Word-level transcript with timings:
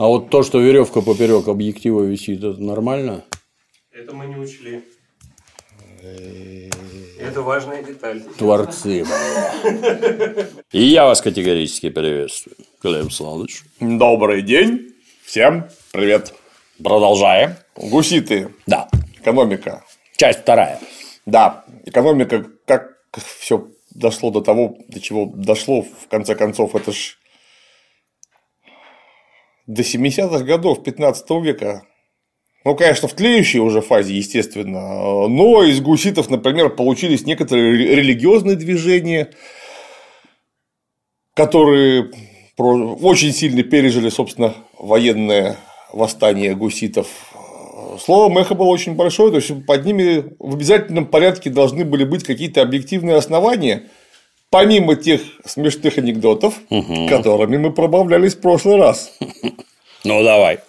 А 0.00 0.06
вот 0.06 0.30
то, 0.30 0.42
что 0.42 0.60
веревка 0.60 1.02
поперек 1.02 1.46
объектива 1.46 2.00
висит, 2.04 2.42
это 2.42 2.58
нормально? 2.58 3.22
Это 3.92 4.14
мы 4.14 4.24
не 4.28 4.36
учли. 4.36 4.82
Это 7.18 7.42
важная 7.42 7.82
деталь. 7.82 8.22
Творцы. 8.38 9.04
И 10.72 10.82
я 10.82 11.04
вас 11.04 11.20
категорически 11.20 11.90
приветствую, 11.90 12.56
Клим 12.80 13.10
Славович. 13.10 13.64
Добрый 13.78 14.40
день. 14.40 14.94
Всем 15.22 15.68
привет. 15.92 16.32
Продолжаем. 16.82 17.56
Гуситы. 17.76 18.54
Да. 18.66 18.88
Экономика. 19.18 19.84
Часть 20.16 20.40
вторая. 20.40 20.80
Да. 21.26 21.66
Экономика, 21.84 22.46
как 22.64 22.96
все 23.18 23.68
дошло 23.90 24.30
до 24.30 24.40
того, 24.40 24.78
до 24.88 24.98
чего 24.98 25.26
дошло, 25.26 25.82
в 25.82 26.08
конце 26.08 26.34
концов, 26.34 26.74
это 26.74 26.90
ж 26.90 27.19
до 29.74 29.82
70-х 29.82 30.44
годов 30.44 30.82
15 30.82 31.30
века 31.42 31.82
ну, 32.62 32.76
конечно, 32.76 33.08
в 33.08 33.14
тлеющей 33.14 33.58
уже 33.58 33.80
фазе, 33.80 34.14
естественно. 34.14 35.26
Но 35.28 35.62
из 35.62 35.80
гуситов, 35.80 36.28
например, 36.28 36.68
получились 36.68 37.24
некоторые 37.24 37.96
религиозные 37.96 38.54
движения, 38.54 39.30
которые 41.34 42.10
очень 42.58 43.32
сильно 43.32 43.62
пережили, 43.62 44.10
собственно, 44.10 44.54
военное 44.78 45.56
восстание 45.94 46.54
гуситов. 46.54 47.06
Словом, 47.98 48.36
эхо 48.36 48.54
было 48.54 48.68
очень 48.68 48.94
большое, 48.94 49.30
то 49.30 49.36
есть 49.36 49.64
под 49.64 49.86
ними 49.86 50.34
в 50.38 50.54
обязательном 50.54 51.06
порядке 51.06 51.48
должны 51.48 51.86
были 51.86 52.04
быть 52.04 52.24
какие-то 52.24 52.60
объективные 52.60 53.16
основания, 53.16 53.88
помимо 54.50 54.96
тех 54.96 55.22
смешных 55.44 55.98
анекдотов, 55.98 56.54
угу. 56.68 57.08
которыми 57.08 57.56
мы 57.56 57.72
пробавлялись 57.72 58.34
в 58.34 58.40
прошлый 58.40 58.76
раз. 58.76 59.12
Ну 60.02 60.22
давай 60.24 60.60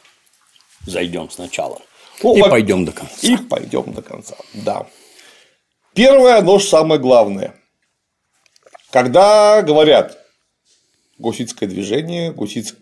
зайдем 0.85 1.29
сначала. 1.29 1.79
Ну, 2.23 2.35
и 2.35 2.41
пойдем 2.41 2.85
до 2.85 2.91
конца. 2.91 3.15
И 3.21 3.37
пойдем 3.37 3.93
до 3.93 4.02
конца. 4.02 4.35
Да. 4.53 4.87
Первое, 5.93 6.41
же 6.59 6.65
самое 6.65 6.99
главное. 6.99 7.55
Когда 8.91 9.61
говорят 9.61 10.17
гуситское 11.17 11.67
движение, 11.67 12.31
гусиц... 12.31 12.75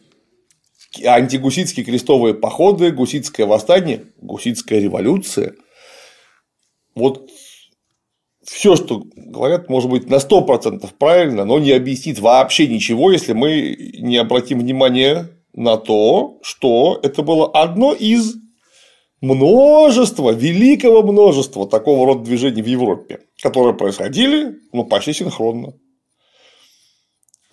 антигуситские 1.06 1.86
крестовые 1.86 2.34
походы, 2.34 2.92
гуситское 2.92 3.46
восстание, 3.46 4.06
гуситская 4.18 4.80
революция, 4.80 5.54
вот 6.96 7.30
все, 8.50 8.76
что 8.76 9.04
говорят, 9.16 9.70
может 9.70 9.90
быть 9.90 10.10
на 10.10 10.16
100% 10.16 10.90
правильно, 10.98 11.46
но 11.46 11.60
не 11.60 11.72
объяснит 11.72 12.20
вообще 12.20 12.68
ничего, 12.68 13.12
если 13.12 13.34
мы 13.34 13.94
не 14.00 14.18
обратим 14.18 14.60
внимание 14.60 15.30
на 15.54 15.78
то, 15.78 16.40
что 16.42 17.00
это 17.04 17.22
было 17.22 17.48
одно 17.48 17.94
из 17.94 18.36
множества, 19.22 20.32
великого 20.32 21.04
множества 21.04 21.68
такого 21.68 22.08
рода 22.08 22.24
движений 22.24 22.62
в 22.62 22.66
Европе, 22.66 23.20
которые 23.42 23.76
происходили 23.76 24.56
ну, 24.74 24.84
почти 24.84 25.14
синхронно. 25.14 25.74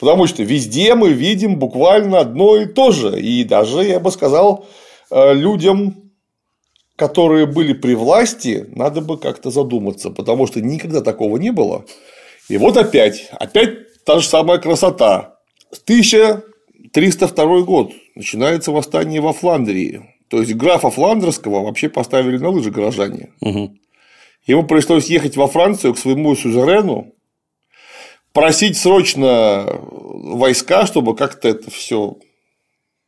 Потому 0.00 0.26
что 0.26 0.42
везде 0.42 0.94
мы 0.94 1.10
видим 1.10 1.58
буквально 1.58 2.20
одно 2.20 2.56
и 2.56 2.66
то 2.66 2.90
же. 2.90 3.20
И 3.20 3.44
даже, 3.44 3.82
я 3.82 4.00
бы 4.00 4.10
сказал, 4.10 4.66
э, 5.10 5.34
людям, 5.34 6.05
которые 6.96 7.46
были 7.46 7.74
при 7.74 7.94
власти, 7.94 8.66
надо 8.74 9.00
бы 9.02 9.18
как-то 9.18 9.50
задуматься, 9.50 10.10
потому 10.10 10.46
что 10.46 10.60
никогда 10.60 11.02
такого 11.02 11.36
не 11.36 11.52
было. 11.52 11.84
И 12.48 12.56
вот 12.56 12.76
опять, 12.76 13.28
опять 13.32 14.02
та 14.04 14.18
же 14.18 14.26
самая 14.26 14.58
красота. 14.58 15.38
С 15.70 15.80
1302 15.82 17.60
год 17.62 17.92
начинается 18.14 18.72
восстание 18.72 19.20
во 19.20 19.32
Фландрии. 19.32 20.10
То 20.28 20.40
есть 20.40 20.54
графа 20.54 20.90
Фландерского 20.90 21.62
вообще 21.62 21.88
поставили 21.88 22.38
на 22.38 22.48
лыжи 22.48 22.70
горожане. 22.70 23.30
Угу. 23.40 23.76
Ему 24.46 24.64
пришлось 24.64 25.06
ехать 25.06 25.36
во 25.36 25.48
Францию 25.48 25.94
к 25.94 25.98
своему 25.98 26.34
сюзерену, 26.34 27.12
просить 28.32 28.76
срочно 28.76 29.66
войска, 29.82 30.86
чтобы 30.86 31.16
как-то 31.16 31.48
это 31.48 31.70
все 31.70 32.16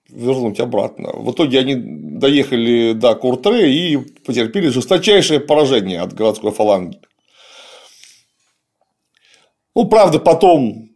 вернуть 0.08 0.60
обратно. 0.60 1.12
В 1.12 1.32
итоге 1.32 1.60
они 1.60 1.74
доехали 1.76 2.92
до 2.92 3.14
Куртре 3.14 3.72
и 3.72 3.96
потерпели 3.96 4.68
жесточайшее 4.68 5.40
поражение 5.40 6.00
от 6.00 6.14
городской 6.14 6.50
фаланги. 6.50 6.98
Ну, 9.74 9.84
правда, 9.86 10.18
потом 10.18 10.88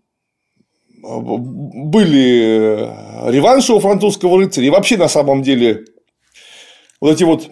были 1.02 2.90
реванши 3.30 3.72
у 3.72 3.80
французского 3.80 4.38
рыцаря, 4.38 4.66
и 4.66 4.70
вообще 4.70 4.96
на 4.96 5.08
самом 5.08 5.42
деле 5.42 5.84
вот 7.00 7.12
эти 7.12 7.24
вот 7.24 7.50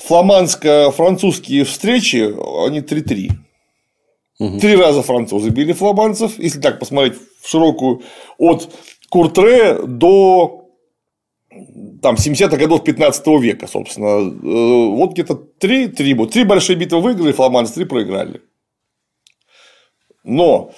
фламандско-французские 0.00 1.64
встречи, 1.64 2.34
они 2.66 2.80
3-3. 2.80 3.30
Угу. 4.40 4.58
Три 4.58 4.76
раза 4.76 5.02
французы 5.02 5.50
били 5.50 5.72
фламандцев, 5.72 6.38
если 6.38 6.60
так 6.60 6.80
посмотреть 6.80 7.14
в 7.40 7.48
широкую, 7.48 8.02
от 8.38 8.68
Куртре 9.08 9.78
до 9.86 10.63
там, 12.02 12.16
70-х 12.16 12.56
годов 12.56 12.84
15 12.84 13.26
века, 13.40 13.66
собственно. 13.66 14.06
Э, 14.06 14.96
вот 14.96 15.12
где-то 15.12 15.34
три, 15.34 15.88
три, 15.88 16.14
три 16.14 16.44
большие 16.44 16.76
битвы 16.76 17.00
выиграли 17.00 17.32
фламандцы, 17.32 17.74
три 17.74 17.84
проиграли. 17.84 18.40
Но 20.24 20.72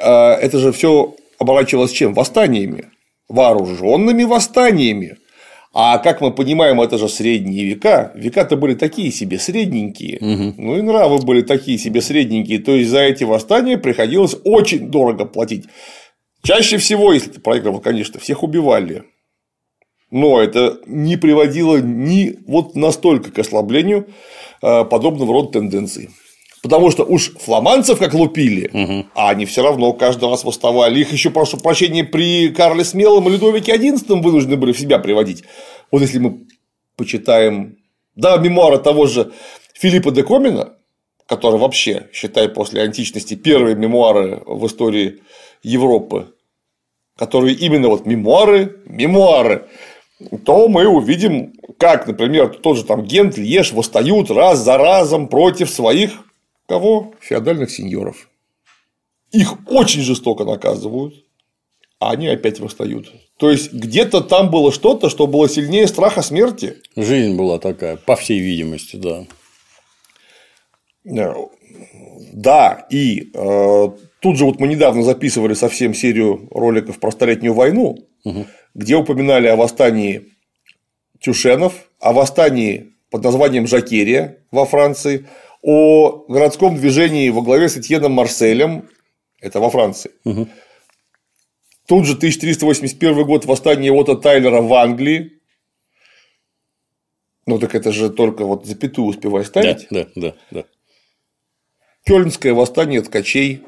э, 0.00 0.10
это 0.10 0.58
же 0.58 0.72
все 0.72 1.14
оборачивалось 1.38 1.92
чем? 1.92 2.14
Восстаниями. 2.14 2.90
Вооруженными 3.28 4.24
восстаниями. 4.24 5.16
А 5.74 5.98
как 5.98 6.20
мы 6.20 6.32
понимаем, 6.32 6.80
это 6.80 6.98
же 6.98 7.08
средние 7.08 7.64
века. 7.64 8.10
Века-то 8.14 8.56
были 8.56 8.74
такие 8.74 9.12
себе 9.12 9.38
средненькие. 9.38 10.16
Угу. 10.16 10.54
Ну 10.62 10.78
и 10.78 10.82
нравы 10.82 11.18
были 11.18 11.42
такие 11.42 11.78
себе 11.78 12.00
средненькие. 12.00 12.58
То 12.58 12.72
есть 12.72 12.90
за 12.90 13.00
эти 13.00 13.24
восстания 13.24 13.76
приходилось 13.76 14.36
очень 14.44 14.90
дорого 14.90 15.24
платить. 15.24 15.66
Чаще 16.42 16.78
всего, 16.78 17.12
если 17.12 17.30
ты 17.30 17.40
проигрывал, 17.40 17.80
конечно, 17.80 18.18
всех 18.18 18.42
убивали. 18.42 19.04
Но 20.10 20.40
это 20.40 20.78
не 20.86 21.16
приводило 21.16 21.78
ни 21.78 22.38
вот 22.46 22.74
настолько 22.74 23.30
к 23.30 23.38
ослаблению 23.38 24.08
э, 24.62 24.84
подобного 24.84 25.32
рода 25.32 25.52
тенденций. 25.52 26.10
Потому 26.62 26.90
что 26.90 27.04
уж 27.04 27.32
фламандцев 27.34 27.98
как 27.98 28.14
лупили, 28.14 28.68
угу. 28.72 29.06
а 29.14 29.30
они 29.30 29.44
все 29.44 29.62
равно 29.62 29.92
каждый 29.92 30.28
раз 30.28 30.44
восставали. 30.44 31.00
Их 31.00 31.12
еще, 31.12 31.30
прошу 31.30 31.56
прощения, 31.58 32.04
при 32.04 32.48
Карле 32.48 32.84
Смелом 32.84 33.28
и 33.28 33.32
Людовике 33.32 33.76
XI 33.76 34.20
вынуждены 34.20 34.56
были 34.56 34.72
в 34.72 34.78
себя 34.78 34.98
приводить. 34.98 35.44
Вот 35.92 36.02
если 36.02 36.18
мы 36.18 36.46
почитаем, 36.96 37.76
да, 38.16 38.36
мемуары 38.38 38.78
того 38.78 39.06
же 39.06 39.32
Филиппа 39.74 40.10
де 40.10 40.24
Комина, 40.24 40.74
который 41.26 41.60
вообще, 41.60 42.08
считай, 42.12 42.48
после 42.48 42.82
античности 42.82 43.34
первые 43.34 43.76
мемуары 43.76 44.42
в 44.44 44.66
истории 44.66 45.20
Европы, 45.62 46.34
которые 47.16 47.54
именно 47.54 47.88
вот 47.88 48.06
мемуары, 48.06 48.80
мемуары, 48.86 49.68
то 50.44 50.68
мы 50.68 50.86
увидим, 50.86 51.54
как, 51.78 52.06
например, 52.06 52.48
тот 52.48 52.76
же 52.76 52.84
там 52.84 53.04
Гент, 53.04 53.36
Льеш 53.38 53.72
восстают 53.72 54.30
раз 54.30 54.58
за 54.58 54.76
разом 54.76 55.28
против 55.28 55.70
своих 55.70 56.12
Кого? 56.68 57.14
Феодальных 57.20 57.70
сеньоров. 57.70 58.28
Их 59.32 59.54
очень 59.70 60.02
жестоко 60.02 60.44
наказывают, 60.44 61.14
а 61.98 62.10
они 62.10 62.28
опять 62.28 62.60
восстают. 62.60 63.10
То 63.38 63.50
есть 63.50 63.72
где-то 63.72 64.20
там 64.20 64.50
было 64.50 64.70
что-то, 64.70 65.08
что 65.08 65.26
было 65.26 65.48
сильнее 65.48 65.86
страха 65.86 66.20
смерти. 66.20 66.76
Жизнь 66.94 67.36
была 67.36 67.58
такая, 67.58 67.96
по 67.96 68.16
всей 68.16 68.40
видимости, 68.40 68.96
да. 68.96 69.26
Э, 71.06 71.34
да, 72.34 72.86
и 72.90 73.30
э, 73.32 73.88
тут 74.20 74.36
же 74.36 74.44
вот 74.44 74.60
мы 74.60 74.68
недавно 74.68 75.02
записывали 75.02 75.54
совсем 75.54 75.94
серию 75.94 76.48
роликов 76.50 77.00
про 77.00 77.10
Столетнюю 77.10 77.54
войну, 77.54 77.98
угу. 78.24 78.46
Где 78.78 78.94
упоминали 78.94 79.48
о 79.48 79.56
восстании 79.56 80.34
Тюшенов, 81.20 81.90
о 81.98 82.12
восстании 82.12 82.94
под 83.10 83.24
названием 83.24 83.66
Жакерия 83.66 84.38
во 84.52 84.66
Франции, 84.66 85.26
о 85.62 86.24
городском 86.28 86.76
движении 86.76 87.28
во 87.30 87.42
главе 87.42 87.68
с 87.68 87.76
Этьеном 87.76 88.12
Марселем, 88.12 88.88
это 89.40 89.58
во 89.58 89.68
Франции. 89.68 90.12
Угу. 90.24 90.48
Тут 91.88 92.06
же 92.06 92.14
1381 92.14 93.24
год 93.26 93.46
восстание 93.46 93.92
Ота 93.92 94.14
Тайлера 94.14 94.62
в 94.62 94.72
Англии. 94.72 95.40
Ну 97.46 97.58
так 97.58 97.74
это 97.74 97.90
же 97.90 98.10
только 98.10 98.44
вот 98.44 98.64
запятую 98.64 99.08
успевай 99.08 99.44
ставить. 99.44 99.88
Да, 99.90 100.04
да, 100.04 100.10
да, 100.14 100.34
да. 100.52 100.64
Кёльнское 102.04 102.54
восстание 102.54 103.02
ткачей. 103.02 103.64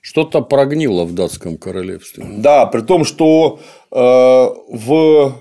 Что-то 0.00 0.40
прогнило 0.40 1.04
в 1.04 1.14
датском 1.14 1.58
королевстве. 1.58 2.24
Да, 2.38 2.66
при 2.66 2.80
том, 2.80 3.04
что 3.04 3.60
э, 3.90 3.96
в 3.96 5.34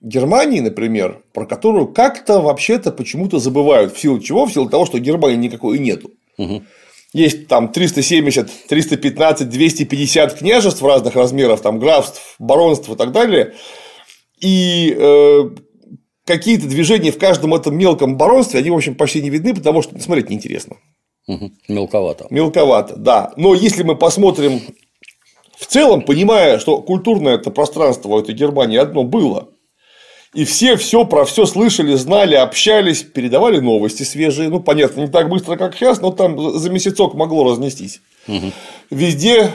Германии, 0.00 0.60
например, 0.60 1.22
про 1.32 1.46
которую 1.46 1.88
как-то 1.88 2.40
вообще-то 2.40 2.90
почему-то 2.90 3.38
забывают. 3.38 3.94
В 3.94 4.00
силу 4.00 4.18
чего? 4.18 4.46
В 4.46 4.52
силу 4.52 4.68
того, 4.68 4.86
что 4.86 4.98
Германии 4.98 5.36
никакой 5.36 5.78
нету. 5.78 6.10
Угу. 6.38 6.62
Есть 7.12 7.48
там 7.48 7.72
370, 7.72 8.68
315, 8.68 9.48
250 9.48 10.34
княжеств 10.34 10.82
разных 10.82 11.14
размеров, 11.16 11.60
там 11.60 11.78
графств, 11.78 12.36
баронств 12.38 12.88
и 12.88 12.94
так 12.94 13.12
далее. 13.12 13.54
И 14.40 14.96
э, 14.96 15.50
какие-то 16.24 16.66
движения 16.66 17.10
в 17.10 17.18
каждом 17.18 17.52
этом 17.54 17.76
мелком 17.76 18.16
баронстве, 18.16 18.60
они, 18.60 18.70
в 18.70 18.74
общем, 18.74 18.94
почти 18.94 19.20
не 19.20 19.30
видны, 19.30 19.54
потому 19.54 19.82
что 19.82 19.98
смотреть 19.98 20.30
неинтересно. 20.30 20.76
Угу. 21.30 21.50
Мелковато. 21.68 22.26
Мелковато, 22.30 22.96
да. 22.96 23.32
Но 23.36 23.54
если 23.54 23.84
мы 23.84 23.94
посмотрим 23.94 24.60
в 25.56 25.66
целом, 25.66 26.02
понимая, 26.02 26.58
что 26.58 26.82
культурное 26.82 27.36
это 27.36 27.50
пространство 27.50 28.08
у 28.08 28.18
этой 28.18 28.34
Германии 28.34 28.78
одно 28.78 29.04
было, 29.04 29.48
и 30.34 30.44
все 30.44 30.76
все 30.76 31.04
про 31.04 31.24
все 31.24 31.46
слышали, 31.46 31.94
знали, 31.94 32.34
общались, 32.34 33.02
передавали 33.02 33.60
новости 33.60 34.02
свежие. 34.02 34.48
Ну, 34.48 34.60
понятно, 34.60 35.02
не 35.02 35.08
так 35.08 35.28
быстро, 35.28 35.56
как 35.56 35.76
сейчас, 35.76 36.00
но 36.00 36.10
там 36.10 36.58
за 36.58 36.68
месяцок 36.68 37.14
могло 37.14 37.48
разнестись. 37.48 38.00
Угу. 38.26 38.52
Везде, 38.90 39.52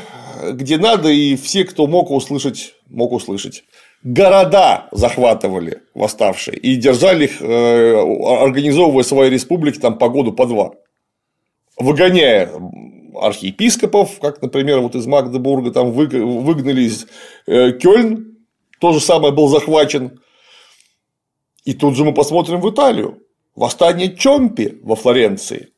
где 0.52 0.78
надо, 0.78 1.10
и 1.10 1.36
все, 1.36 1.66
кто 1.66 1.88
мог 1.88 2.10
услышать, 2.10 2.74
мог 2.90 3.12
услышать. 3.12 3.64
Города 4.04 4.88
захватывали 4.92 5.82
восставшие 5.94 6.58
и 6.58 6.76
держали 6.76 7.26
их, 7.26 7.42
э, 7.42 7.96
организовывая 8.44 9.04
свои 9.04 9.30
республики 9.30 9.80
там 9.80 9.98
по 9.98 10.08
году 10.08 10.32
по 10.32 10.46
два. 10.46 10.72
Выгоняя 11.78 12.52
архиепископов, 13.20 14.20
как, 14.20 14.42
например, 14.42 14.80
вот 14.80 14.96
из 14.96 15.06
Магдебурга 15.06 15.72
там 15.72 15.92
выгнали 15.92 16.84
из 16.84 17.08
э, 17.48 17.72
Кёльн, 17.74 18.38
то 18.80 18.94
же 18.94 19.00
самое 19.00 19.34
был 19.34 19.48
захвачен 19.48 20.20
и 21.66 21.74
тут 21.74 21.96
же 21.96 22.06
мы 22.06 22.14
посмотрим 22.14 22.62
в 22.62 22.70
Италию. 22.70 23.22
Восстание 23.56 24.16
Чомпи 24.16 24.80
во 24.84 24.96
Флоренции. 24.96 25.70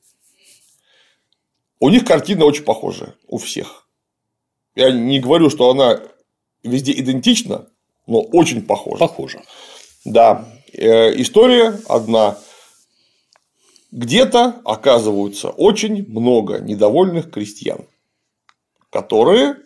У 1.80 1.90
них 1.90 2.06
картина 2.06 2.46
очень 2.46 2.64
похожая 2.64 3.16
у 3.28 3.38
всех. 3.38 3.88
Я 4.76 4.92
не 4.92 5.20
говорю, 5.20 5.50
что 5.50 5.70
она 5.70 6.02
везде 6.64 6.92
идентична, 6.92 7.68
но 8.06 8.22
очень 8.22 8.64
похожа. 8.64 9.00
Похожа. 9.00 9.42
Да. 10.06 10.46
Э, 10.74 11.14
история 11.22 11.80
одна. 11.88 12.38
Где-то 13.92 14.62
оказываются 14.66 15.50
очень 15.50 16.06
много 16.10 16.60
недовольных 16.60 17.32
крестьян, 17.32 17.86
которые, 18.92 19.58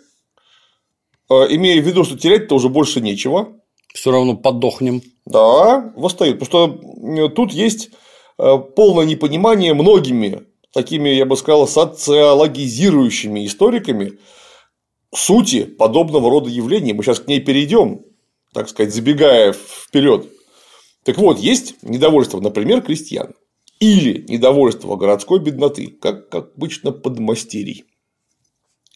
э, 1.29 1.33
имея 1.49 1.81
в 1.81 1.85
виду, 1.85 2.03
что 2.03 2.17
терять-то 2.17 2.55
уже 2.55 2.69
больше 2.69 3.01
нечего, 3.01 3.53
все 3.93 4.11
равно 4.11 4.37
подохнем. 4.37 5.01
Да, 5.25 5.91
восстают. 5.95 6.39
Потому 6.39 6.77
что 6.77 7.29
тут 7.29 7.51
есть 7.51 7.89
э, 8.37 8.57
полное 8.75 9.05
непонимание 9.05 9.73
многими 9.73 10.45
такими, 10.71 11.09
я 11.09 11.25
бы 11.25 11.35
сказал, 11.35 11.67
социологизирующими 11.67 13.45
историками 13.45 14.19
сути 15.13 15.63
подобного 15.63 16.29
рода 16.29 16.49
явлений. 16.49 16.93
Мы 16.93 17.03
сейчас 17.03 17.19
к 17.19 17.27
ней 17.27 17.39
перейдем, 17.39 18.05
так 18.53 18.69
сказать, 18.69 18.93
забегая 18.93 19.53
вперед. 19.53 20.27
Так 21.03 21.17
вот, 21.17 21.39
есть 21.39 21.75
недовольство, 21.81 22.39
например, 22.39 22.81
крестьян 22.81 23.33
или 23.81 24.23
недовольство 24.29 24.95
городской 24.95 25.39
бедноты, 25.39 25.87
как, 25.87 26.29
как 26.29 26.51
обычно 26.55 26.91
подмастерий, 26.91 27.83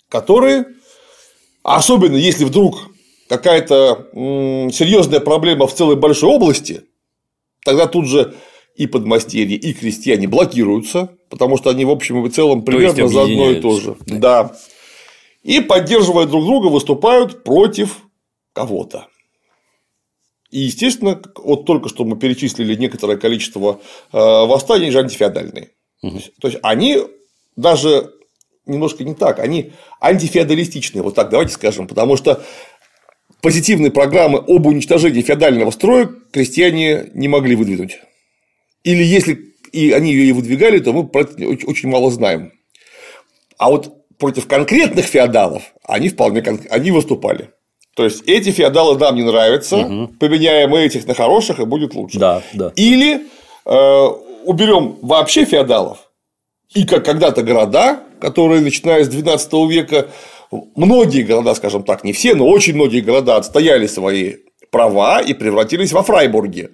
которые, 0.08 0.68
особенно 1.64 2.16
если 2.16 2.46
вдруг 2.46 2.88
какая-то 3.28 4.10
серьезная 4.72 5.20
проблема 5.20 5.66
в 5.66 5.74
целой 5.74 5.96
большой 5.96 6.30
области, 6.30 6.84
тогда 7.66 7.88
тут 7.88 8.06
же 8.06 8.36
и 8.76 8.86
подмастерье, 8.86 9.58
и 9.58 9.74
крестьяне 9.74 10.28
блокируются, 10.28 11.10
потому 11.30 11.58
что 11.58 11.72
они 11.72 11.84
в 11.84 11.90
общем 11.90 12.24
и 12.24 12.30
целом 12.30 12.62
примерно 12.62 13.08
за 13.08 13.24
одно 13.24 13.50
и 13.52 13.62
то 13.62 13.80
же. 13.80 13.98
Да. 14.06 14.18
да. 14.20 14.58
И 15.42 15.62
поддерживая 15.62 16.28
друг 16.28 16.46
друга, 16.46 16.68
выступают 16.68 17.44
против 17.44 18.04
кого-то. 18.54 19.08
И, 20.52 20.60
естественно, 20.60 21.22
вот 21.36 21.66
только 21.66 21.90
что 21.90 22.06
мы 22.06 22.18
перечислили 22.18 22.76
некоторое 22.76 23.18
количество 23.18 23.82
э, 24.14 24.18
восстаний, 24.18 24.92
же 24.92 25.00
антифеодальные. 25.00 25.72
Угу. 26.02 26.20
То 26.40 26.48
есть 26.48 26.60
они 26.62 27.00
даже 27.56 28.12
немножко 28.66 29.04
не 29.04 29.16
так, 29.16 29.40
они 29.40 29.74
антифеодалистичные, 30.02 31.04
вот 31.04 31.16
так 31.16 31.30
давайте 31.30 31.54
скажем, 31.54 31.88
потому 31.88 32.18
что 32.18 32.44
позитивной 33.42 33.92
программы 33.92 34.40
об 34.40 34.66
уничтожении 34.66 35.22
феодального 35.22 35.72
строя 35.72 36.10
крестьяне 36.32 37.12
не 37.14 37.28
могли 37.28 37.56
выдвинуть. 37.56 38.00
Или 38.84 39.04
если 39.04 39.54
и 39.72 39.92
они 39.92 40.12
ее 40.12 40.30
и 40.30 40.32
выдвигали, 40.32 40.80
то 40.80 40.94
мы 40.94 41.08
про 41.08 41.22
это 41.22 41.48
очень 41.48 41.90
мало 41.90 42.10
знаем. 42.10 42.54
А 43.58 43.70
вот 43.70 44.08
против 44.18 44.48
конкретных 44.48 45.06
феодалов 45.06 45.74
они 45.84 46.10
вполне 46.10 46.42
они 46.42 46.92
выступали. 46.92 47.52
То 47.96 48.04
есть 48.04 48.24
эти 48.28 48.52
феодалы 48.52 49.00
нам 49.00 49.16
не 49.16 49.24
нравятся, 49.24 49.78
угу. 49.78 50.08
поменяем 50.20 50.70
мы 50.70 50.82
этих 50.82 51.08
на 51.08 51.14
хороших 51.14 51.60
и 51.60 51.66
будет 51.66 51.96
лучше. 51.96 52.20
Да, 52.20 52.44
да. 52.54 52.74
Или 52.76 53.22
э, 53.66 54.08
уберем 54.46 54.98
вообще 55.02 55.46
феодалов 55.46 56.00
и 56.74 56.86
как 56.86 57.06
когда-то 57.06 57.42
города, 57.42 58.02
которые 58.20 58.62
начиная 58.62 59.04
с 59.04 59.08
12 59.08 59.54
века 59.70 60.10
многие 60.76 61.24
города, 61.24 61.56
скажем 61.56 61.84
так, 61.84 62.04
не 62.04 62.12
все, 62.12 62.36
но 62.36 62.48
очень 62.48 62.76
многие 62.76 63.00
города 63.00 63.38
отстояли 63.38 63.88
свои 63.88 64.36
права 64.72 65.22
и 65.22 65.34
превратились 65.34 65.94
во 65.94 66.04
Фрайбурге. 66.04 66.72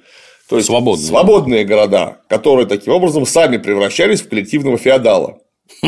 То 0.50 0.58
есть 0.58 0.68
свободные. 0.68 1.08
свободные 1.08 1.66
города, 1.66 2.18
которые 2.28 2.66
таким 2.66 2.94
образом 2.94 3.26
сами 3.26 3.58
превращались 3.58 4.22
в 4.22 4.30
коллективного 4.30 4.78
феодала. 4.78 5.38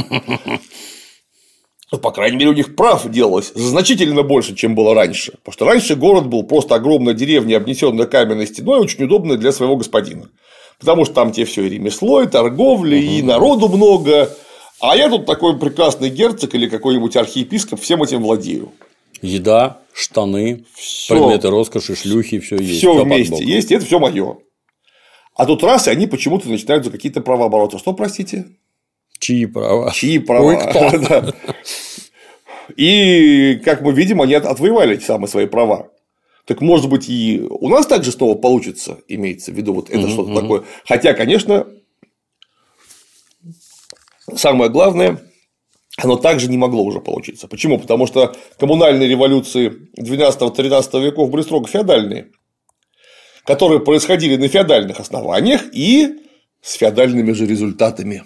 Ну, 1.94 2.00
по 2.00 2.10
крайней 2.10 2.38
мере, 2.38 2.50
у 2.50 2.56
них 2.56 2.75
прав 2.75 3.07
делалось 3.07 3.51
значительно 3.54 4.24
больше, 4.24 4.56
чем 4.56 4.74
было 4.74 4.95
раньше. 4.95 5.34
Потому 5.44 5.54
что 5.54 5.66
раньше 5.66 5.95
город 5.95 6.25
был 6.25 6.42
просто 6.42 6.74
огромная 6.74 7.13
деревня, 7.13 7.57
обнесенная 7.57 8.07
каменной 8.07 8.48
стеной, 8.48 8.80
очень 8.80 9.04
удобная 9.04 9.38
для 9.38 9.51
своего 9.51 9.78
господина. 9.78 10.28
Потому 10.80 11.06
что 11.06 11.13
там 11.13 11.31
тебе 11.31 11.45
все 11.45 11.62
и 11.62 11.69
ремесло, 11.69 12.24
и 12.24 12.28
торговля, 12.28 12.98
угу. 12.98 13.06
и 13.06 13.22
народу 13.22 13.69
много, 13.69 14.36
а 14.81 14.98
я 14.98 15.07
тут 15.07 15.28
такой 15.28 15.59
прекрасный 15.59 16.09
герцог 16.09 16.56
или 16.56 16.68
какой-нибудь 16.68 17.16
архиепископ 17.16 17.80
всем 17.80 18.02
этим 18.02 18.23
владею. 18.23 18.71
Еда, 19.21 19.78
штаны, 19.94 20.66
всё, 20.73 21.14
предметы 21.14 21.52
роскоши, 21.52 21.95
шлюхи, 21.95 22.40
все 22.40 22.57
есть. 22.57 22.80
Все 22.80 23.04
вместе 23.04 23.45
есть, 23.45 23.69
и 23.69 23.76
это 23.76 23.85
все 23.85 24.00
мое. 24.00 24.38
А 25.35 25.45
тут 25.45 25.62
раз, 25.62 25.88
и 25.88 25.92
они 25.92 26.07
почему-то 26.07 26.50
начинают 26.50 26.85
за 26.85 26.90
какие-то 26.90 27.21
права 27.21 27.50
бороться. 27.50 27.78
Что, 27.78 27.94
простите? 27.94 28.47
Чьи 29.23 29.45
права? 29.45 29.92
Чьи 29.92 30.19
права? 30.19 31.33
И, 32.75 33.61
как 33.63 33.81
мы 33.81 33.94
видим, 33.94 34.21
они 34.21 34.33
отвоевали 34.33 34.95
эти 34.95 35.03
самые 35.06 35.30
свои 35.30 35.45
права. 35.45 35.89
Так 36.45 36.59
может 36.59 36.89
быть 36.89 37.07
и 37.07 37.42
у 37.49 37.69
нас 37.69 37.85
также 37.87 38.11
снова 38.11 38.35
получится, 38.35 38.99
имеется 39.07 39.53
в 39.53 39.56
виду 39.56 39.73
вот 39.73 39.89
это 39.89 40.09
что-то 40.09 40.42
такое. 40.42 40.63
Хотя, 40.85 41.13
конечно, 41.13 41.68
самое 44.35 44.69
главное, 44.69 45.21
оно 45.95 46.18
также 46.18 46.49
не 46.49 46.57
могло 46.57 46.83
уже 46.83 46.99
получиться. 46.99 47.47
Почему? 47.47 47.80
Потому 47.80 48.07
что 48.07 48.35
коммунальные 48.59 49.07
революции 49.07 49.89
12-13 49.97 51.01
веков 51.01 51.30
были 51.30 51.44
строго 51.44 51.69
феодальные, 51.69 52.27
которые 53.45 53.80
происходили 53.80 54.35
на 54.35 54.49
феодальных 54.49 54.99
основаниях 54.99 55.61
и 55.71 56.23
с 56.61 56.73
феодальными 56.73 57.31
же 57.31 57.45
результатами. 57.45 58.23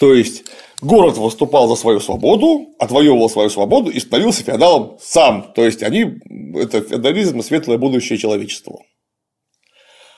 То 0.00 0.14
есть 0.14 0.44
город 0.80 1.18
выступал 1.18 1.68
за 1.68 1.74
свою 1.74 2.00
свободу, 2.00 2.74
отвоевывал 2.78 3.28
свою 3.28 3.50
свободу 3.50 3.90
и 3.90 4.00
становился 4.00 4.42
феодалом 4.42 4.96
сам. 4.98 5.52
То 5.54 5.62
есть 5.62 5.82
они 5.82 6.18
это 6.54 6.80
феодализм 6.80 7.40
и 7.40 7.42
светлое 7.42 7.76
будущее 7.76 8.18
человечества. 8.18 8.78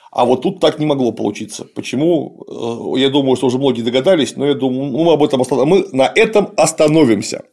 А 0.09 0.23
вот 0.23 0.43
тут 0.43 0.61
так 0.61 0.79
не 0.79 0.85
могло 0.85 1.11
получиться. 1.11 1.65
Почему? 1.75 2.95
Э, 2.95 2.99
я 2.99 3.09
думаю, 3.09 3.35
что 3.35 3.47
уже 3.47 3.57
многие 3.57 3.81
догадались, 3.81 4.37
но 4.37 4.45
я 4.45 4.53
думаю, 4.53 4.89
ну, 4.91 5.03
мы 5.03 5.13
об 5.13 5.23
этом 5.23 5.41
останов... 5.41 5.67
мы 5.67 5.85
на 5.91 6.09
этом 6.15 6.53
остановимся. 6.55 7.43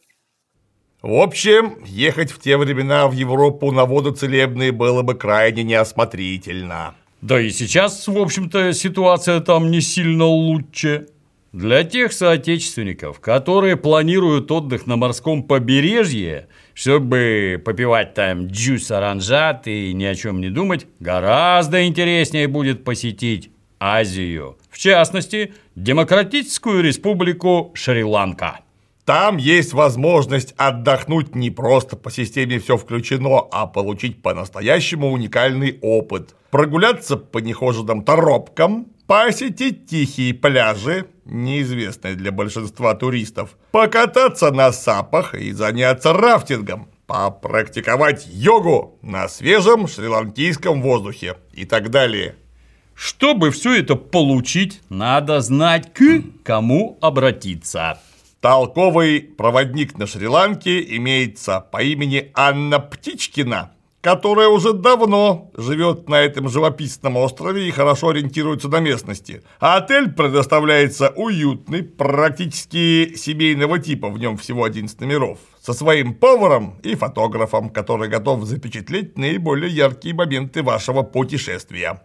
В 1.01 1.15
общем, 1.15 1.83
ехать 1.85 2.31
в 2.31 2.39
те 2.39 2.55
времена 2.55 3.07
в 3.07 3.13
Европу 3.13 3.71
на 3.71 3.85
воду 3.85 4.11
целебные 4.11 4.71
было 4.71 5.01
бы 5.01 5.15
крайне 5.15 5.63
неосмотрительно. 5.63 6.95
Да 7.21 7.41
и 7.41 7.49
сейчас, 7.49 8.07
в 8.07 8.17
общем-то, 8.17 8.71
ситуация 8.71 9.41
там 9.41 9.69
не 9.69 9.81
сильно 9.81 10.25
лучше. 10.25 11.07
Для 11.51 11.83
тех 11.83 12.13
соотечественников, 12.13 13.19
которые 13.19 13.75
планируют 13.75 14.49
отдых 14.51 14.87
на 14.87 14.95
морском 14.95 15.43
побережье, 15.43 16.47
чтобы 16.73 17.61
попивать 17.65 18.13
там 18.13 18.47
джус 18.47 18.89
оранжат 18.89 19.67
и 19.67 19.91
ни 19.93 20.05
о 20.05 20.15
чем 20.15 20.39
не 20.39 20.49
думать, 20.49 20.87
гораздо 21.01 21.85
интереснее 21.85 22.47
будет 22.47 22.85
посетить 22.85 23.51
Азию. 23.81 24.57
В 24.69 24.77
частности, 24.77 25.53
Демократическую 25.75 26.81
республику 26.81 27.71
Шри-Ланка. 27.73 28.61
Там 29.03 29.35
есть 29.35 29.73
возможность 29.73 30.53
отдохнуть 30.55 31.35
не 31.35 31.49
просто 31.49 31.97
по 31.97 32.11
системе 32.11 32.59
«все 32.59 32.77
включено», 32.77 33.39
а 33.51 33.67
получить 33.67 34.21
по-настоящему 34.21 35.11
уникальный 35.11 35.79
опыт. 35.81 36.33
Прогуляться 36.49 37.17
по 37.17 37.39
нехоженным 37.39 38.03
торопкам, 38.05 38.87
посетить 39.11 39.87
тихие 39.87 40.33
пляжи, 40.33 41.05
неизвестные 41.25 42.15
для 42.15 42.31
большинства 42.31 42.95
туристов, 42.95 43.57
покататься 43.71 44.51
на 44.51 44.71
сапах 44.71 45.35
и 45.35 45.51
заняться 45.51 46.13
рафтингом, 46.13 46.87
попрактиковать 47.07 48.25
йогу 48.31 48.97
на 49.01 49.27
свежем 49.27 49.89
шри-ланкийском 49.89 50.81
воздухе 50.81 51.35
и 51.51 51.65
так 51.65 51.89
далее. 51.89 52.35
Чтобы 52.95 53.51
все 53.51 53.81
это 53.81 53.95
получить, 53.97 54.79
надо 54.87 55.41
знать, 55.41 55.93
к 55.93 56.23
кому 56.45 56.97
обратиться. 57.01 57.99
Толковый 58.39 59.19
проводник 59.19 59.97
на 59.97 60.07
Шри-Ланке 60.07 60.81
имеется 60.95 61.59
по 61.59 61.83
имени 61.83 62.31
Анна 62.33 62.79
Птичкина, 62.79 63.71
которая 64.01 64.47
уже 64.47 64.73
давно 64.73 65.51
живет 65.55 66.09
на 66.09 66.15
этом 66.15 66.49
живописном 66.49 67.17
острове 67.17 67.67
и 67.67 67.71
хорошо 67.71 68.09
ориентируется 68.09 68.67
на 68.67 68.79
местности. 68.79 69.43
А 69.59 69.77
отель 69.77 70.11
предоставляется 70.11 71.09
уютный, 71.09 71.83
практически 71.83 73.13
семейного 73.15 73.79
типа, 73.79 74.09
в 74.09 74.17
нем 74.17 74.37
всего 74.37 74.63
11 74.63 74.99
номеров, 74.99 75.37
со 75.61 75.73
своим 75.73 76.15
поваром 76.15 76.79
и 76.81 76.95
фотографом, 76.95 77.69
который 77.69 78.09
готов 78.09 78.43
запечатлеть 78.45 79.17
наиболее 79.17 79.71
яркие 79.71 80.15
моменты 80.15 80.63
вашего 80.63 81.03
путешествия. 81.03 82.01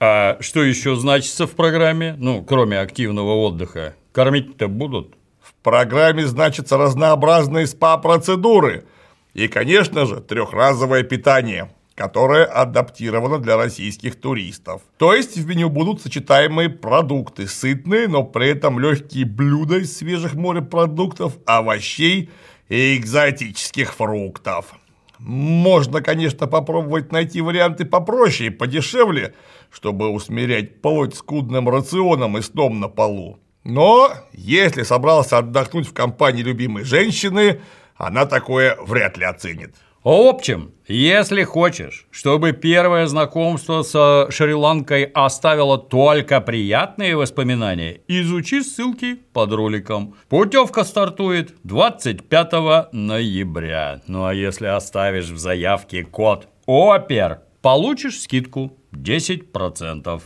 А 0.00 0.36
что 0.40 0.62
еще 0.62 0.96
значится 0.96 1.46
в 1.46 1.52
программе? 1.52 2.16
Ну, 2.18 2.44
кроме 2.44 2.80
активного 2.80 3.34
отдыха. 3.34 3.94
Кормить-то 4.12 4.68
будут? 4.68 5.14
В 5.40 5.54
программе 5.62 6.26
значатся 6.26 6.76
разнообразные 6.76 7.68
спа-процедуры– 7.68 8.84
и, 9.36 9.48
конечно 9.48 10.06
же, 10.06 10.22
трехразовое 10.22 11.02
питание, 11.02 11.70
которое 11.94 12.46
адаптировано 12.46 13.38
для 13.38 13.58
российских 13.58 14.16
туристов. 14.16 14.80
То 14.96 15.14
есть 15.14 15.36
в 15.36 15.46
меню 15.46 15.68
будут 15.68 16.00
сочетаемые 16.00 16.70
продукты, 16.70 17.46
сытные, 17.46 18.08
но 18.08 18.24
при 18.24 18.48
этом 18.48 18.80
легкие 18.80 19.26
блюда 19.26 19.76
из 19.76 19.94
свежих 19.94 20.32
морепродуктов, 20.34 21.34
овощей 21.44 22.30
и 22.70 22.96
экзотических 22.96 23.92
фруктов. 23.92 24.74
Можно, 25.18 26.00
конечно, 26.00 26.46
попробовать 26.46 27.12
найти 27.12 27.42
варианты 27.42 27.84
попроще 27.84 28.48
и 28.48 28.52
подешевле, 28.52 29.34
чтобы 29.70 30.08
усмирять 30.08 30.80
плоть 30.80 31.14
скудным 31.14 31.68
рационом 31.68 32.38
и 32.38 32.42
сном 32.42 32.80
на 32.80 32.88
полу. 32.88 33.38
Но 33.64 34.12
если 34.32 34.82
собрался 34.82 35.38
отдохнуть 35.38 35.88
в 35.88 35.92
компании 35.92 36.42
любимой 36.42 36.84
женщины– 36.84 37.60
она 37.96 38.26
такое 38.26 38.76
вряд 38.80 39.16
ли 39.16 39.24
оценит. 39.24 39.74
В 40.06 40.08
общем, 40.08 40.72
если 40.86 41.42
хочешь, 41.42 42.06
чтобы 42.12 42.52
первое 42.52 43.08
знакомство 43.08 43.82
с 43.82 44.28
Шри-Ланкой 44.30 45.02
оставило 45.02 45.78
только 45.78 46.40
приятные 46.40 47.16
воспоминания, 47.16 48.02
изучи 48.06 48.62
ссылки 48.62 49.16
под 49.32 49.52
роликом. 49.52 50.14
Путевка 50.28 50.84
стартует 50.84 51.54
25 51.64 52.92
ноября. 52.92 54.00
Ну 54.06 54.26
а 54.26 54.32
если 54.32 54.66
оставишь 54.66 55.30
в 55.30 55.38
заявке 55.38 56.04
код 56.04 56.46
ОПЕР, 56.68 57.40
получишь 57.60 58.20
скидку 58.20 58.78
10%. 58.92 60.22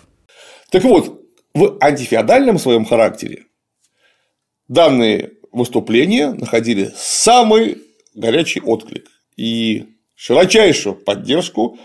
Так 0.70 0.84
вот, 0.84 1.22
в 1.54 1.78
антифеодальном 1.80 2.58
своем 2.58 2.84
характере 2.84 3.44
данные 4.68 5.30
выступления 5.52 6.32
находили 6.32 6.92
самый 6.96 7.78
горячий 8.14 8.60
отклик 8.60 9.08
и 9.36 9.86
широчайшую 10.14 10.96
поддержку 10.96 11.78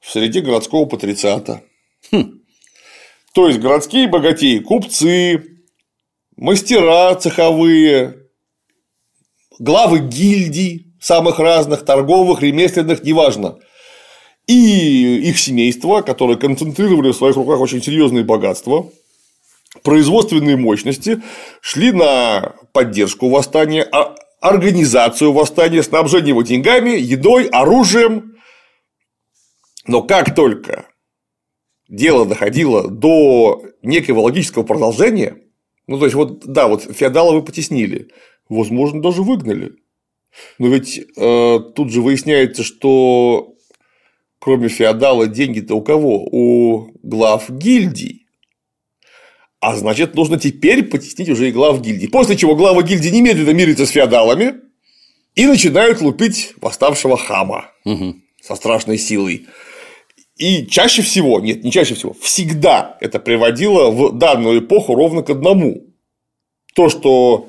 в 0.00 0.10
среде 0.10 0.40
городского 0.40 0.84
патрициата. 0.84 1.62
Хм. 2.10 2.40
То 3.34 3.48
есть 3.48 3.60
городские 3.60 4.08
богатеи, 4.08 4.58
купцы, 4.58 5.42
мастера 6.36 7.14
цеховые, 7.14 8.28
главы 9.58 10.00
гильдий 10.00 10.94
самых 11.00 11.38
разных, 11.38 11.84
торговых, 11.84 12.42
ремесленных, 12.42 13.02
неважно. 13.02 13.58
И 14.46 15.28
их 15.28 15.38
семейства, 15.38 16.02
которые 16.02 16.36
концентрировали 16.36 17.12
в 17.12 17.16
своих 17.16 17.36
руках 17.36 17.60
очень 17.60 17.82
серьезные 17.82 18.24
богатства, 18.24 18.90
производственные 19.82 20.56
мощности 20.56 21.22
шли 21.60 21.92
на 21.92 22.54
поддержку 22.72 23.28
восстания, 23.28 23.82
а 23.82 24.14
организацию 24.40 25.32
восстания, 25.32 25.82
снабжение 25.82 26.30
его 26.30 26.42
деньгами, 26.42 26.90
едой, 26.90 27.46
оружием. 27.46 28.34
Но 29.86 30.02
как 30.02 30.34
только 30.34 30.86
дело 31.88 32.26
доходило 32.26 32.88
до 32.88 33.62
некого 33.82 34.20
логического 34.20 34.62
продолжения, 34.64 35.38
ну, 35.86 35.98
то 35.98 36.04
есть, 36.04 36.14
вот, 36.14 36.44
да, 36.46 36.68
вот 36.68 36.82
феодала 36.82 37.32
вы 37.32 37.42
потеснили, 37.42 38.10
возможно, 38.48 39.00
даже 39.02 39.22
выгнали. 39.22 39.72
Но 40.58 40.68
ведь 40.68 40.98
э, 40.98 41.58
тут 41.74 41.90
же 41.90 42.00
выясняется, 42.00 42.62
что 42.62 43.54
кроме 44.38 44.68
феодала 44.68 45.26
деньги-то 45.26 45.74
у 45.74 45.82
кого? 45.82 46.24
У 46.30 46.92
глав 47.02 47.50
гильдий. 47.50 48.21
А 49.62 49.76
значит, 49.76 50.16
нужно 50.16 50.40
теперь 50.40 50.82
потеснить 50.82 51.28
уже 51.28 51.48
и 51.48 51.52
глав 51.52 51.80
гильдии. 51.80 52.08
После 52.08 52.36
чего 52.36 52.56
главы 52.56 52.82
гильдии 52.82 53.10
немедленно 53.10 53.50
мирятся 53.50 53.86
с 53.86 53.90
феодалами 53.90 54.54
и 55.36 55.46
начинают 55.46 56.00
лупить 56.00 56.54
восставшего 56.60 57.16
хама 57.16 57.66
угу. 57.84 58.16
со 58.42 58.56
страшной 58.56 58.98
силой. 58.98 59.46
И 60.36 60.66
чаще 60.66 61.02
всего, 61.02 61.38
нет, 61.38 61.62
не 61.62 61.70
чаще 61.70 61.94
всего, 61.94 62.12
всегда 62.20 62.98
это 63.00 63.20
приводило 63.20 63.92
в 63.92 64.18
данную 64.18 64.58
эпоху 64.58 64.96
ровно 64.96 65.22
к 65.22 65.30
одному. 65.30 65.84
То, 66.74 66.88
что 66.88 67.48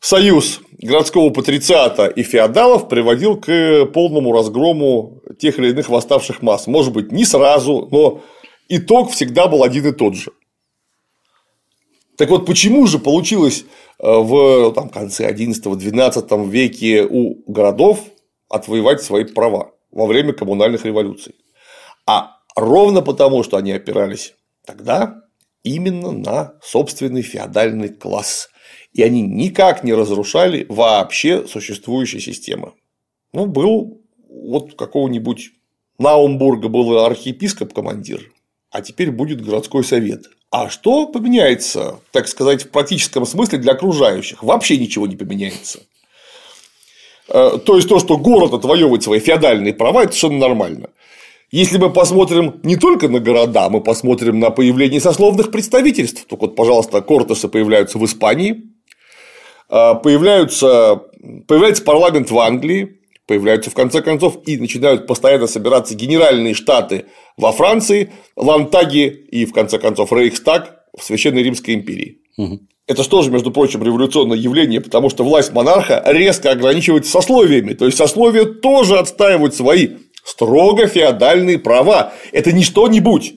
союз 0.00 0.62
городского 0.78 1.28
патрициата 1.28 2.06
и 2.06 2.22
феодалов 2.22 2.88
приводил 2.88 3.36
к 3.36 3.84
полному 3.92 4.32
разгрому 4.32 5.20
тех 5.38 5.58
или 5.58 5.72
иных 5.72 5.90
восставших 5.90 6.40
масс. 6.40 6.66
Может 6.68 6.94
быть, 6.94 7.12
не 7.12 7.26
сразу, 7.26 7.86
но 7.90 8.22
итог 8.70 9.10
всегда 9.10 9.46
был 9.46 9.62
один 9.62 9.86
и 9.88 9.92
тот 9.92 10.14
же. 10.14 10.30
Так 12.16 12.30
вот, 12.30 12.46
почему 12.46 12.86
же 12.86 12.98
получилось 12.98 13.64
э, 13.98 14.06
в 14.06 14.72
там, 14.72 14.88
конце 14.88 15.32
XI-XII 15.32 16.48
веке 16.48 17.06
у 17.08 17.42
городов 17.50 18.00
отвоевать 18.48 19.02
свои 19.02 19.24
права 19.24 19.72
во 19.90 20.06
время 20.06 20.32
коммунальных 20.32 20.84
революций? 20.84 21.34
А 22.06 22.36
ровно 22.54 23.02
потому, 23.02 23.42
что 23.42 23.56
они 23.56 23.72
опирались 23.72 24.34
тогда 24.64 25.22
именно 25.62 26.12
на 26.12 26.54
собственный 26.62 27.22
феодальный 27.22 27.88
класс. 27.88 28.48
И 28.92 29.02
они 29.02 29.22
никак 29.22 29.82
не 29.82 29.92
разрушали 29.92 30.66
вообще 30.68 31.48
существующей 31.48 32.20
системы. 32.20 32.74
Ну, 33.32 33.46
был 33.46 34.02
вот 34.28 34.74
какого-нибудь 34.74 35.50
Наумбурга 35.98 36.68
был 36.68 37.04
архиепископ-командир, 37.04 38.32
а 38.70 38.82
теперь 38.82 39.10
будет 39.10 39.44
городской 39.44 39.84
совет. 39.84 40.26
А 40.56 40.70
что 40.70 41.06
поменяется, 41.06 41.98
так 42.12 42.28
сказать, 42.28 42.62
в 42.62 42.70
практическом 42.70 43.26
смысле 43.26 43.58
для 43.58 43.72
окружающих? 43.72 44.40
Вообще 44.44 44.76
ничего 44.76 45.08
не 45.08 45.16
поменяется. 45.16 45.80
Э, 47.26 47.58
то 47.58 47.74
есть 47.74 47.88
то, 47.88 47.98
что 47.98 48.16
город 48.18 48.52
отвоевывает 48.52 49.02
свои 49.02 49.18
феодальные 49.18 49.74
права, 49.74 50.04
это 50.04 50.12
совершенно 50.12 50.46
нормально. 50.46 50.90
Если 51.50 51.76
мы 51.76 51.90
посмотрим 51.90 52.60
не 52.62 52.76
только 52.76 53.08
на 53.08 53.18
города, 53.18 53.68
мы 53.68 53.80
посмотрим 53.80 54.38
на 54.38 54.50
появление 54.50 55.00
сословных 55.00 55.50
представительств. 55.50 56.24
Только 56.28 56.42
вот, 56.42 56.54
пожалуйста, 56.54 57.02
кортесы 57.02 57.48
появляются 57.48 57.98
в 57.98 58.04
Испании, 58.04 58.62
э, 59.70 59.94
появляются, 60.04 61.02
появляется 61.48 61.82
парламент 61.82 62.30
в 62.30 62.38
Англии, 62.38 63.00
появляются 63.26 63.70
в 63.70 63.74
конце 63.74 64.02
концов 64.02 64.38
и 64.46 64.56
начинают 64.56 65.06
постоянно 65.06 65.46
собираться 65.46 65.94
генеральные 65.94 66.54
штаты 66.54 67.06
во 67.36 67.52
Франции, 67.52 68.12
Лантаги 68.36 69.06
и 69.06 69.44
в 69.46 69.52
конце 69.52 69.78
концов 69.78 70.12
Рейхстаг 70.12 70.84
в 70.96 71.02
Священной 71.02 71.42
Римской 71.42 71.74
империи. 71.74 72.18
Угу. 72.36 72.60
Это 72.86 73.02
же 73.02 73.08
тоже, 73.08 73.30
между 73.30 73.50
прочим, 73.50 73.82
революционное 73.82 74.36
явление, 74.36 74.80
потому 74.80 75.08
что 75.08 75.24
власть 75.24 75.52
монарха 75.52 76.02
резко 76.04 76.50
ограничивается 76.50 77.10
сословиями. 77.10 77.72
То 77.72 77.86
есть 77.86 77.96
сословия 77.96 78.44
тоже 78.44 78.98
отстаивают 78.98 79.54
свои 79.54 79.88
строго 80.22 80.86
феодальные 80.86 81.58
права. 81.58 82.12
Это 82.32 82.52
не 82.52 82.62
что-нибудь. 82.62 83.34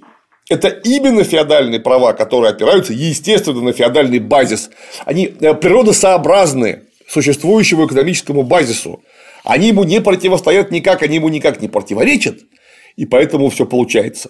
Это 0.49 0.67
именно 0.67 1.23
феодальные 1.23 1.79
права, 1.79 2.13
которые 2.13 2.51
опираются, 2.51 2.93
естественно, 2.93 3.61
на 3.61 3.73
феодальный 3.73 4.19
базис. 4.19 4.69
Они 5.05 5.25
э, 5.27 5.53
природосообразны 5.53 6.83
существующему 7.07 7.85
экономическому 7.85 8.43
базису. 8.43 9.01
Они 9.43 9.67
ему 9.67 9.83
не 9.83 10.01
противостоят 10.01 10.71
никак, 10.71 11.03
они 11.03 11.15
ему 11.15 11.29
никак 11.29 11.61
не 11.61 11.67
противоречат, 11.67 12.39
и 12.95 13.05
поэтому 13.05 13.49
все 13.49 13.65
получается. 13.65 14.29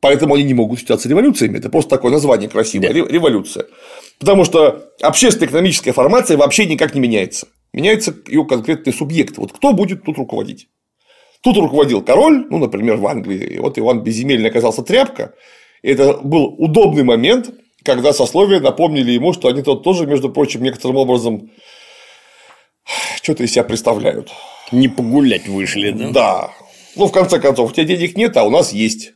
Поэтому 0.00 0.34
они 0.34 0.44
не 0.44 0.54
могут 0.54 0.80
считаться 0.80 1.08
революциями. 1.08 1.58
Это 1.58 1.68
просто 1.68 1.90
такое 1.90 2.10
название 2.10 2.48
красивое. 2.48 2.88
Да. 2.88 2.94
Революция. 2.94 3.66
Потому 4.18 4.44
что 4.44 4.90
общественно-экономическая 5.02 5.92
формация 5.92 6.36
вообще 6.36 6.66
никак 6.66 6.94
не 6.94 7.00
меняется. 7.00 7.48
Меняется 7.72 8.14
ее 8.26 8.44
конкретный 8.44 8.92
субъект. 8.92 9.36
Вот 9.36 9.52
кто 9.52 9.72
будет 9.72 10.02
тут 10.04 10.16
руководить? 10.16 10.68
Тут 11.42 11.56
руководил 11.56 12.02
король, 12.02 12.46
ну, 12.50 12.58
например, 12.58 12.96
в 12.96 13.06
Англии. 13.06 13.54
И 13.54 13.58
вот 13.58 13.78
Иван 13.78 14.02
Безземельный 14.02 14.50
оказался 14.50 14.82
тряпка. 14.82 15.34
И 15.82 15.90
это 15.90 16.14
был 16.14 16.54
удобный 16.58 17.02
момент, 17.02 17.50
когда 17.82 18.12
сословия 18.12 18.60
напомнили 18.60 19.12
ему, 19.12 19.32
что 19.32 19.48
они 19.48 19.62
тут 19.62 19.82
тоже, 19.82 20.06
между 20.06 20.30
прочим, 20.30 20.62
некоторым 20.62 20.96
образом 20.96 21.50
что-то 23.22 23.42
из 23.44 23.52
себя 23.52 23.64
представляют. 23.64 24.30
Не 24.72 24.88
погулять 24.88 25.48
вышли, 25.48 25.90
да? 25.90 26.10
Да. 26.10 26.50
Ну, 26.96 27.06
в 27.06 27.12
конце 27.12 27.38
концов, 27.38 27.70
у 27.70 27.74
тебя 27.74 27.84
денег 27.84 28.16
нет, 28.16 28.36
а 28.36 28.44
у 28.44 28.50
нас 28.50 28.72
есть. 28.72 29.12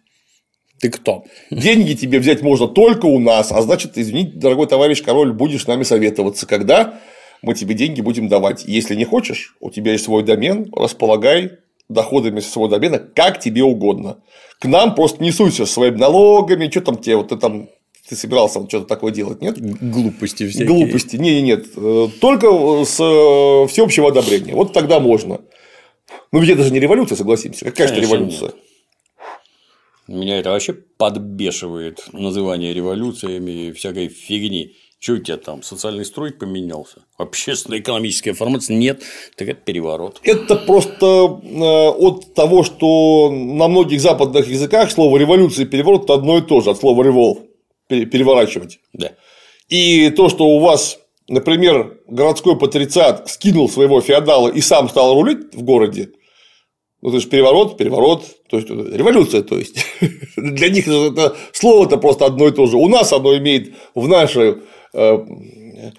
Ты 0.81 0.91
кто? 0.91 1.25
Деньги 1.51 1.95
тебе 1.95 2.19
взять 2.19 2.43
можно 2.43 2.67
только 2.67 3.07
у 3.07 3.19
нас, 3.19 3.53
а 3.53 3.63
значит, 3.63 3.97
извините, 3.97 4.33
дорогой 4.37 4.67
товарищ 4.67 5.03
король, 5.03 5.33
будешь 5.33 5.63
с 5.63 5.67
нами 5.67 5.83
советоваться, 5.83 6.47
когда 6.47 7.01
мы 7.43 7.55
тебе 7.55 7.75
деньги 7.75 8.01
будем 8.01 8.29
давать. 8.29 8.65
Если 8.65 8.95
не 8.95 9.05
хочешь, 9.05 9.57
у 9.61 9.71
тебя 9.71 9.93
есть 9.93 10.05
свой 10.05 10.23
домен, 10.23 10.73
располагай 10.75 11.53
доходами 11.89 12.41
со 12.41 12.51
своего 12.51 12.69
домена 12.69 12.99
как 12.99 13.41
тебе 13.41 13.63
угодно. 13.63 14.19
К 14.59 14.67
нам 14.67 14.95
просто 14.95 15.23
не 15.23 15.31
суйся 15.31 15.67
своими 15.67 15.97
налогами, 15.97 16.71
что 16.71 16.81
там 16.81 16.97
тебе, 16.97 17.17
вот 17.17 17.29
ты 17.29 17.37
там 17.37 17.69
ты 18.09 18.17
собирался 18.17 18.67
что-то 18.69 18.87
такое 18.87 19.13
делать, 19.13 19.41
нет? 19.41 19.57
Глупости 19.59 20.47
всякие. 20.47 20.69
Глупости. 20.69 21.17
Не, 21.17 21.37
не, 21.37 21.43
нет. 21.43 21.67
Э, 21.77 22.09
Только 22.21 22.49
с 22.85 23.01
э, 23.01 23.67
всеобщего 23.69 24.09
одобрения. 24.09 24.55
Вот 24.55 24.73
тогда 24.73 25.01
можно. 25.01 25.41
Ну, 26.31 26.41
ведь 26.41 26.51
это 26.51 26.65
же 26.65 26.71
не 26.71 26.81
революция, 26.81 27.17
согласимся. 27.17 27.65
Какая 27.65 27.89
же 27.89 28.01
революция? 28.01 28.49
нет. 28.49 28.57
Меня 30.07 30.39
это 30.39 30.51
вообще 30.51 30.75
подбешивает 30.75 32.05
называние 32.13 32.75
революциями 32.75 33.69
и 33.69 33.73
всякой 33.73 34.09
фигни. 34.09 34.77
Что 34.99 35.15
у 35.15 35.19
тебя 35.19 35.37
там, 35.39 35.63
социальный 35.63 36.05
строй 36.05 36.33
поменялся? 36.33 37.05
Общественно-экономическая 37.17 38.35
формация? 38.35 38.77
Нет, 38.77 39.03
так 39.37 39.49
это 39.49 39.61
переворот. 39.61 40.21
Это 40.23 40.57
просто 40.57 41.41
э, 41.43 41.89
от 41.89 42.35
того, 42.35 42.65
что 42.65 43.31
на 43.31 43.69
многих 43.69 44.01
западных 44.01 44.49
языках 44.49 44.91
слово 44.91 45.17
революция 45.17 45.65
и 45.65 45.69
переворот 45.69 46.05
это 46.05 46.15
одно 46.15 46.39
и 46.39 46.43
то 46.43 46.61
же, 46.61 46.71
от 46.71 46.79
слова 46.79 47.03
револ 47.03 47.54
переворачивать. 47.89 48.79
Да. 48.93 49.13
И 49.69 50.11
то, 50.11 50.29
что 50.29 50.45
у 50.47 50.59
вас, 50.61 50.99
например, 51.29 51.99
городской 52.07 52.59
патрициат 52.59 53.29
скинул 53.31 53.69
своего 53.69 54.01
феодала 54.01 54.49
и 54.49 54.61
сам 54.61 54.89
стал 54.89 55.15
рулить 55.15 55.55
в 55.55 55.63
городе, 55.63 56.11
ну, 57.05 57.11
это 57.11 57.21
же 57.21 57.29
переворот, 57.29 57.77
переворот, 57.77 58.25
то 58.49 58.57
есть 58.57 58.71
революция, 58.71 59.43
то 59.43 59.59
есть 59.59 59.85
для 60.37 60.71
них 60.71 60.89
это 60.89 61.37
слово-то 61.53 61.99
просто 61.99 62.25
одно 62.25 62.49
и 62.49 62.51
то 62.51 62.67
же. 62.67 62.79
У 62.79 62.89
нас 62.89 63.13
оно 63.13 63.37
имеет 63.37 63.75
в 63.95 64.09
нашей 64.09 64.57
э, 64.95 65.19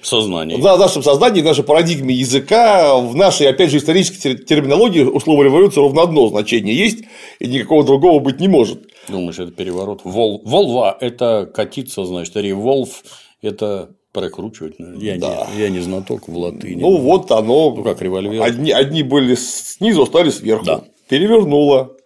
Сознание. 0.01 0.58
в 0.58 0.63
нашем 0.63 1.04
сознании, 1.04 1.42
в 1.42 1.46
нашей 1.46 1.63
парадигме 1.63 2.15
языка, 2.15 2.96
в 2.98 3.15
нашей, 3.15 3.48
опять 3.48 3.70
же, 3.70 3.77
исторической 3.77 4.18
тер- 4.18 4.44
терминологии 4.44 5.04
у 5.04 5.20
слова 5.20 5.44
революция 5.44 5.82
ровно 5.82 6.01
одно 6.01 6.27
значение 6.27 6.75
есть, 6.75 7.04
и 7.39 7.48
никакого 7.48 7.84
другого 7.84 8.20
быть 8.20 8.39
не 8.39 8.48
может. 8.48 8.88
Думаешь, 9.09 9.39
это 9.39 9.51
переворот? 9.51 10.01
Вол... 10.03 10.41
Волва– 10.45 10.97
это 11.00 11.50
катиться, 11.53 12.05
значит, 12.05 12.35
револв– 12.35 13.03
это 13.41 13.95
прокручивать. 14.12 14.79
наверное. 14.79 15.03
Я, 15.03 15.17
Да. 15.19 15.47
не, 15.53 15.62
я 15.62 15.69
не 15.69 15.79
знаток 15.79 16.27
в 16.27 16.38
латыни. 16.38 16.81
Ну, 16.81 16.97
вот 16.97 17.31
оно. 17.31 17.75
Ну, 17.75 17.83
как 17.83 18.01
револьвер. 18.01 18.41
Одни, 18.41 18.71
одни 18.71 19.03
были 19.03 19.35
снизу, 19.35 20.05
стали 20.05 20.29
сверху. 20.29 20.65
Да. 20.65 20.83
Перевернуло. 21.09 21.97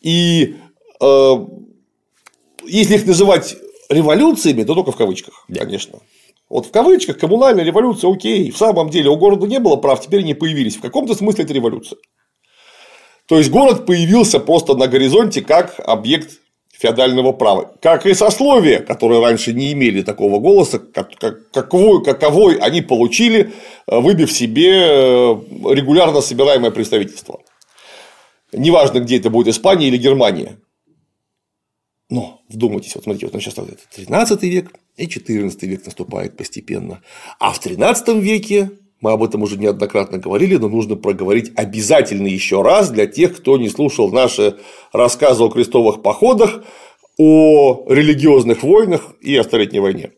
И 0.00 0.56
э, 1.00 1.32
если 2.66 2.94
их 2.96 3.06
называть 3.06 3.56
революциями, 3.88 4.64
то 4.64 4.74
только 4.74 4.92
в 4.92 4.96
кавычках, 4.96 5.46
конечно. 5.52 6.00
Вот 6.48 6.66
в 6.66 6.70
кавычках 6.70 7.18
коммунальная 7.18 7.64
революция, 7.64 8.12
окей, 8.12 8.50
в 8.50 8.56
самом 8.56 8.90
деле 8.90 9.10
у 9.10 9.16
города 9.16 9.46
не 9.46 9.58
было 9.58 9.76
прав, 9.76 10.00
теперь 10.00 10.20
они 10.20 10.34
появились. 10.34 10.76
В 10.76 10.80
каком-то 10.80 11.14
смысле 11.14 11.44
это 11.44 11.52
революция. 11.52 11.98
То 13.28 13.36
есть 13.36 13.50
город 13.50 13.84
появился 13.84 14.40
просто 14.40 14.74
на 14.74 14.86
горизонте 14.88 15.42
как 15.42 15.78
объект 15.84 16.40
феодального 16.72 17.32
права. 17.32 17.74
Как 17.82 18.06
и 18.06 18.14
сословия, 18.14 18.80
которые 18.80 19.20
раньше 19.20 19.52
не 19.52 19.72
имели 19.72 20.02
такого 20.02 20.38
голоса, 20.38 20.78
как, 20.78 21.14
как- 21.16 21.50
каковой, 21.50 22.02
каковой 22.02 22.56
они 22.56 22.80
получили, 22.80 23.52
э, 23.86 24.00
выбив 24.00 24.32
себе 24.32 24.70
э, 24.70 25.34
регулярно 25.74 26.20
собираемое 26.22 26.70
представительство. 26.70 27.40
Неважно, 28.52 29.00
где 29.00 29.18
это 29.18 29.28
будет 29.28 29.48
Испания 29.48 29.88
или 29.88 29.98
Германия. 29.98 30.56
Но 32.08 32.40
вдумайтесь, 32.48 32.94
вот 32.94 33.04
смотрите, 33.04 33.26
вот 33.26 33.34
мы 33.34 33.40
сейчас 33.42 33.56
13 33.94 34.42
век 34.44 34.72
и 34.96 35.06
14 35.06 35.62
век 35.64 35.84
наступает 35.84 36.36
постепенно. 36.36 37.02
А 37.38 37.52
в 37.52 37.58
13 37.58 38.08
веке, 38.22 38.70
мы 39.00 39.12
об 39.12 39.22
этом 39.22 39.42
уже 39.42 39.56
неоднократно 39.56 40.18
говорили, 40.18 40.56
но 40.56 40.68
нужно 40.68 40.96
проговорить 40.96 41.52
обязательно 41.56 42.26
еще 42.26 42.62
раз 42.62 42.90
для 42.90 43.06
тех, 43.06 43.36
кто 43.36 43.56
не 43.56 43.68
слушал 43.68 44.10
наши 44.10 44.58
рассказы 44.92 45.44
о 45.44 45.48
крестовых 45.48 46.02
походах, 46.02 46.64
о 47.16 47.84
религиозных 47.88 48.62
войнах 48.62 49.14
и 49.20 49.36
о 49.36 49.44
Столетней 49.44 49.80
войне. 49.80 50.12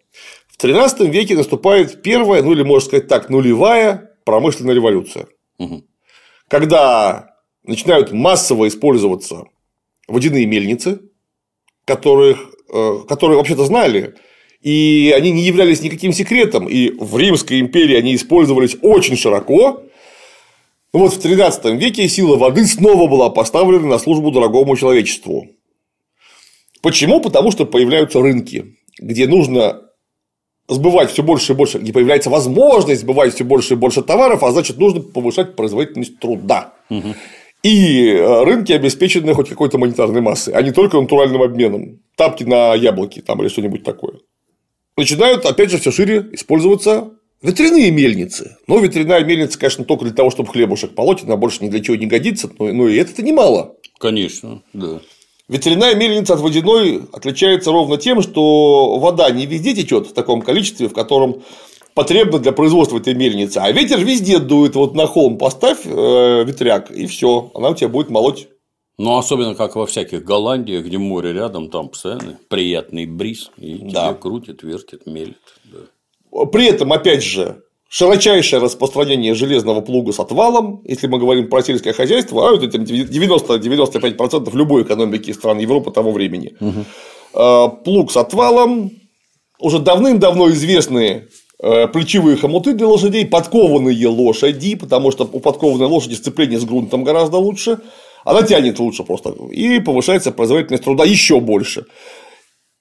В 0.48 0.56
13 0.56 1.00
веке 1.08 1.34
наступает 1.34 2.02
первая, 2.02 2.42
ну 2.42 2.52
или 2.52 2.62
можно 2.62 2.88
сказать 2.88 3.08
так, 3.08 3.28
нулевая 3.30 4.10
промышленная 4.24 4.74
революция. 4.74 5.26
Мгм. 5.58 5.84
Когда 6.48 7.34
начинают 7.64 8.12
массово 8.12 8.68
использоваться 8.68 9.44
водяные 10.08 10.46
мельницы, 10.46 11.00
которых, 11.84 12.50
э, 12.72 12.98
которые 13.08 13.36
вообще-то 13.38 13.64
знали, 13.64 14.14
и 14.60 15.12
они 15.16 15.30
не 15.30 15.42
являлись 15.42 15.82
никаким 15.82 16.12
секретом, 16.12 16.68
и 16.68 16.90
в 16.90 17.16
Римской 17.16 17.60
империи 17.60 17.96
они 17.96 18.14
использовались 18.14 18.76
очень 18.82 19.16
широко. 19.16 19.82
Ну 20.92 21.00
вот 21.00 21.14
в 21.14 21.20
13 21.20 21.80
веке 21.80 22.08
сила 22.08 22.36
воды 22.36 22.66
снова 22.66 23.08
была 23.08 23.30
поставлена 23.30 23.86
на 23.86 23.98
службу 23.98 24.30
дорогому 24.30 24.76
человечеству. 24.76 25.48
Почему? 26.82 27.20
Потому 27.20 27.50
что 27.50 27.64
появляются 27.64 28.20
рынки, 28.20 28.76
где 28.98 29.26
нужно 29.26 29.82
сбывать 30.68 31.10
все 31.10 31.22
больше 31.22 31.52
и 31.52 31.56
больше, 31.56 31.78
где 31.78 31.92
появляется 31.92 32.30
возможность 32.30 33.02
сбывать 33.02 33.34
все 33.34 33.44
больше 33.44 33.74
и 33.74 33.76
больше 33.76 34.02
товаров, 34.02 34.42
а 34.42 34.52
значит, 34.52 34.78
нужно 34.78 35.00
повышать 35.00 35.56
производительность 35.56 36.18
труда. 36.18 36.74
И 37.62 38.06
э, 38.06 38.44
рынки 38.44 38.72
обеспечены 38.72 39.34
хоть 39.34 39.50
какой-то 39.50 39.76
монетарной 39.76 40.22
массой, 40.22 40.54
а 40.54 40.62
не 40.62 40.70
только 40.70 40.98
натуральным 40.98 41.42
обменом. 41.42 41.98
Тапки 42.16 42.44
на 42.44 42.74
яблоки 42.74 43.20
там 43.20 43.42
или 43.42 43.48
что-нибудь 43.48 43.84
такое. 43.84 44.14
Начинают, 44.96 45.46
опять 45.46 45.70
же, 45.70 45.78
все 45.78 45.90
шире 45.90 46.28
использоваться 46.32 47.12
ветряные 47.42 47.90
мельницы. 47.90 48.56
Но 48.66 48.78
ветряная 48.78 49.24
мельница, 49.24 49.58
конечно, 49.58 49.84
только 49.84 50.04
для 50.04 50.14
того, 50.14 50.30
чтобы 50.30 50.50
хлебушек 50.50 50.94
полоть, 50.94 51.22
она 51.22 51.36
больше 51.36 51.64
ни 51.64 51.68
для 51.68 51.80
чего 51.80 51.96
не 51.96 52.06
годится, 52.06 52.50
но, 52.58 52.72
но 52.72 52.88
и 52.88 52.96
это-то 52.96 53.22
немало. 53.22 53.76
Конечно, 53.98 54.62
да. 54.72 55.00
Ветряная 55.48 55.96
мельница 55.96 56.34
от 56.34 56.40
водяной 56.40 57.02
отличается 57.12 57.72
ровно 57.72 57.96
тем, 57.96 58.22
что 58.22 58.98
вода 58.98 59.30
не 59.30 59.46
везде 59.46 59.74
течет 59.74 60.06
в 60.06 60.12
таком 60.12 60.42
количестве, 60.42 60.88
в 60.88 60.92
котором 60.92 61.42
потребно 61.94 62.38
для 62.38 62.52
производства 62.52 62.98
этой 62.98 63.14
мельницы, 63.14 63.58
а 63.58 63.72
ветер 63.72 63.98
везде 64.04 64.38
дует, 64.38 64.76
вот 64.76 64.94
на 64.94 65.06
холм 65.06 65.38
поставь 65.38 65.80
э, 65.84 66.44
ветряк, 66.46 66.90
и 66.90 67.06
все, 67.06 67.50
она 67.54 67.70
у 67.70 67.74
тебя 67.74 67.88
будет 67.88 68.10
молоть. 68.10 68.48
Ну, 68.98 69.16
особенно 69.16 69.54
как 69.54 69.76
во 69.76 69.86
всяких 69.86 70.24
Голландиях, 70.24 70.84
где 70.84 70.98
море 70.98 71.32
рядом, 71.32 71.70
там 71.70 71.88
постоянно 71.88 72.38
приятный 72.48 73.06
бриз, 73.06 73.50
и 73.56 73.78
Да. 73.78 73.88
тебя 73.88 74.14
крутит, 74.14 74.62
вертит, 74.62 75.06
мелит. 75.06 75.38
да. 75.64 76.46
При 76.46 76.66
этом, 76.66 76.92
опять 76.92 77.24
же, 77.24 77.62
широчайшее 77.88 78.60
распространение 78.60 79.34
железного 79.34 79.80
плуга 79.80 80.12
с 80.12 80.20
отвалом, 80.20 80.82
если 80.84 81.06
мы 81.08 81.18
говорим 81.18 81.48
про 81.48 81.62
сельское 81.62 81.92
хозяйство, 81.92 82.48
а 82.48 82.54
это 82.54 82.66
90-95% 82.78 84.54
любой 84.54 84.82
экономики 84.82 85.32
стран 85.32 85.58
Европы 85.58 85.90
того 85.90 86.12
времени. 86.12 86.54
Э, 87.34 87.68
Плуг 87.84 88.12
с 88.12 88.16
отвалом, 88.16 88.90
уже 89.58 89.78
давным-давно 89.78 90.50
известные 90.50 91.28
э, 91.62 91.88
плечевые 91.88 92.36
хомуты 92.36 92.74
для 92.74 92.86
лошадей, 92.86 93.26
подкованные 93.26 94.06
лошади, 94.08 94.74
потому 94.76 95.10
что 95.10 95.28
у 95.32 95.40
подкованной 95.40 95.86
лошади 95.86 96.14
сцепление 96.14 96.58
с 96.58 96.64
грунтом 96.64 97.02
гораздо 97.04 97.38
лучше, 97.38 97.78
она 98.24 98.42
тянет 98.42 98.78
лучше 98.78 99.04
просто, 99.04 99.34
и 99.50 99.80
повышается 99.80 100.32
производительность 100.32 100.84
труда 100.84 101.04
еще 101.04 101.40
больше. 101.40 101.86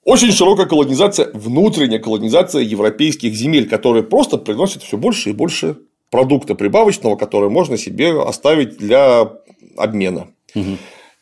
Очень 0.03 0.31
широкая 0.31 0.65
колонизация, 0.65 1.29
внутренняя 1.33 1.99
колонизация 1.99 2.61
европейских 2.61 3.33
земель, 3.33 3.67
которые 3.67 4.03
просто 4.03 4.37
приносят 4.37 4.83
все 4.83 4.97
больше 4.97 5.29
и 5.29 5.33
больше 5.33 5.77
продукта 6.09 6.55
прибавочного, 6.55 7.15
который 7.15 7.49
можно 7.49 7.77
себе 7.77 8.19
оставить 8.21 8.77
для 8.77 9.29
обмена. 9.77 10.29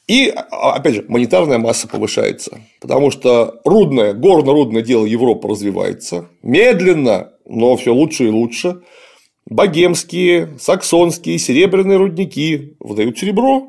И, 0.08 0.30
а, 0.30 0.76
опять 0.76 0.96
же, 0.96 1.06
монетарная 1.10 1.58
масса 1.58 1.88
повышается, 1.90 2.62
потому 2.80 3.12
что 3.12 3.60
рудное, 3.66 4.14
горно-рудное 4.14 4.82
дело 4.82 5.06
Европы 5.06 5.50
развивается 5.50 6.30
медленно, 6.42 7.34
но 7.46 7.76
все 7.76 7.94
лучше 7.94 8.28
и 8.28 8.30
лучше. 8.30 8.82
Богемские, 9.50 10.58
саксонские, 10.60 11.38
серебряные 11.38 11.98
рудники 11.98 12.78
выдают 12.80 13.18
серебро, 13.18 13.68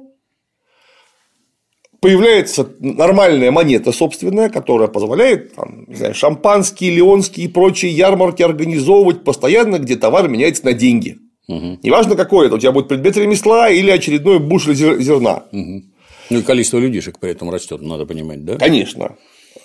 появляется 2.00 2.68
нормальная 2.80 3.50
монета 3.50 3.92
собственная, 3.92 4.48
которая 4.48 4.88
позволяет 4.88 5.54
там, 5.54 5.84
не 5.88 5.96
знаю, 5.96 6.14
шампанские, 6.14 6.94
леонские 6.96 7.46
и 7.46 7.48
прочие 7.48 7.92
ярмарки 7.92 8.42
организовывать 8.42 9.24
постоянно, 9.24 9.78
где 9.78 9.96
товар 9.96 10.28
меняется 10.28 10.64
на 10.64 10.72
деньги. 10.72 11.18
Неважно, 11.48 12.14
какой 12.14 12.46
это, 12.46 12.56
у 12.56 12.58
тебя 12.58 12.72
будет 12.72 12.88
предмет 12.88 13.16
ремесла 13.16 13.70
или 13.70 13.90
очередной 13.90 14.38
бушель 14.38 14.74
зер- 14.74 15.00
зерна. 15.00 15.44
Ну 15.52 15.82
и 16.30 16.42
количество 16.42 16.78
людишек 16.78 17.18
при 17.18 17.30
этом 17.30 17.48
растет, 17.50 17.80
надо 17.80 18.04
понимать, 18.04 18.44
да? 18.44 18.56
Конечно. 18.58 19.16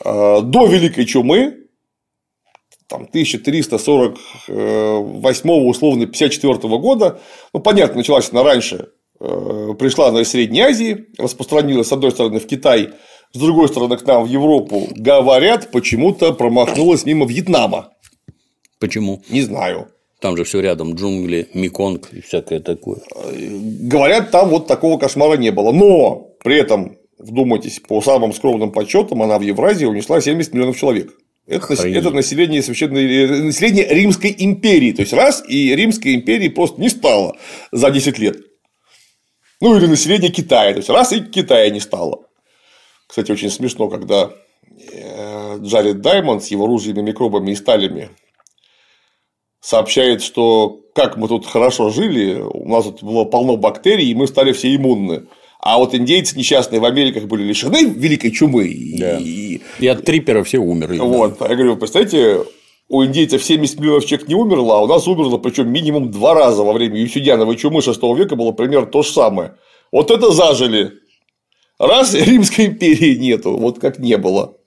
А, 0.05 0.39
До 0.41 0.65
Великой 0.65 1.05
Чумы, 1.05 1.57
там, 2.87 3.01
там, 3.05 3.09
1348 3.09 5.49
условно 5.67 6.05
54 6.05 6.77
года, 6.77 7.19
ну, 7.53 7.59
понятно, 7.59 7.97
началась 7.97 8.29
она 8.31 8.43
раньше, 8.43 8.75
э, 8.75 8.85
пришла 9.23 10.09
она 10.09 10.21
из 10.21 10.29
Средней 10.29 10.61
Азии, 10.61 11.05
распространилась, 11.17 11.87
с 11.87 11.91
одной 11.91 12.11
стороны, 12.11 12.39
в 12.39 12.47
Китай, 12.47 12.89
с 13.31 13.37
другой 13.37 13.67
стороны, 13.67 13.97
к 13.97 14.05
нам 14.05 14.23
в 14.25 14.27
Европу, 14.27 14.87
говорят, 14.95 15.71
почему-то 15.71 16.33
промахнулась 16.33 17.05
мимо 17.05 17.25
Вьетнама. 17.25 17.89
Почему? 18.79 19.23
Не 19.29 19.41
знаю. 19.41 19.87
Там 20.19 20.37
же 20.37 20.43
все 20.43 20.61
рядом, 20.61 20.95
джунгли, 20.95 21.47
Меконг 21.53 22.09
и 22.13 22.21
всякое 22.21 22.59
такое. 22.59 22.99
Говорят, 23.81 24.31
там 24.31 24.49
вот 24.49 24.67
такого 24.67 24.97
кошмара 24.97 25.35
не 25.35 25.51
было. 25.51 25.71
Но 25.71 26.29
при 26.43 26.57
этом, 26.57 26.97
вдумайтесь, 27.17 27.79
по 27.79 28.01
самым 28.01 28.33
скромным 28.33 28.71
подсчетам, 28.71 29.21
она 29.21 29.37
в 29.37 29.41
Евразии 29.41 29.85
унесла 29.85 30.21
70 30.21 30.53
миллионов 30.53 30.77
человек. 30.77 31.13
Это, 31.45 31.73
Охренеть. 31.73 31.97
это 31.97 32.11
население 32.11 32.61
священной 32.61 33.25
э, 33.25 33.27
население 33.43 33.85
Римской 33.89 34.33
империи. 34.37 34.93
То 34.93 35.01
есть 35.01 35.11
раз 35.11 35.43
и 35.45 35.75
Римской 35.75 36.15
империи 36.15 36.47
просто 36.47 36.79
не 36.79 36.87
стало 36.87 37.35
за 37.73 37.89
10 37.89 38.17
лет. 38.19 38.37
Ну 39.63 39.77
или 39.77 39.85
население 39.87 40.29
Китая. 40.29 40.71
То 40.73 40.77
есть 40.79 40.89
раз 40.89 41.13
и 41.13 41.21
Китая 41.21 41.69
не 41.69 41.79
стало. 41.79 42.19
Кстати, 43.07 43.31
очень 43.31 43.49
смешно, 43.49 43.87
когда 43.89 44.29
э, 44.91 45.57
Джаред 45.61 46.01
Даймонд 46.01 46.43
с 46.43 46.47
его 46.47 46.67
ружьями, 46.67 47.01
микробами 47.01 47.51
и 47.51 47.55
сталями 47.55 48.09
сообщает, 49.61 50.21
что 50.21 50.81
как 50.93 51.17
мы 51.17 51.27
тут 51.27 51.45
хорошо 51.45 51.89
жили, 51.89 52.39
у 52.41 52.67
нас 52.67 52.83
тут 52.85 53.03
было 53.03 53.23
полно 53.25 53.55
бактерий, 53.57 54.09
и 54.11 54.15
мы 54.15 54.27
стали 54.27 54.51
все 54.51 54.75
иммунны. 54.75 55.23
А 55.59 55.77
вот 55.77 55.95
индейцы 55.95 56.37
несчастные 56.37 56.81
в 56.81 56.85
Америках 56.85 57.23
были 57.23 57.43
лишены 57.43 57.85
великой 57.85 58.31
чумы. 58.31 58.63
Да. 58.99 59.17
и- 59.17 59.61
И 59.79 59.87
от 59.87 60.03
трипера 60.03 60.43
все 60.43 60.57
умерли. 60.57 60.97
да. 60.97 61.03
вот, 61.05 61.39
я 61.39 61.55
говорю, 61.55 61.77
представляете, 61.77 62.43
у 62.93 63.03
индейцев 63.03 63.43
70 63.43 63.79
миллионов 63.79 64.05
человек 64.05 64.27
не 64.27 64.35
умерло, 64.35 64.75
а 64.75 64.83
у 64.83 64.87
нас 64.87 65.07
умерло, 65.07 65.39
причем 65.39 65.71
минимум 65.71 66.11
два 66.11 66.35
раза 66.35 66.63
во 66.63 66.73
время 66.73 66.99
Юсюдяновой 66.99 67.55
чумы 67.55 67.81
6 67.81 67.99
века 68.15 68.35
было 68.35 68.51
примерно 68.51 68.85
то 68.85 69.01
же 69.01 69.11
самое. 69.11 69.55
Вот 69.91 70.11
это 70.11 70.31
зажили. 70.31 70.91
Раз 71.79 72.13
Римской 72.13 72.67
империи 72.67 73.15
нету, 73.15 73.57
вот 73.57 73.79
как 73.79 73.97
не 73.97 74.15
было. 74.17 74.57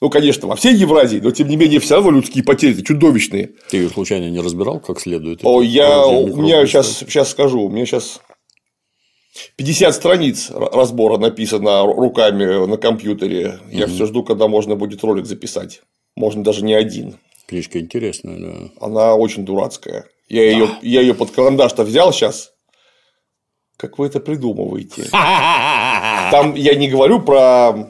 Ну, 0.00 0.08
конечно, 0.08 0.48
во 0.48 0.56
всей 0.56 0.74
Евразии, 0.74 1.18
но 1.18 1.30
тем 1.32 1.48
не 1.48 1.56
менее, 1.56 1.80
все 1.80 1.96
равно 1.96 2.12
людские 2.12 2.42
потери 2.42 2.80
чудовищные. 2.80 3.50
Ты 3.68 3.76
ее 3.76 3.88
случайно 3.90 4.30
не 4.30 4.40
разбирал 4.40 4.80
как 4.80 4.98
следует? 4.98 5.40
О, 5.42 5.60
я, 5.62 6.06
у 6.06 6.34
меня 6.36 6.64
сейчас, 6.66 6.98
сейчас 6.98 7.30
скажу, 7.30 7.60
у 7.60 7.68
меня 7.68 7.84
сейчас 7.84 8.20
50 9.56 9.94
страниц 9.94 10.50
разбора 10.50 11.18
написано 11.18 11.68
ру- 11.84 11.94
руками 11.94 12.66
на 12.66 12.78
компьютере. 12.78 13.58
Я 13.70 13.86
все 13.86 14.06
жду, 14.06 14.22
когда 14.22 14.48
можно 14.48 14.76
будет 14.76 15.04
ролик 15.04 15.26
записать. 15.26 15.82
Можно 16.16 16.42
даже 16.42 16.64
не 16.64 16.74
один. 16.74 17.18
Книжка 17.46 17.78
интересная, 17.78 18.38
да. 18.38 18.70
Она 18.80 19.14
очень 19.14 19.44
дурацкая. 19.44 20.06
Я 20.28 20.50
ее, 20.50 20.68
я 20.82 21.00
ее 21.02 21.14
под 21.14 21.30
карандаш-то 21.30 21.84
взял 21.84 22.12
сейчас. 22.12 22.52
Как 23.76 23.98
вы 23.98 24.06
это 24.06 24.20
придумываете? 24.20 25.04
Там 25.10 26.54
я 26.54 26.74
не 26.74 26.88
говорю 26.88 27.20
про 27.20 27.88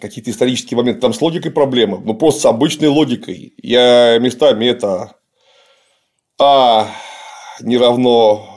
какие-то 0.00 0.30
исторические 0.30 0.76
моменты, 0.76 1.00
там 1.00 1.14
с 1.14 1.20
логикой 1.22 1.50
проблемы, 1.50 1.98
ну 2.04 2.14
просто 2.14 2.42
с 2.42 2.44
обычной 2.44 2.88
логикой. 2.88 3.54
Я 3.62 4.18
местами 4.18 4.66
это 4.66 5.16
А 6.38 6.88
не 7.60 7.78
равно 7.78 8.53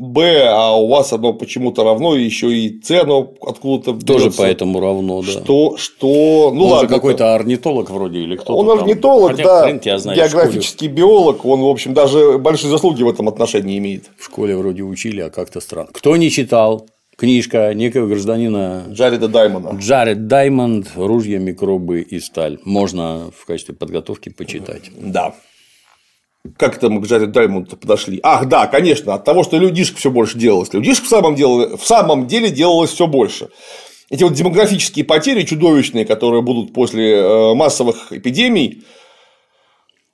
Б, 0.00 0.46
а 0.48 0.74
у 0.76 0.88
вас 0.88 1.12
оно 1.12 1.34
почему-то 1.34 1.84
равно, 1.84 2.16
и 2.16 2.22
еще 2.24 2.50
и 2.50 2.80
С 2.82 2.90
оно 2.90 3.34
откуда-то 3.42 3.92
Тоже 4.04 4.24
берется. 4.24 4.38
поэтому 4.38 4.80
равно, 4.80 5.20
да. 5.20 5.28
Что, 5.30 5.76
что, 5.76 6.50
ну 6.54 6.64
Он 6.64 6.70
ладно. 6.72 6.88
какой-то 6.88 7.34
орнитолог 7.34 7.90
вроде 7.90 8.20
или 8.20 8.36
кто-то 8.36 8.54
Он 8.54 8.66
там. 8.66 8.78
орнитолог, 8.78 9.32
Хотя 9.32 9.44
да, 9.44 9.62
хрен 9.64 9.78
тебя 9.80 9.98
знает, 9.98 10.18
в 10.18 10.22
школе- 10.22 10.30
географический 10.42 10.88
биолог, 10.88 11.44
он, 11.44 11.60
в 11.60 11.68
общем, 11.68 11.92
даже 11.92 12.38
большие 12.38 12.70
заслуги 12.70 13.02
в 13.02 13.10
этом 13.10 13.28
отношении 13.28 13.76
имеет. 13.76 14.10
В 14.18 14.24
школе 14.24 14.56
вроде 14.56 14.82
учили, 14.84 15.20
а 15.20 15.28
как-то 15.30 15.60
странно. 15.60 15.90
Кто 15.92 16.16
не 16.16 16.30
читал? 16.30 16.86
Книжка 17.16 17.74
некого 17.74 18.06
гражданина 18.06 18.84
Джареда 18.88 19.28
Даймона. 19.28 19.76
Джаред 19.78 20.26
Даймонд 20.26 20.92
«Ружья, 20.96 21.38
микробы 21.38 22.00
и 22.00 22.18
сталь». 22.20 22.58
Можно 22.64 23.30
в 23.36 23.44
качестве 23.44 23.74
подготовки 23.74 24.30
почитать. 24.30 24.90
Да. 24.98 25.34
Как 26.56 26.76
это 26.76 26.88
мы 26.88 27.02
к 27.02 27.06
Джареду 27.06 27.32
Даймонду 27.32 27.76
подошли? 27.76 28.18
Ах, 28.22 28.46
да, 28.46 28.66
конечно, 28.66 29.14
от 29.14 29.24
того, 29.24 29.44
что 29.44 29.58
людишек 29.58 29.98
все 29.98 30.10
больше 30.10 30.38
делалось. 30.38 30.72
Людишек 30.72 31.04
в 31.04 31.08
самом, 31.08 31.34
деле, 31.34 31.76
в 31.76 31.84
самом 31.84 32.26
деле 32.26 32.50
делалось 32.50 32.90
все 32.90 33.06
больше. 33.06 33.50
Эти 34.08 34.24
вот 34.24 34.32
демографические 34.32 35.04
потери 35.04 35.42
чудовищные, 35.42 36.06
которые 36.06 36.42
будут 36.42 36.72
после 36.72 37.16
э, 37.16 37.54
массовых 37.54 38.12
эпидемий, 38.12 38.84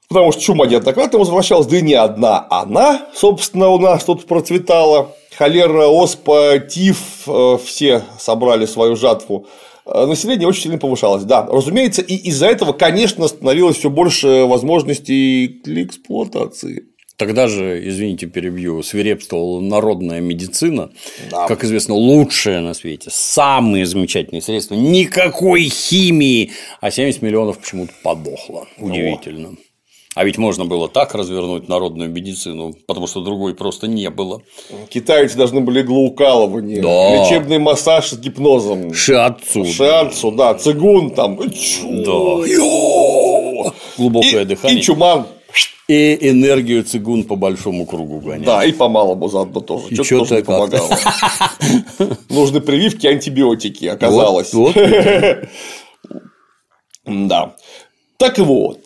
потому 0.09 0.33
что 0.33 0.43
чума 0.43 0.67
неоднократно 0.67 1.21
возвращалась, 1.21 1.67
да 1.69 1.79
и 1.79 1.83
не 1.83 1.95
одна 1.95 2.47
она, 2.51 3.07
собственно, 3.15 3.69
у 3.69 3.79
нас 3.79 4.05
тут 4.05 4.27
процветала. 4.27 5.15
Холера, 5.39 5.87
оспа, 5.87 6.59
тиф, 6.59 6.99
э, 7.29 7.59
все 7.65 8.03
собрали 8.19 8.67
свою 8.67 8.97
жатву. 8.97 9.47
Э, 9.87 10.07
Население 10.07 10.49
очень 10.49 10.63
сильно 10.63 10.79
повышалось, 10.79 11.25
да. 11.25 11.47
Разумеется, 11.47 12.03
и 12.03 12.15
из-за 12.15 12.47
этого, 12.47 12.73
конечно, 12.73 13.27
становилось 13.29 13.77
все 13.77 13.89
больше 13.91 14.45
возможностей 14.47 15.61
для 15.65 15.83
эксплуатации. 15.85 16.85
Тогда 17.17 17.49
же, 17.49 17.81
извините, 17.89 18.27
перебью, 18.27 18.83
свирепствовала 18.83 19.61
народная 19.61 20.21
медицина, 20.21 20.91
Да. 21.31 21.47
как 21.47 21.65
известно, 21.65 21.95
лучшая 21.95 22.61
на 22.61 22.75
свете, 22.75 23.09
самые 23.11 23.87
замечательные 23.87 24.43
средства, 24.43 24.75
никакой 24.75 25.63
химии, 25.71 26.51
а 26.83 26.91
70 26.91 27.23
миллионов 27.23 27.59
почему-то 27.59 27.93
подохло. 28.03 28.67
Удивительно. 28.79 29.57
А 30.17 30.25
ведь 30.25 30.39
можно 30.39 30.65
было 30.65 30.89
так 30.89 31.15
развернуть 31.15 31.69
народную 31.69 32.09
медицину, 32.11 32.73
потому 32.87 33.07
что 33.07 33.21
другой 33.21 33.55
просто 33.55 33.87
не 33.87 34.09
было. 34.09 34.41
Китайцы 34.89 35.37
должны 35.37 35.61
были 35.61 35.83
иглоукалывание, 35.83 36.81
Да. 36.81 37.17
лечебный 37.23 37.59
массаж 37.59 38.09
с 38.09 38.17
гипнозом. 38.19 38.95
Шиатсу. 38.95 39.67
Шиатсу, 39.67 40.31
да, 40.33 40.55
цигун 40.55 41.11
там. 41.11 41.37
Да. 41.37 41.45
И, 42.47 42.57
Глубокое 43.99 44.47
дыхание. 44.47 44.79
и 44.79 44.83
чуман. 44.83 45.27
И 45.87 46.31
энергию 46.31 46.83
цигун 46.83 47.25
по 47.25 47.37
большому 47.37 47.85
кругу 47.85 48.21
гонять. 48.21 48.47
Да, 48.47 48.65
и 48.65 48.73
по 48.73 48.89
малому 48.89 49.29
заодно 49.29 49.61
тоже. 49.61 49.89
И 49.91 49.95
Что-то 49.97 50.31
тоже 50.31 50.43
помогало. 50.45 50.89
Нужны 52.31 52.63
прививки, 52.63 53.07
антибиотики, 53.07 53.85
оказалось. 53.85 54.55
Вот, 54.55 54.75
Да. 57.05 57.55
Так 58.19 58.39
вот. 58.39 58.81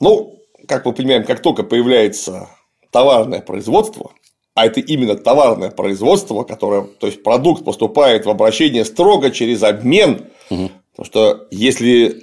Ну, 0.00 0.40
как 0.66 0.84
мы 0.84 0.92
понимаем, 0.92 1.24
как 1.24 1.42
только 1.42 1.62
появляется 1.62 2.48
товарное 2.90 3.40
производство, 3.40 4.12
а 4.54 4.66
это 4.66 4.80
именно 4.80 5.16
товарное 5.16 5.70
производство, 5.70 6.44
которое, 6.44 6.82
то 6.82 7.06
есть 7.06 7.22
продукт 7.22 7.64
поступает 7.64 8.24
в 8.24 8.30
обращение 8.30 8.84
строго 8.84 9.30
через 9.30 9.62
обмен, 9.62 10.28
потому 10.48 11.04
что 11.04 11.48
если 11.50 12.22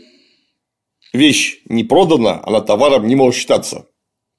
вещь 1.14 1.62
не 1.66 1.84
продана, 1.84 2.42
она 2.46 2.62
товаром 2.62 3.08
не 3.08 3.16
может 3.16 3.40
считаться. 3.40 3.86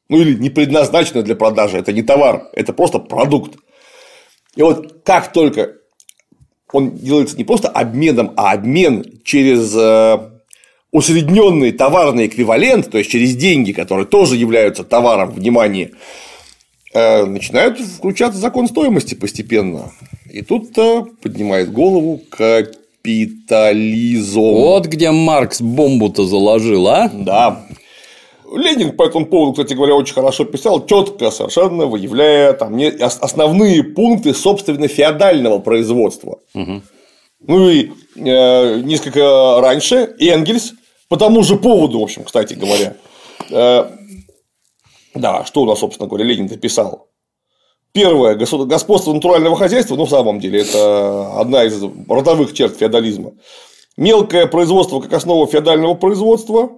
Ну 0.09 0.21
или 0.21 0.39
не 0.39 0.51
предназначена 0.51 1.23
для 1.23 1.37
продажи, 1.37 1.79
это 1.79 1.93
не 1.93 2.03
товар, 2.03 2.49
это 2.55 2.73
просто 2.73 2.99
продукт. 2.99 3.59
И 4.57 4.63
вот 4.63 5.03
как 5.05 5.33
только 5.33 5.77
он 6.73 6.97
делается 6.97 7.37
не 7.37 7.45
просто 7.45 7.69
обменом, 7.69 8.33
а 8.37 8.53
обмен 8.53 9.21
через 9.25 9.75
э, 9.77 10.32
усредненный 10.93 11.73
товарный 11.73 12.27
эквивалент, 12.27 12.91
то 12.91 12.99
есть 12.99 13.11
через 13.11 13.35
деньги, 13.35 13.73
которые 13.73 14.07
тоже 14.07 14.37
являются 14.37 14.85
товаром, 14.85 15.31
внимание, 15.31 15.93
э, 16.93 17.25
начинают 17.25 17.81
включаться 17.81 18.39
закон 18.39 18.69
стоимости 18.69 19.15
постепенно. 19.15 19.91
И 20.31 20.43
тут 20.43 20.77
э, 20.77 21.05
поднимает 21.23 21.73
голову 21.73 22.21
капитализм. 22.29 24.41
Вот 24.41 24.87
где 24.87 25.11
Маркс 25.11 25.63
бомбу-то 25.63 26.27
заложил, 26.27 26.87
а? 26.89 27.11
Да. 27.13 27.65
Ленин 28.55 28.95
по 28.95 29.05
этому 29.05 29.25
поводу, 29.25 29.53
кстати 29.53 29.73
говоря, 29.73 29.95
очень 29.95 30.13
хорошо 30.13 30.45
писал, 30.45 30.85
четко 30.85 31.31
совершенно 31.31 31.87
выявляя 31.87 32.53
там 32.53 32.79
основные 33.01 33.83
пункты, 33.83 34.35
собственно, 34.35 34.89
феодального 34.89 35.59
производства. 35.59 36.41
Ну 37.45 37.71
и 37.71 37.91
э, 38.15 38.81
несколько 38.83 39.61
раньше 39.61 40.15
Энгельс 40.19 40.75
по 41.13 41.19
тому 41.19 41.43
же 41.43 41.57
поводу, 41.57 42.01
в 42.01 42.03
общем, 42.05 42.25
кстати 42.25 42.55
говоря. 42.55 42.97
э, 43.51 43.91
да, 45.15 45.45
что 45.45 45.61
у 45.61 45.67
нас, 45.67 45.81
собственно 45.81 46.09
говоря, 46.09 46.25
Ленин 46.25 46.49
писал. 46.49 47.11
Первое 47.93 48.35
господство 48.35 49.13
натурального 49.13 49.55
хозяйства, 49.55 49.97
ну, 49.97 50.07
в 50.07 50.09
самом 50.09 50.41
деле, 50.41 50.63
это 50.63 51.39
одна 51.39 51.65
из 51.65 51.83
родовых 52.09 52.55
черт 52.55 52.79
феодализма. 52.79 53.33
Мелкое 53.99 54.47
производство 54.47 55.01
как 55.01 55.13
основа 55.13 55.47
феодального 55.47 55.93
производства, 55.93 56.71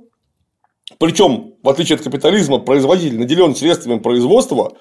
причем, 0.99 1.55
в 1.63 1.69
отличие 1.69 1.95
от 1.95 2.03
капитализма, 2.03 2.59
производитель 2.59 3.21
наделен 3.21 3.55
средствами 3.55 4.01
производства, 4.01 4.73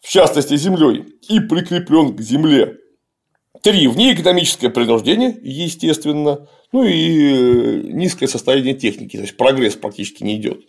в 0.00 0.08
частности 0.08 0.56
землей, 0.56 1.04
и 1.28 1.38
прикреплен 1.38 2.16
к 2.16 2.20
земле. 2.20 2.78
Три. 3.62 3.86
Внеэкономическое 3.88 4.70
принуждение, 4.70 5.36
естественно. 5.42 6.48
Ну 6.72 6.84
и 6.84 7.92
низкое 7.92 8.28
состояние 8.28 8.74
техники, 8.74 9.16
то 9.16 9.22
есть 9.22 9.36
прогресс 9.36 9.74
практически 9.74 10.22
не 10.24 10.36
идет. 10.36 10.60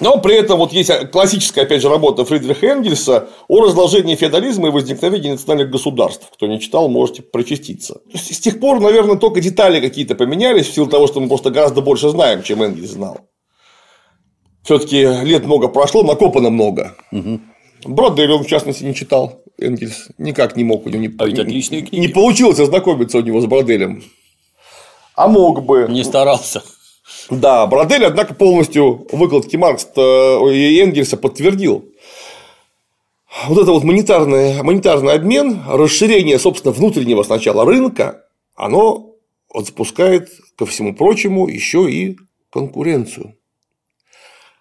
Но 0.00 0.18
при 0.18 0.36
этом 0.36 0.58
вот 0.58 0.72
есть 0.72 0.90
классическая, 1.10 1.62
опять 1.62 1.80
же, 1.80 1.88
работа 1.88 2.24
Фридриха 2.24 2.66
Энгельса 2.66 3.30
о 3.48 3.62
разложении 3.62 4.14
феодализма 4.14 4.68
и 4.68 4.70
возникновении 4.70 5.30
национальных 5.30 5.70
государств. 5.70 6.28
Кто 6.34 6.46
не 6.46 6.60
читал, 6.60 6.88
можете 6.88 7.22
прочаститься. 7.22 8.00
С 8.12 8.38
тех 8.38 8.60
пор, 8.60 8.80
наверное, 8.80 9.16
только 9.16 9.40
детали 9.40 9.80
какие-то 9.80 10.14
поменялись 10.14 10.66
в 10.66 10.74
силу 10.74 10.86
того, 10.86 11.06
что 11.06 11.20
мы 11.20 11.28
просто 11.28 11.50
гораздо 11.50 11.80
больше 11.80 12.10
знаем, 12.10 12.42
чем 12.42 12.62
Энгельс 12.62 12.90
знал. 12.90 13.20
Все-таки 14.62 15.00
лет 15.24 15.46
много 15.46 15.68
прошло, 15.68 16.02
накопано 16.02 16.50
много. 16.50 16.94
Угу. 17.12 17.40
Броддель 17.86 18.32
он, 18.32 18.44
в 18.44 18.48
частности, 18.48 18.84
не 18.84 18.94
читал. 18.94 19.42
Энгельс 19.58 20.08
никак 20.18 20.56
не 20.56 20.64
мог 20.64 20.86
у 20.86 20.90
него 20.90 21.00
не, 21.00 21.14
а 21.18 21.26
ведь 21.26 21.38
отличные 21.38 21.82
книги. 21.82 22.00
не 22.00 22.08
получилось 22.08 22.60
ознакомиться 22.60 23.18
у 23.18 23.22
него 23.22 23.40
с 23.40 23.46
Броделем. 23.46 24.02
А 25.14 25.28
мог 25.28 25.64
бы. 25.64 25.86
Не 25.88 26.04
старался. 26.04 26.62
Да, 27.30 27.66
Бродель, 27.66 28.04
однако, 28.04 28.34
полностью 28.34 29.06
выкладки 29.10 29.56
Маркса 29.56 30.38
и 30.50 30.78
Энгельса 30.78 31.16
подтвердил. 31.16 31.84
Вот 33.48 33.58
это 33.62 33.72
вот 33.72 33.84
монетарный, 33.84 34.62
монетарный 34.62 35.14
обмен, 35.14 35.62
расширение, 35.68 36.38
собственно, 36.38 36.72
внутреннего 36.72 37.22
сначала 37.22 37.64
рынка, 37.64 38.24
оно 38.54 39.14
вот 39.52 39.66
запускает, 39.66 40.30
ко 40.56 40.64
всему 40.64 40.94
прочему, 40.94 41.46
еще 41.48 41.90
и 41.90 42.16
конкуренцию, 42.50 43.36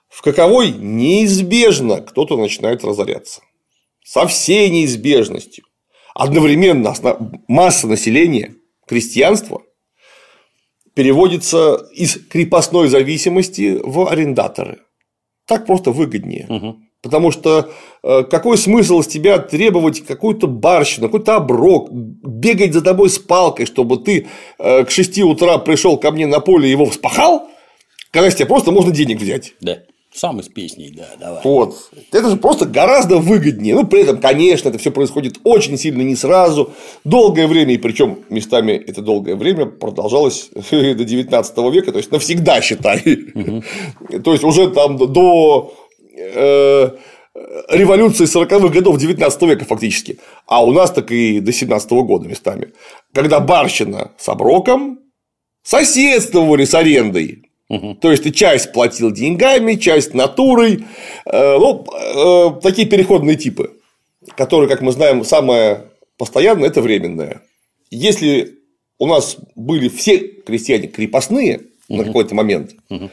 в 0.10 0.21
каковой 0.21 0.71
неизбежно 0.71 2.01
кто-то 2.01 2.38
начинает 2.38 2.84
разоряться. 2.84 3.41
Со 4.05 4.25
всей 4.27 4.69
неизбежностью. 4.69 5.65
Одновременно 6.13 6.93
масса 7.49 7.87
населения, 7.87 8.55
крестьянство– 8.87 9.61
переводится 10.95 11.75
из 11.93 12.17
крепостной 12.27 12.87
зависимости 12.87 13.79
в 13.83 14.07
арендаторы. 14.07 14.79
Так 15.45 15.67
просто 15.67 15.91
выгоднее. 15.91 16.47
Угу. 16.49 16.77
Потому 17.03 17.29
что 17.29 17.69
э, 18.01 18.23
какой 18.23 18.57
смысл 18.57 19.01
с 19.01 19.07
тебя 19.07 19.37
требовать 19.37 20.01
какую-то 20.01 20.47
барщину, 20.47 21.07
какой-то 21.07 21.35
оброк, 21.35 21.89
бегать 21.91 22.73
за 22.73 22.81
тобой 22.81 23.09
с 23.09 23.19
палкой, 23.19 23.67
чтобы 23.67 23.97
ты 23.97 24.27
э, 24.57 24.85
к 24.85 24.89
6 24.89 25.19
утра 25.19 25.59
пришел 25.59 25.97
ко 25.97 26.11
мне 26.11 26.25
на 26.25 26.39
поле 26.39 26.67
и 26.67 26.71
его 26.71 26.85
вспахал, 26.85 27.47
когда 28.09 28.31
с 28.31 28.35
тебя 28.35 28.47
просто 28.47 28.71
можно 28.71 28.91
денег 28.91 29.19
взять. 29.19 29.53
Да. 29.61 29.79
Сам 30.15 30.39
из 30.39 30.47
песней, 30.47 30.93
да, 30.95 31.10
давай. 31.19 31.41
Вот. 31.43 31.91
Это 32.13 32.30
же 32.30 32.38
просто 32.38 32.65
гораздо 32.65 33.17
выгоднее. 33.17 33.75
Ну, 33.75 33.86
при 33.86 34.04
этом, 34.04 34.21
конечно, 34.21 34.69
это 34.69 34.78
все 34.78 34.89
происходит 34.89 35.39
очень 35.43 35.78
сильно 35.78 36.04
не 36.04 36.15
сразу, 36.15 36.71
долгое 37.04 37.47
время, 37.47 37.73
и 37.73 37.78
причем 37.78 38.19
местами 38.30 38.71
это 38.71 39.01
долгое 39.01 39.36
время 39.36 39.65
продолжалось 39.65 40.49
до 40.71 41.04
19 41.04 41.58
века, 41.73 41.91
то 41.91 41.97
есть 41.97 42.12
навсегда 42.12 42.62
считай. 42.62 43.04
Угу. 43.36 44.21
То 44.23 44.32
есть 44.32 44.45
уже 44.45 44.69
там 44.69 44.95
до 44.95 45.73
э, 46.17 46.89
революции 47.69 48.25
40-х 48.25 48.69
годов 48.69 48.97
19 48.97 49.41
века 49.41 49.65
фактически, 49.65 50.19
а 50.47 50.63
у 50.63 50.71
нас 50.71 50.91
так 50.91 51.12
и 51.12 51.41
до 51.41 51.51
17 51.51 51.91
года 51.91 52.30
местами, 52.30 52.71
когда 53.13 53.41
барщина 53.41 54.13
с 54.17 54.30
оброком 54.30 54.99
соседствовали 55.62 56.63
с 56.63 56.73
арендой. 56.73 57.44
Угу. 57.69 57.95
То 57.95 58.12
есть 58.12 58.23
ты 58.23 58.32
часть 58.32 58.71
платил 58.71 59.12
деньгами, 59.12 59.75
часть 59.75 60.13
натурой. 60.13 60.86
Э, 61.25 61.58
ну, 61.58 61.86
э, 61.86 62.62
такие 62.62 62.88
переходные 62.88 63.36
типы, 63.36 63.71
которые, 64.38 64.69
как 64.69 64.82
мы 64.82 64.91
знаем, 64.91 65.23
самое 65.23 65.86
постоянное 66.17 66.69
это 66.69 66.82
временное. 66.82 67.41
Если 67.89 68.60
у 68.99 69.08
нас 69.08 69.38
были 69.56 69.89
все 69.89 70.19
крестьяне 70.19 70.88
крепостные 70.88 71.62
угу. 71.88 71.97
на 71.97 72.04
какой-то 72.04 72.36
момент, 72.36 72.71
угу. 72.89 73.10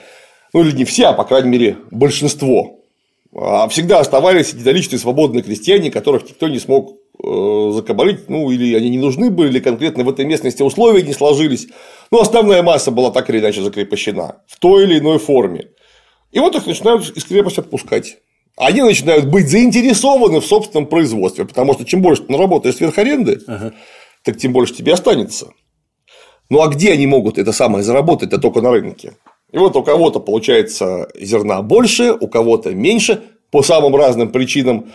ну 0.53 0.61
или 0.61 0.77
не 0.77 0.85
все, 0.85 1.07
а 1.07 1.12
по 1.15 1.25
крайней 1.25 1.51
мере 1.51 1.79
большинство, 1.91 2.79
а 3.35 3.67
всегда 3.69 4.01
оставались 4.01 4.53
единоличные 4.53 4.99
свободные 4.99 5.43
крестьяне, 5.43 5.91
которых 5.91 6.29
никто 6.29 6.49
не 6.49 6.59
смог 6.59 6.99
Э, 7.25 7.71
закабалить, 7.73 8.29
ну, 8.29 8.51
или 8.51 8.75
они 8.75 8.88
не 8.88 8.99
нужны 8.99 9.31
были, 9.31 9.51
или 9.51 9.61
конкретно 9.61 10.03
в 10.03 10.09
этой 10.09 10.25
местности 10.25 10.62
условия 10.62 11.03
не 11.03 11.12
сложились. 11.12 11.69
Ну, 12.12 12.20
основная 12.20 12.62
масса 12.62 12.90
была 12.90 13.11
так 13.11 13.31
или 13.31 13.38
иначе 13.38 13.62
закрепощена 13.62 14.42
в 14.46 14.59
той 14.59 14.85
или 14.85 14.98
иной 14.98 15.18
форме. 15.18 15.70
И 16.31 16.38
вот 16.40 16.55
их 16.55 16.66
начинают 16.66 17.09
из 17.16 17.25
крепости 17.25 17.61
отпускать. 17.61 18.18
Они 18.55 18.83
начинают 18.83 19.25
быть 19.25 19.48
заинтересованы 19.48 20.40
в 20.40 20.46
собственном 20.46 20.87
производстве, 20.87 21.46
потому 21.46 21.72
что 21.72 21.87
чем 21.87 22.03
больше 22.03 22.25
ты 22.25 22.33
наработаешь 22.33 22.77
сверх 22.77 22.98
аренды, 22.98 23.40
ага. 23.46 23.72
так 24.25 24.37
тем 24.37 24.53
больше 24.53 24.75
тебе 24.75 24.92
останется. 24.92 25.53
Ну 26.51 26.61
а 26.61 26.68
где 26.68 26.92
они 26.92 27.07
могут 27.07 27.38
это 27.38 27.51
самое 27.51 27.83
заработать, 27.83 28.31
а 28.35 28.38
только 28.38 28.61
на 28.61 28.72
рынке? 28.72 29.14
И 29.51 29.57
вот 29.57 29.75
у 29.75 29.83
кого-то 29.83 30.20
получается 30.20 31.09
зерна 31.18 31.62
больше, 31.62 32.12
у 32.12 32.29
кого-то 32.29 32.75
меньше, 32.75 33.22
по 33.51 33.62
самым 33.62 33.96
разным 33.96 34.31
причинам 34.31 34.92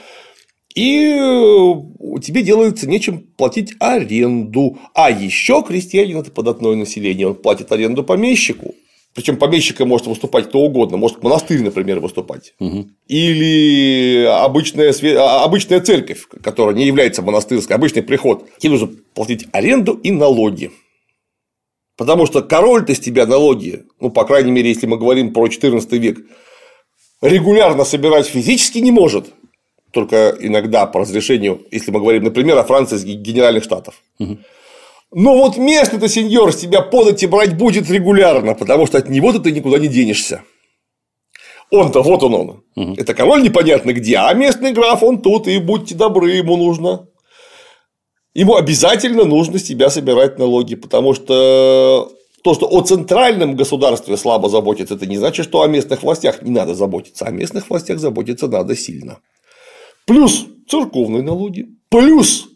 и 0.75 1.09
э, 1.09 2.19
тебе 2.21 2.43
делается 2.43 2.87
нечем 2.87 3.19
платить 3.37 3.73
аренду. 3.79 4.77
А 4.93 5.09
еще 5.09 5.63
крестьянин 5.63 6.19
это 6.19 6.31
податное 6.31 6.75
население, 6.75 7.27
он 7.27 7.35
платит 7.35 7.71
аренду 7.71 8.03
помещику. 8.03 8.75
Причем 9.17 9.37
помещика 9.37 9.83
может 9.83 10.05
выступать 10.05 10.49
кто 10.49 10.59
угодно, 10.59 10.97
может 10.97 11.23
монастырь, 11.23 11.63
например, 11.63 11.99
выступать. 11.99 12.53
Угу. 12.59 12.89
Или 13.07 14.25
обычная, 14.25 14.93
а, 15.17 15.43
обычная 15.43 15.79
церковь, 15.81 16.27
которая 16.43 16.75
не 16.75 16.85
является 16.85 17.23
монастырской, 17.23 17.75
обычный 17.75 18.03
приход. 18.03 18.45
Тебе 18.59 18.73
нужно 18.73 18.91
платить 19.15 19.47
аренду 19.53 19.93
и 19.93 20.11
налоги. 20.11 20.69
Потому 21.97 22.27
что 22.27 22.43
король-то 22.43 22.93
с 22.93 22.99
тебя 22.99 23.25
налоги, 23.25 23.85
ну, 23.99 24.11
по 24.11 24.23
крайней 24.23 24.51
мере, 24.51 24.69
если 24.69 24.85
мы 24.85 24.99
говорим 24.99 25.33
про 25.33 25.47
XIV 25.47 25.97
век, 25.97 26.19
регулярно 27.21 27.85
собирать 27.85 28.27
физически 28.27 28.77
не 28.77 28.91
может 28.91 29.33
только 29.97 30.35
иногда 30.39 30.85
по 30.85 30.99
разрешению, 30.99 31.65
если 31.71 31.89
мы 31.89 31.99
говорим, 31.99 32.23
например, 32.23 32.55
о 32.55 32.63
Франции 32.63 33.13
генеральных 33.13 33.63
штатов. 33.63 33.95
Угу. 34.19 34.37
Но 35.11 35.35
вот 35.35 35.57
местный-то 35.57 36.07
сеньор 36.07 36.53
с 36.53 36.57
тебя 36.57 36.81
подать 36.81 37.23
и 37.23 37.27
брать 37.27 37.57
будет 37.57 37.89
регулярно, 37.89 38.53
потому 38.53 38.85
что 38.85 38.99
от 38.99 39.09
него 39.09 39.33
ты 39.33 39.51
никуда 39.51 39.79
не 39.79 39.87
денешься. 39.87 40.43
Он-то 41.71 42.03
вот 42.03 42.21
он 42.21 42.33
он. 42.35 42.63
Угу. 42.75 42.93
Это 42.97 43.15
король 43.15 43.41
непонятно 43.41 43.91
где, 43.91 44.17
а 44.17 44.31
местный 44.35 44.71
граф 44.71 45.01
он 45.01 45.19
тут, 45.19 45.47
и 45.47 45.57
будьте 45.57 45.95
добры, 45.95 46.33
ему 46.33 46.57
нужно. 46.57 47.07
Ему 48.35 48.55
обязательно 48.55 49.23
нужно 49.23 49.57
с 49.57 49.63
тебя 49.63 49.89
собирать 49.89 50.37
налоги, 50.37 50.75
потому 50.75 51.15
что 51.15 52.11
то, 52.43 52.53
что 52.53 52.67
о 52.67 52.81
центральном 52.81 53.55
государстве 53.55 54.15
слабо 54.15 54.47
заботится, 54.47 54.93
это 54.93 55.07
не 55.07 55.17
значит, 55.17 55.43
что 55.43 55.63
о 55.63 55.67
местных 55.67 56.03
властях 56.03 56.43
не 56.43 56.51
надо 56.51 56.75
заботиться. 56.75 57.25
О 57.25 57.31
местных 57.31 57.67
властях 57.71 57.97
заботиться 57.97 58.47
надо 58.47 58.75
сильно 58.75 59.17
плюс 60.07 60.47
церковные 60.67 61.21
налоги, 61.21 61.67
плюс 61.89 62.47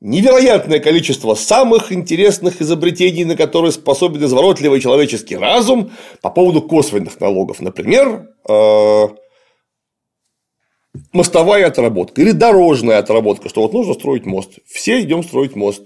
невероятное 0.00 0.80
количество 0.80 1.34
самых 1.34 1.92
интересных 1.92 2.60
изобретений, 2.60 3.24
на 3.24 3.36
которые 3.36 3.70
способен 3.70 4.24
изворотливый 4.24 4.80
человеческий 4.80 5.36
разум 5.36 5.92
по 6.22 6.30
поводу 6.30 6.62
косвенных 6.62 7.20
налогов. 7.20 7.60
Например, 7.60 8.28
э, 8.48 9.08
мостовая 11.12 11.66
отработка 11.66 12.20
или 12.20 12.32
дорожная 12.32 12.98
отработка, 12.98 13.48
что 13.48 13.62
вот 13.62 13.72
нужно 13.72 13.94
строить 13.94 14.26
мост. 14.26 14.58
Все 14.66 15.00
идем 15.02 15.22
строить 15.22 15.54
мост, 15.54 15.82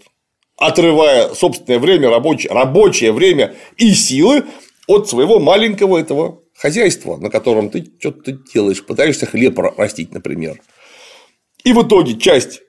отрывая 0.56 1.34
собственное 1.34 1.80
время, 1.80 2.08
рабочее, 2.08 2.52
рабочее 2.52 3.12
время 3.12 3.54
и 3.76 3.92
силы 3.92 4.44
от 4.86 5.08
своего 5.08 5.40
маленького 5.40 5.98
этого 5.98 6.40
хозяйства, 6.56 7.16
на 7.16 7.30
котором 7.30 7.70
ты 7.70 7.84
что-то 7.98 8.32
делаешь, 8.32 8.84
пытаешься 8.84 9.26
хлеб 9.26 9.58
растить, 9.58 10.12
например. 10.12 10.60
И 11.64 11.72
в 11.72 11.82
итоге 11.82 12.16
часть 12.18 12.62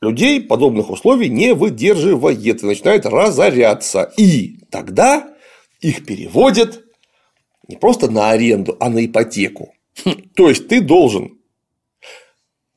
людей 0.00 0.40
подобных 0.40 0.90
условий 0.90 1.28
не 1.28 1.54
выдерживает 1.54 2.62
и 2.62 2.66
начинает 2.66 3.06
разоряться. 3.06 4.12
И 4.16 4.58
тогда 4.70 5.34
их 5.80 6.06
переводят 6.06 6.84
не 7.68 7.76
просто 7.76 8.10
на 8.10 8.30
аренду, 8.30 8.76
а 8.80 8.88
на 8.88 9.04
ипотеку. 9.04 9.74
То 10.34 10.48
есть 10.48 10.68
ты 10.68 10.80
должен 10.80 11.38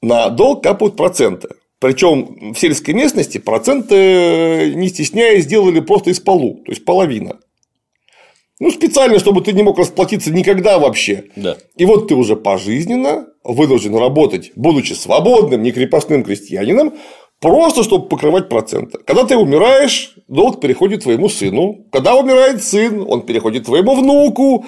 на 0.02 0.30
долг 0.30 0.64
капают 0.64 0.96
проценты. 0.96 1.50
Причем 1.80 2.54
в 2.54 2.60
сельской 2.60 2.94
местности 2.94 3.40
проценты, 3.40 4.74
не 4.76 4.90
стесняясь, 4.90 5.46
сделали 5.46 5.80
просто 5.80 6.12
из 6.12 6.20
полу, 6.20 6.62
то 6.66 6.72
есть 6.72 6.86
половина. 6.86 7.40
Ну, 8.62 8.70
специально, 8.70 9.18
чтобы 9.18 9.42
ты 9.42 9.54
не 9.54 9.64
мог 9.64 9.80
расплатиться 9.80 10.32
никогда 10.32 10.78
вообще. 10.78 11.24
Да. 11.36 11.58
И 11.78 11.86
вот 11.86 12.08
ты 12.08 12.14
уже 12.14 12.36
пожизненно 12.36 13.26
вынужден 13.44 13.96
работать, 13.96 14.52
будучи 14.56 14.94
свободным, 14.94 15.64
не 15.64 15.72
крепостным 15.72 16.24
крестьянином, 16.24 16.94
просто 17.40 17.82
чтобы 17.82 18.08
покрывать 18.08 18.50
проценты. 18.50 19.00
Когда 19.00 19.24
ты 19.24 19.36
умираешь, 19.36 20.14
долг 20.28 20.62
переходит 20.62 21.02
твоему 21.02 21.28
сыну. 21.28 21.88
Когда 21.92 22.16
умирает 22.16 22.64
сын, 22.64 23.04
он 23.08 23.24
переходит 23.24 23.66
твоему 23.66 23.96
внуку. 23.96 24.64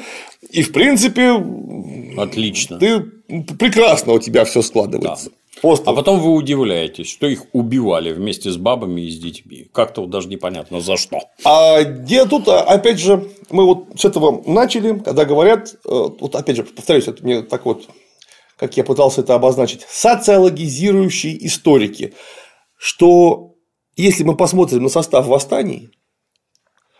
И, 0.50 0.64
в 0.64 0.74
принципе, 0.74 1.34
Отлично. 2.18 2.80
Ты 2.80 3.00
прекрасно 3.60 4.14
у 4.14 4.20
тебя 4.20 4.46
все 4.46 4.64
складывается. 4.64 5.30
Да. 5.30 5.36
Просто 5.62 5.92
А 5.92 5.94
потом 5.94 6.20
вы 6.20 6.32
удивляетесь, 6.32 7.10
что 7.10 7.28
их 7.28 7.46
убивали 7.54 8.12
вместе 8.12 8.50
с 8.50 8.58
бабами 8.58 9.02
и 9.02 9.10
с 9.10 9.20
детьми. 9.20 9.68
Как-то 9.72 10.02
вот 10.02 10.10
даже 10.10 10.28
непонятно 10.28 10.82
за 10.82 10.98
что. 10.98 11.20
А 11.46 11.84
где 11.84 12.26
тут, 12.26 12.48
а, 12.48 12.62
опять 12.62 13.00
же, 13.00 13.30
мы 13.50 13.66
вот 13.66 13.86
с 13.96 14.06
этого 14.06 14.44
начали, 14.46 15.00
когда 15.00 15.26
говорят, 15.26 15.74
э, 15.74 15.78
вот 16.20 16.36
опять 16.36 16.58
же, 16.58 16.64
повторюсь, 16.64 17.08
это 17.08 17.24
мне 17.24 17.44
так 17.44 17.66
вот, 17.66 17.88
как 18.58 18.76
я 18.78 18.84
пытался 18.84 19.22
это 19.22 19.36
обозначить, 19.36 19.86
социологизирующие 19.88 21.46
историки, 21.46 22.14
что 22.78 23.54
если 23.96 24.24
мы 24.24 24.36
посмотрим 24.36 24.84
на 24.84 24.90
состав 24.90 25.28
восстаний, 25.28 25.92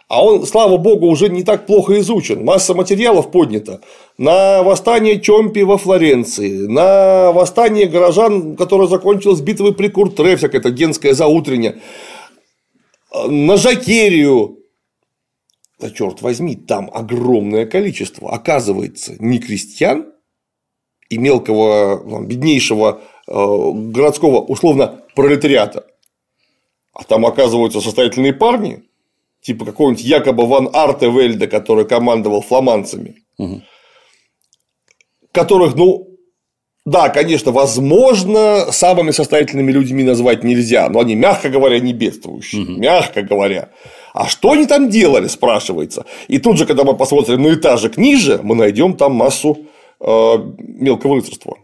а 0.08 0.24
он, 0.24 0.46
слава 0.46 0.78
богу, 0.78 1.08
уже 1.08 1.30
не 1.30 1.44
так 1.44 1.66
плохо 1.66 2.00
изучен. 2.00 2.44
Масса 2.44 2.74
материалов 2.74 3.32
поднята. 3.32 3.82
На 4.18 4.62
восстание 4.62 5.20
Чомпи 5.20 5.64
во 5.64 5.78
Флоренции, 5.78 6.68
на 6.68 7.32
восстание 7.32 7.88
горожан, 7.88 8.56
которое 8.56 8.88
закончилось 8.88 9.42
битвой 9.42 9.74
при 9.74 9.88
Куртре, 9.88 10.36
всякое 10.36 10.60
это 10.60 10.70
генское 10.70 11.14
заутреннее, 11.14 11.82
на 13.28 13.58
Жакерию. 13.58 14.60
Да 15.80 15.90
черт 15.90 16.22
возьми, 16.22 16.56
там 16.56 16.90
огромное 16.94 17.66
количество, 17.66 18.32
оказывается, 18.32 19.16
не 19.20 19.40
крестьян 19.40 20.06
и 21.10 21.18
мелкого, 21.18 22.24
беднейшего 22.24 23.02
э, 23.28 23.34
городского, 23.34 24.40
условно, 24.42 25.02
пролетариата, 25.16 25.86
а 26.94 27.04
там 27.04 27.26
оказываются 27.26 27.82
состоятельные 27.82 28.34
парни, 28.34 28.84
типа 29.44 29.66
какого-нибудь 29.66 30.04
якобы 30.04 30.48
Ван 30.48 30.70
Артевельда, 30.74 31.48
который 31.48 31.86
командовал 31.86 32.42
фламандцами, 32.42 33.18
которых, 35.32 35.76
ну, 35.76 36.08
да, 36.86 37.10
конечно, 37.10 37.52
возможно, 37.52 38.72
самыми 38.72 39.12
состоятельными 39.12 39.72
людьми 39.72 40.04
назвать 40.04 40.44
нельзя, 40.44 40.90
но 40.90 41.00
они, 41.00 41.16
мягко 41.16 41.50
говоря, 41.50 41.80
не 41.80 41.94
бедствующие, 41.94 42.66
мягко 42.66 43.22
говоря. 43.22 43.70
А 44.14 44.28
что 44.28 44.52
они 44.52 44.66
там 44.66 44.90
делали, 44.90 45.28
спрашивается. 45.28 46.06
И 46.28 46.40
тут 46.40 46.58
же, 46.58 46.66
когда 46.66 46.84
мы 46.84 46.96
посмотрим 46.96 47.42
на 47.42 47.54
этажик 47.54 47.98
ниже, 47.98 48.40
мы 48.44 48.56
найдем 48.56 48.96
там 48.96 49.14
массу 49.14 49.58
э, 50.00 50.34
мелкого 50.58 51.16
рыцарства 51.16 51.58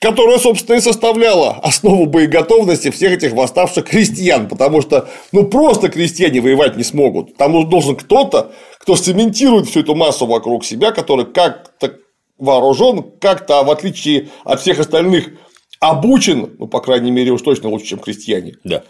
которая, 0.00 0.38
собственно, 0.38 0.76
и 0.76 0.80
составляла 0.80 1.52
основу 1.62 2.06
боеготовности 2.06 2.90
всех 2.90 3.12
этих 3.12 3.32
восставших 3.32 3.84
крестьян, 3.84 4.48
потому 4.48 4.80
что, 4.80 5.08
ну, 5.30 5.44
просто 5.44 5.90
крестьяне 5.90 6.40
воевать 6.40 6.76
не 6.76 6.84
смогут. 6.84 7.36
Там 7.36 7.68
должен 7.68 7.96
кто-то, 7.96 8.52
кто 8.78 8.96
цементирует 8.96 9.68
всю 9.68 9.80
эту 9.80 9.94
массу 9.94 10.26
вокруг 10.26 10.64
себя, 10.64 10.90
который 10.90 11.26
как-то 11.26 11.98
вооружен, 12.38 13.04
как-то, 13.20 13.62
в 13.62 13.70
отличие 13.70 14.28
от 14.44 14.62
всех 14.62 14.78
остальных, 14.78 15.32
обучен, 15.80 16.56
ну, 16.58 16.66
по 16.66 16.80
крайней 16.80 17.10
мере, 17.10 17.32
уж 17.32 17.42
точно 17.42 17.68
лучше, 17.68 17.88
чем 17.88 17.98
крестьяне. 17.98 18.54
Да. 18.64 18.84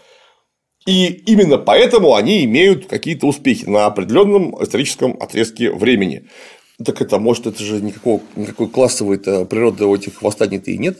И 0.87 1.07
именно 1.07 1.57
поэтому 1.57 2.15
они 2.15 2.45
имеют 2.45 2.85
какие-то 2.87 3.27
успехи 3.27 3.65
на 3.65 3.85
определенном 3.85 4.61
историческом 4.63 5.17
отрезке 5.19 5.71
времени. 5.71 6.27
Так 6.85 7.01
это, 7.01 7.19
может, 7.19 7.47
это 7.47 7.61
же 7.63 7.81
никакого, 7.81 8.21
никакой 8.35 8.69
классовой 8.69 9.17
природы 9.19 9.85
у 9.85 9.95
этих 9.95 10.21
восстаний-то 10.21 10.71
и 10.71 10.77
нет. 10.77 10.97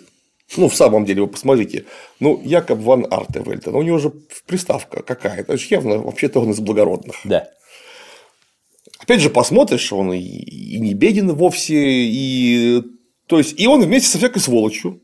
Ну, 0.58 0.68
в 0.68 0.76
самом 0.76 1.06
деле, 1.06 1.22
вы 1.22 1.28
посмотрите. 1.28 1.86
Ну, 2.20 2.42
Якоб 2.44 2.80
ван 2.80 3.08
Артевельта, 3.10 3.72
ну, 3.72 3.80
у 3.80 3.84
него 3.84 4.00
же 4.00 4.12
приставка 4.46 5.02
какая-то. 5.02 5.54
Это 5.54 5.64
явно, 5.70 6.00
вообще-то 6.00 6.42
он 6.42 6.52
из 6.52 6.60
благородных. 6.60 7.16
Да. 7.24 7.48
Опять 9.00 9.22
же, 9.22 9.30
посмотришь, 9.30 9.94
он 9.94 10.12
и, 10.14 10.78
не 10.80 10.94
беден 10.94 11.32
вовсе, 11.34 11.76
и. 11.76 12.84
То 13.28 13.38
есть, 13.38 13.60
и 13.60 13.66
он 13.66 13.82
вместе 13.82 14.10
со 14.10 14.18
всякой 14.18 14.40
сволочью 14.40 15.02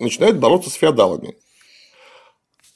начинает 0.00 0.40
бороться 0.40 0.70
с 0.70 0.74
феодалами. 0.74 1.36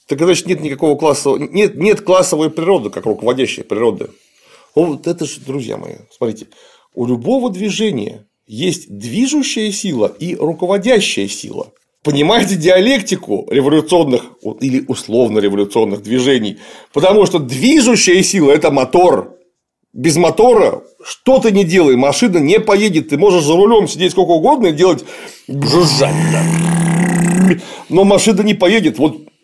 Так 0.07 0.19
значит, 0.19 0.47
нет 0.47 0.61
никакого 0.61 0.97
классового. 0.97 1.37
Нет, 1.37 1.75
нет 1.75 2.01
классовой 2.01 2.49
природы, 2.49 2.89
как 2.89 3.05
руководящей 3.05 3.63
природы. 3.63 4.09
Вот 4.73 5.05
это 5.05 5.25
же, 5.25 5.41
друзья 5.41 5.77
мои, 5.77 5.95
смотрите, 6.11 6.47
у 6.93 7.05
любого 7.05 7.49
движения 7.49 8.25
есть 8.47 8.89
движущая 8.89 9.71
сила 9.71 10.07
и 10.19 10.35
руководящая 10.35 11.27
сила. 11.27 11.71
Понимаете 12.03 12.55
диалектику 12.55 13.47
революционных 13.49 14.23
или 14.61 14.85
условно-революционных 14.87 16.01
движений? 16.01 16.57
Потому 16.93 17.25
что 17.25 17.39
движущая 17.39 18.23
сила– 18.23 18.51
это 18.53 18.71
мотор. 18.71 19.35
Без 19.91 20.15
мотора 20.15 20.83
что 21.03 21.39
ты 21.39 21.51
не 21.51 21.63
делай, 21.63 21.95
машина 21.95 22.39
не 22.39 22.59
поедет. 22.59 23.09
Ты 23.09 23.17
можешь 23.17 23.43
за 23.43 23.55
рулем 23.55 23.87
сидеть 23.87 24.11
сколько 24.11 24.31
угодно 24.31 24.67
и 24.67 24.73
делать. 24.73 25.05
Но 27.87 28.03
машина 28.03 28.41
не 28.41 28.53
поедет. 28.53 28.97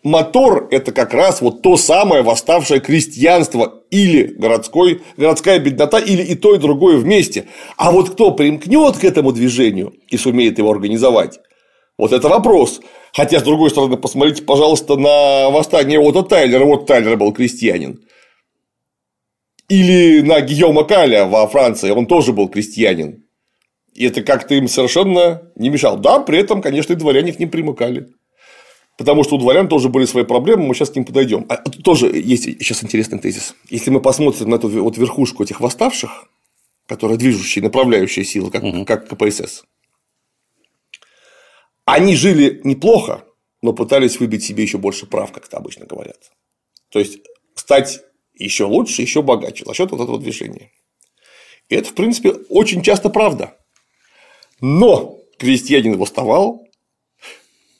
Мотор– 0.06 0.68
это 0.70 0.92
как 0.92 1.12
раз 1.12 1.40
вот 1.40 1.62
то 1.62 1.76
самое 1.76 2.22
восставшее 2.22 2.80
крестьянство 2.80 3.82
или 3.90 4.22
городской, 4.22 5.02
городская 5.16 5.58
беднота, 5.58 5.98
или 5.98 6.22
и 6.22 6.34
то, 6.34 6.54
и 6.54 6.58
другое 6.58 6.96
вместе. 6.96 7.46
А 7.76 7.90
вот 7.90 8.10
кто 8.10 8.30
примкнет 8.30 8.96
к 8.96 9.04
этому 9.04 9.32
движению 9.32 9.94
и 10.08 10.16
сумеет 10.16 10.58
его 10.58 10.70
организовать, 10.70 11.40
вот 11.98 12.12
это 12.12 12.28
вопрос. 12.28 12.80
Хотя, 13.12 13.40
с 13.40 13.42
другой 13.42 13.70
стороны, 13.70 13.96
посмотрите, 13.96 14.42
пожалуйста, 14.42 14.96
на 14.96 15.50
восстание 15.50 15.98
Отто 15.98 16.22
Тайлера. 16.22 16.64
Вот 16.64 16.86
Тайлер 16.86 17.16
был 17.16 17.32
крестьянин. 17.32 18.00
Или 19.68 20.20
на 20.20 20.40
Гийома 20.40 20.84
Каля 20.84 21.26
во 21.26 21.48
Франции, 21.48 21.90
он 21.90 22.06
тоже 22.06 22.32
был 22.32 22.48
крестьянин. 22.48 23.24
И 23.94 24.06
это 24.06 24.22
как-то 24.22 24.54
им 24.54 24.68
совершенно 24.68 25.50
не 25.56 25.70
мешало. 25.70 25.98
Да, 25.98 26.20
при 26.20 26.38
этом, 26.38 26.62
конечно, 26.62 26.92
и 26.92 26.96
дворяне 26.96 27.32
к 27.32 27.40
ним 27.40 27.50
примыкали. 27.50 28.06
Потому 28.96 29.24
что 29.24 29.36
у 29.36 29.38
дворян 29.38 29.68
тоже 29.68 29.88
были 29.88 30.06
свои 30.06 30.24
проблемы, 30.24 30.66
мы 30.66 30.74
сейчас 30.74 30.90
к 30.90 30.96
ним 30.96 31.04
подойдем. 31.04 31.44
А 31.48 31.56
тут 31.58 31.82
тоже 31.82 32.06
есть 32.06 32.44
сейчас 32.44 32.82
интересный 32.82 33.18
тезис. 33.18 33.54
Если 33.68 33.90
мы 33.90 34.00
посмотрим 34.00 34.48
на 34.48 34.54
эту 34.54 34.68
вот 34.68 34.96
верхушку 34.96 35.42
этих 35.42 35.60
восставших, 35.60 36.28
которые 36.86 37.18
движущие, 37.18 37.62
направляющие 37.62 38.24
силы, 38.24 38.50
как, 38.50 38.62
угу. 38.62 38.84
как 38.86 39.08
КПСС, 39.08 39.64
они 41.84 42.16
жили 42.16 42.60
неплохо, 42.64 43.24
но 43.60 43.72
пытались 43.72 44.18
выбить 44.18 44.44
себе 44.44 44.62
еще 44.62 44.78
больше 44.78 45.06
прав, 45.06 45.30
как 45.30 45.46
это 45.46 45.58
обычно 45.58 45.84
говорят. 45.84 46.32
То 46.90 46.98
есть 46.98 47.18
стать 47.54 48.00
еще 48.34 48.64
лучше, 48.64 49.02
еще 49.02 49.22
богаче 49.22 49.64
за 49.64 49.74
счет 49.74 49.90
вот 49.90 50.00
этого 50.00 50.18
движения. 50.18 50.70
И 51.68 51.74
это, 51.74 51.90
в 51.90 51.94
принципе, 51.94 52.30
очень 52.48 52.82
часто 52.82 53.10
правда. 53.10 53.56
Но 54.60 55.18
крестьянин 55.38 55.98
восставал, 55.98 56.65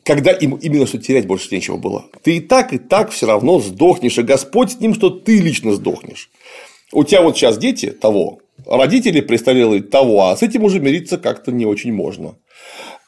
когда 0.07 0.31
им 0.31 0.55
именно 0.55 0.87
что 0.87 0.99
терять 0.99 1.27
больше 1.27 1.53
нечего 1.53 1.77
было. 1.77 2.07
Ты 2.23 2.37
и 2.37 2.41
так, 2.41 2.73
и 2.73 2.79
так 2.79 3.11
все 3.11 3.27
равно 3.27 3.59
сдохнешь, 3.59 4.17
и 4.19 4.23
Господь 4.23 4.71
с 4.71 4.81
ним, 4.81 4.95
что 4.95 5.11
ты 5.11 5.41
лично 5.41 5.75
сдохнешь. 5.75 6.31
У 6.93 7.03
тебя 7.03 7.23
вот 7.23 7.37
сейчас 7.37 7.59
дети 7.59 7.91
того, 7.91 8.39
родители 8.65 9.21
престарелые 9.21 9.83
того, 9.83 10.29
а 10.29 10.37
с 10.37 10.43
этим 10.43 10.63
уже 10.63 10.79
мириться 10.79 11.19
как-то 11.19 11.51
не 11.51 11.67
очень 11.67 11.93
можно. 11.93 12.37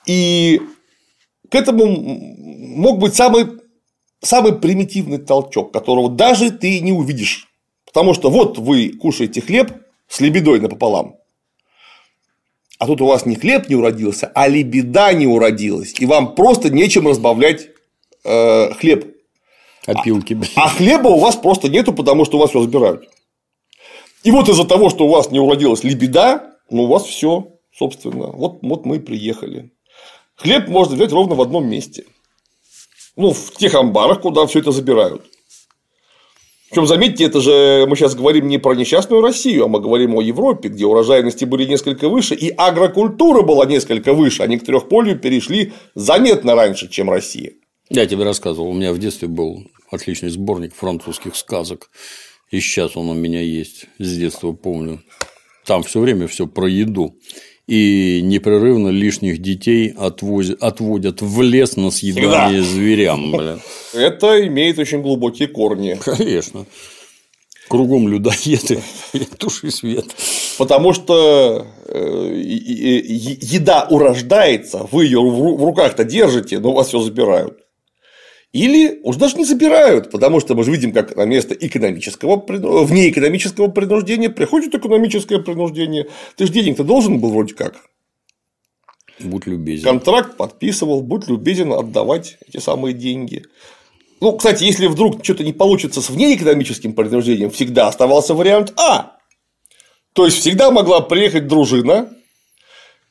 И 0.06 0.60
к 1.48 1.54
этому 1.54 1.86
мог 1.86 2.98
быть 2.98 3.14
самый, 3.14 3.46
самый 4.20 4.54
примитивный 4.54 5.18
толчок, 5.18 5.72
которого 5.72 6.10
даже 6.10 6.50
ты 6.50 6.80
не 6.80 6.92
увидишь. 6.92 7.46
Потому 7.86 8.12
что 8.12 8.28
вот 8.28 8.58
вы 8.58 8.88
кушаете 8.88 9.40
хлеб 9.40 9.70
с 10.08 10.20
лебедой 10.20 10.58
напополам, 10.58 11.14
а 12.78 12.86
тут 12.86 13.00
у 13.00 13.06
вас 13.06 13.26
не 13.26 13.34
хлеб 13.34 13.68
не 13.68 13.74
уродился, 13.74 14.30
а 14.34 14.48
лебеда 14.48 15.12
не 15.12 15.26
уродилась. 15.26 15.94
И 15.98 16.06
вам 16.06 16.34
просто 16.34 16.70
нечем 16.70 17.08
разбавлять 17.08 17.68
э, 18.24 18.72
хлеб. 18.74 19.16
Опилки, 19.86 20.34
блин. 20.34 20.50
А 20.56 20.68
хлеба 20.68 21.08
у 21.08 21.18
вас 21.18 21.36
просто 21.36 21.68
нету, 21.68 21.92
потому 21.92 22.24
что 22.24 22.36
у 22.36 22.40
вас 22.40 22.50
все 22.50 22.60
забирают. 22.60 23.08
И 24.22 24.30
вот 24.30 24.48
из-за 24.48 24.64
того, 24.64 24.90
что 24.90 25.06
у 25.06 25.08
вас 25.08 25.30
не 25.30 25.40
уродилась 25.40 25.82
лебеда, 25.82 26.54
ну 26.70 26.84
у 26.84 26.86
вас 26.86 27.04
все, 27.04 27.58
собственно. 27.74 28.28
Вот, 28.28 28.58
вот 28.62 28.86
мы 28.86 28.96
и 28.96 29.00
приехали. 29.00 29.72
Хлеб 30.36 30.68
можно 30.68 30.94
взять 30.94 31.12
ровно 31.12 31.34
в 31.34 31.40
одном 31.40 31.68
месте. 31.68 32.04
Ну, 33.16 33.32
в 33.32 33.52
тех 33.56 33.74
амбарах, 33.74 34.20
куда 34.20 34.46
все 34.46 34.60
это 34.60 34.70
забирают. 34.70 35.24
Причем, 36.70 36.86
заметьте, 36.86 37.24
это 37.24 37.40
же 37.40 37.86
мы 37.88 37.96
сейчас 37.96 38.14
говорим 38.14 38.46
не 38.46 38.58
про 38.58 38.74
несчастную 38.74 39.22
Россию, 39.22 39.64
а 39.64 39.68
мы 39.68 39.80
говорим 39.80 40.14
о 40.16 40.22
Европе, 40.22 40.68
где 40.68 40.84
урожайности 40.84 41.46
были 41.46 41.64
несколько 41.64 42.08
выше, 42.08 42.34
и 42.34 42.50
агрокультура 42.50 43.42
была 43.42 43.64
несколько 43.64 44.12
выше. 44.12 44.42
Они 44.42 44.58
к 44.58 44.66
трехполью 44.66 45.18
перешли 45.18 45.72
заметно 45.94 46.54
раньше, 46.54 46.88
чем 46.88 47.10
Россия. 47.10 47.52
Я 47.88 48.04
тебе 48.04 48.24
рассказывал, 48.24 48.68
у 48.68 48.74
меня 48.74 48.92
в 48.92 48.98
детстве 48.98 49.28
был 49.28 49.64
отличный 49.90 50.28
сборник 50.28 50.74
французских 50.74 51.36
сказок. 51.36 51.90
И 52.50 52.60
сейчас 52.60 52.96
он 52.96 53.08
у 53.08 53.14
меня 53.14 53.40
есть, 53.40 53.86
с 53.98 54.16
детства 54.16 54.52
помню. 54.52 55.02
Там 55.64 55.82
все 55.82 56.00
время 56.00 56.26
все 56.28 56.46
про 56.46 56.68
еду 56.68 57.14
и 57.68 58.20
непрерывно 58.24 58.88
лишних 58.88 59.40
детей 59.42 59.92
отвозят, 59.96 60.60
отводят 60.62 61.20
в 61.20 61.42
лес 61.42 61.76
на 61.76 61.90
съедание 61.90 62.62
Всегда. 62.62 62.74
зверям. 62.74 63.34
Это 63.92 64.46
имеет 64.46 64.78
очень 64.78 65.02
глубокие 65.02 65.48
корни. 65.48 65.98
Конечно. 66.02 66.64
Кругом 67.68 68.08
людоеды, 68.08 68.80
туши 69.38 69.70
свет. 69.70 70.06
Потому 70.56 70.94
что 70.94 71.66
э, 71.86 72.40
еда 72.42 73.86
урождается, 73.90 74.88
вы 74.90 75.04
ее 75.04 75.20
в 75.20 75.34
ру- 75.38 75.56
в 75.58 75.62
руках-то 75.64 76.04
держите, 76.04 76.58
но 76.60 76.72
вас 76.72 76.88
все 76.88 77.00
забирают. 77.00 77.58
Или 78.52 79.00
уж 79.02 79.16
даже 79.16 79.36
не 79.36 79.44
забирают, 79.44 80.10
потому 80.10 80.40
что 80.40 80.54
мы 80.54 80.64
же 80.64 80.70
видим, 80.70 80.92
как 80.92 81.14
на 81.16 81.26
место 81.26 81.54
экономического, 81.54 82.38
прину- 82.38 82.84
вне 82.84 83.10
экономического 83.10 83.68
принуждения 83.68 84.30
приходит 84.30 84.74
экономическое 84.74 85.38
принуждение. 85.38 86.08
Ты 86.36 86.46
же 86.46 86.52
денег-то 86.52 86.82
должен 86.82 87.20
был 87.20 87.30
вроде 87.30 87.54
как. 87.54 87.76
Будь 89.20 89.46
любезен. 89.46 89.84
Контракт 89.84 90.36
подписывал, 90.36 91.02
будь 91.02 91.28
любезен 91.28 91.72
отдавать 91.72 92.38
эти 92.46 92.58
самые 92.58 92.94
деньги. 92.94 93.44
Ну, 94.20 94.36
кстати, 94.36 94.64
если 94.64 94.86
вдруг 94.86 95.22
что-то 95.22 95.44
не 95.44 95.52
получится 95.52 96.00
с 96.00 96.08
внеэкономическим 96.08 96.94
принуждением, 96.94 97.50
всегда 97.50 97.88
оставался 97.88 98.34
вариант 98.34 98.72
А. 98.76 99.18
То 100.14 100.24
есть 100.24 100.38
всегда 100.38 100.70
могла 100.70 101.00
приехать 101.00 101.46
дружина, 101.46 102.10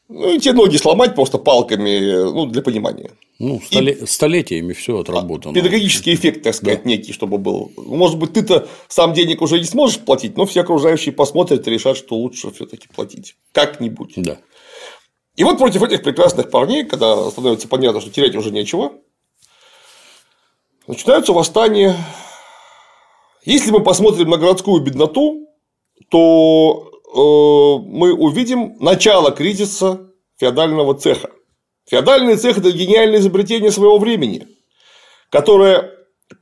ну 0.09 0.33
и 0.33 0.39
те 0.39 0.53
ноги 0.53 0.77
сломать 0.77 1.15
просто 1.15 1.37
палками, 1.37 2.31
ну, 2.31 2.45
для 2.45 2.61
понимания. 2.61 3.11
Ну, 3.39 3.61
столе- 3.69 4.07
столетиями 4.07 4.73
все 4.73 4.99
отработано. 4.99 5.53
Педагогический 5.53 6.13
эффект, 6.15 6.43
так 6.43 6.55
сказать, 6.55 6.85
некий, 6.85 7.13
чтобы 7.13 7.37
был. 7.37 7.71
Может 7.75 8.17
быть, 8.17 8.33
ты-то 8.33 8.67
сам 8.87 9.13
денег 9.13 9.41
уже 9.41 9.59
не 9.59 9.65
сможешь 9.65 9.99
платить, 9.99 10.37
но 10.37 10.45
все 10.45 10.61
окружающие 10.61 11.13
посмотрят 11.13 11.67
и 11.67 11.71
решат, 11.71 11.97
что 11.97 12.15
лучше 12.15 12.51
все-таки 12.51 12.87
платить. 12.87 13.35
Как-нибудь. 13.51 14.13
Да. 14.15 14.39
И 15.35 15.43
вот 15.43 15.59
против 15.59 15.83
этих 15.83 16.01
прекрасных 16.01 16.49
парней, 16.49 16.83
когда 16.83 17.29
становится 17.29 17.67
понятно, 17.67 18.01
что 18.01 18.09
терять 18.09 18.35
уже 18.35 18.49
нечего, 18.49 18.93
начинаются 20.87 21.31
восстания. 21.33 21.95
Если 23.45 23.69
мы 23.71 23.83
посмотрим 23.83 24.29
на 24.29 24.37
городскую 24.37 24.81
бедноту, 24.81 25.47
то 26.09 26.86
мы 27.13 28.13
увидим 28.13 28.75
начало 28.79 29.31
кризиса 29.31 30.11
феодального 30.39 30.93
цеха. 30.93 31.31
Феодальный 31.89 32.35
цех– 32.35 32.57
это 32.59 32.71
гениальное 32.71 33.19
изобретение 33.19 33.71
своего 33.71 33.97
времени, 33.97 34.47
которое 35.29 35.91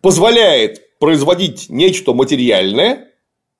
позволяет 0.01 0.82
производить 0.99 1.70
нечто 1.70 2.13
материальное 2.13 3.11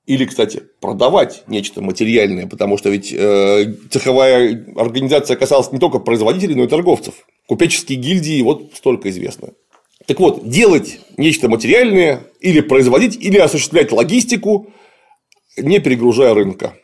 или, 0.06 0.24
кстати, 0.24 0.62
продавать 0.80 1.42
нечто 1.48 1.82
материальное, 1.82 2.46
потому 2.46 2.78
что 2.78 2.90
ведь 2.90 3.12
э, 3.12 3.74
цеховая 3.90 4.66
организация 4.76 5.36
касалась 5.36 5.72
не 5.72 5.78
только 5.78 5.98
производителей, 5.98 6.54
но 6.54 6.64
и 6.64 6.68
торговцев. 6.68 7.14
Купеческие 7.48 7.98
гильдии 7.98 8.42
вот 8.42 8.72
столько 8.74 9.10
известно. 9.10 9.50
Так 10.06 10.20
вот, 10.20 10.48
делать 10.48 11.00
нечто 11.16 11.48
материальное 11.48 12.22
или 12.40 12.60
производить, 12.60 13.16
или 13.16 13.38
осуществлять 13.38 13.90
логистику, 13.90 14.72
не 15.56 15.80
перегружая 15.80 16.34
рынка. 16.34 16.74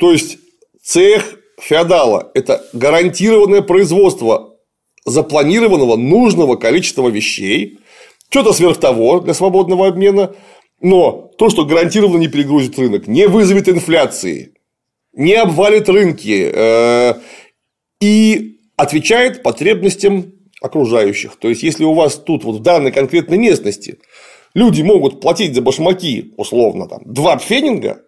То 0.00 0.12
есть 0.12 0.38
цех 0.82 1.38
феодала– 1.60 2.30
это 2.34 2.64
гарантированное 2.72 3.60
производство 3.60 4.56
запланированного 5.04 5.96
нужного 5.96 6.56
количества 6.56 7.08
вещей, 7.08 7.78
что-то 8.30 8.54
сверх 8.54 8.78
того 8.78 9.20
для 9.20 9.34
свободного 9.34 9.86
обмена, 9.86 10.34
но 10.80 11.30
то, 11.36 11.50
что 11.50 11.66
гарантированно 11.66 12.18
не 12.18 12.28
перегрузит 12.28 12.78
рынок, 12.78 13.06
не 13.06 13.28
вызовет 13.28 13.68
инфляции, 13.68 14.54
не 15.12 15.34
обвалит 15.34 15.88
рынки 15.90 16.50
э, 16.50 17.14
и 18.00 18.58
отвечает 18.76 19.42
потребностям 19.42 20.32
окружающих. 20.62 21.36
То 21.36 21.50
есть, 21.50 21.62
если 21.62 21.84
у 21.84 21.92
вас 21.92 22.16
тут 22.16 22.44
вот 22.44 22.56
в 22.56 22.62
данной 22.62 22.92
конкретной 22.92 23.36
местности 23.36 23.98
люди 24.54 24.80
могут 24.80 25.20
платить 25.20 25.54
за 25.54 25.60
башмаки, 25.60 26.32
условно, 26.38 26.88
там, 26.88 27.02
2 27.04 27.36
пфенинга, 27.36 28.02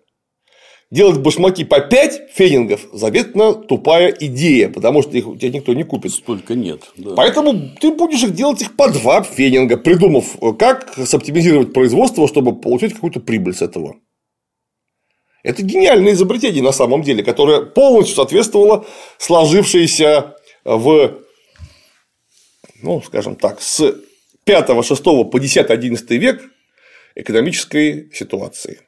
делать 0.93 1.19
башмаки 1.21 1.65
по 1.65 1.81
5 1.81 2.31
фенингов 2.33 2.87
заветно 2.93 3.55
тупая 3.55 4.11
идея, 4.11 4.69
потому 4.69 5.03
что 5.03 5.17
их 5.17 5.27
у 5.27 5.37
тебя 5.37 5.51
никто 5.51 5.73
не 5.73 5.85
купит. 5.85 6.13
Столько 6.13 6.55
нет. 6.55 6.83
да. 6.97 7.15
Поэтому 7.17 7.71
ты 7.81 7.91
будешь 7.91 8.23
их 8.23 8.35
делать 8.35 8.61
их 8.61 8.77
по 8.77 8.91
2 8.91 9.23
фенинга, 9.23 9.79
придумав, 9.79 10.37
как 10.59 10.93
соптимизировать 11.07 11.73
производство, 11.73 12.29
чтобы 12.29 12.55
получить 12.55 12.93
какую-то 12.93 13.21
прибыль 13.21 13.55
с 13.55 13.63
этого. 13.63 13.97
Это 15.43 15.63
гениальное 15.63 16.13
изобретение 16.13 16.63
на 16.63 16.73
самом 16.73 17.03
деле, 17.03 17.25
которое 17.25 17.63
полностью 17.63 18.15
соответствовало 18.17 18.87
сложившейся 19.17 20.37
в, 20.63 21.19
ну, 22.83 23.03
скажем 23.03 23.37
так, 23.37 23.63
с 23.63 23.95
5, 24.45 24.85
6 24.85 25.03
по 25.03 25.41
10, 25.41 25.71
11 25.71 26.11
век 26.11 26.43
экономической 27.15 28.11
ситуации. 28.13 28.81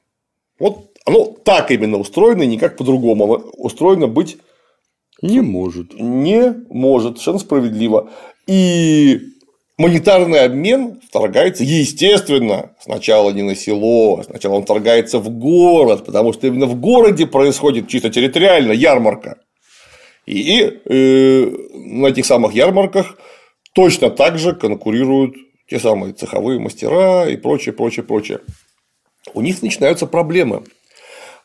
Вот 0.58 0.93
оно 1.04 1.24
так 1.44 1.70
именно 1.70 1.98
устроено, 1.98 2.42
и 2.42 2.46
никак 2.46 2.76
по-другому. 2.76 3.24
Оно 3.24 3.34
устроено 3.56 4.06
быть 4.08 4.38
Не 5.22 5.40
может. 5.40 5.94
не 5.94 6.54
может, 6.70 7.12
совершенно 7.12 7.38
справедливо. 7.38 8.10
И 8.46 9.20
монетарный 9.76 10.44
обмен 10.44 11.00
вторгается, 11.06 11.64
естественно, 11.64 12.74
сначала 12.80 13.30
не 13.30 13.42
на 13.42 13.54
село, 13.54 14.18
а 14.20 14.24
сначала 14.24 14.54
он 14.54 14.64
вторгается 14.64 15.18
в 15.18 15.30
город, 15.30 16.04
потому 16.04 16.32
что 16.32 16.46
именно 16.46 16.66
в 16.66 16.80
городе 16.80 17.26
происходит 17.26 17.88
чисто 17.88 18.10
территориально 18.10 18.72
ярмарка. 18.72 19.38
И 20.26 20.60
э, 20.62 21.56
на 21.74 22.06
этих 22.06 22.24
самых 22.24 22.54
ярмарках 22.54 23.18
точно 23.74 24.10
так 24.10 24.38
же 24.38 24.54
конкурируют 24.54 25.34
те 25.68 25.78
самые 25.78 26.14
цеховые 26.14 26.60
мастера 26.60 27.28
и 27.28 27.36
прочее, 27.36 27.74
прочее, 27.74 28.04
прочее. 28.04 28.40
У 29.34 29.40
них 29.40 29.62
начинаются 29.62 30.06
проблемы. 30.06 30.64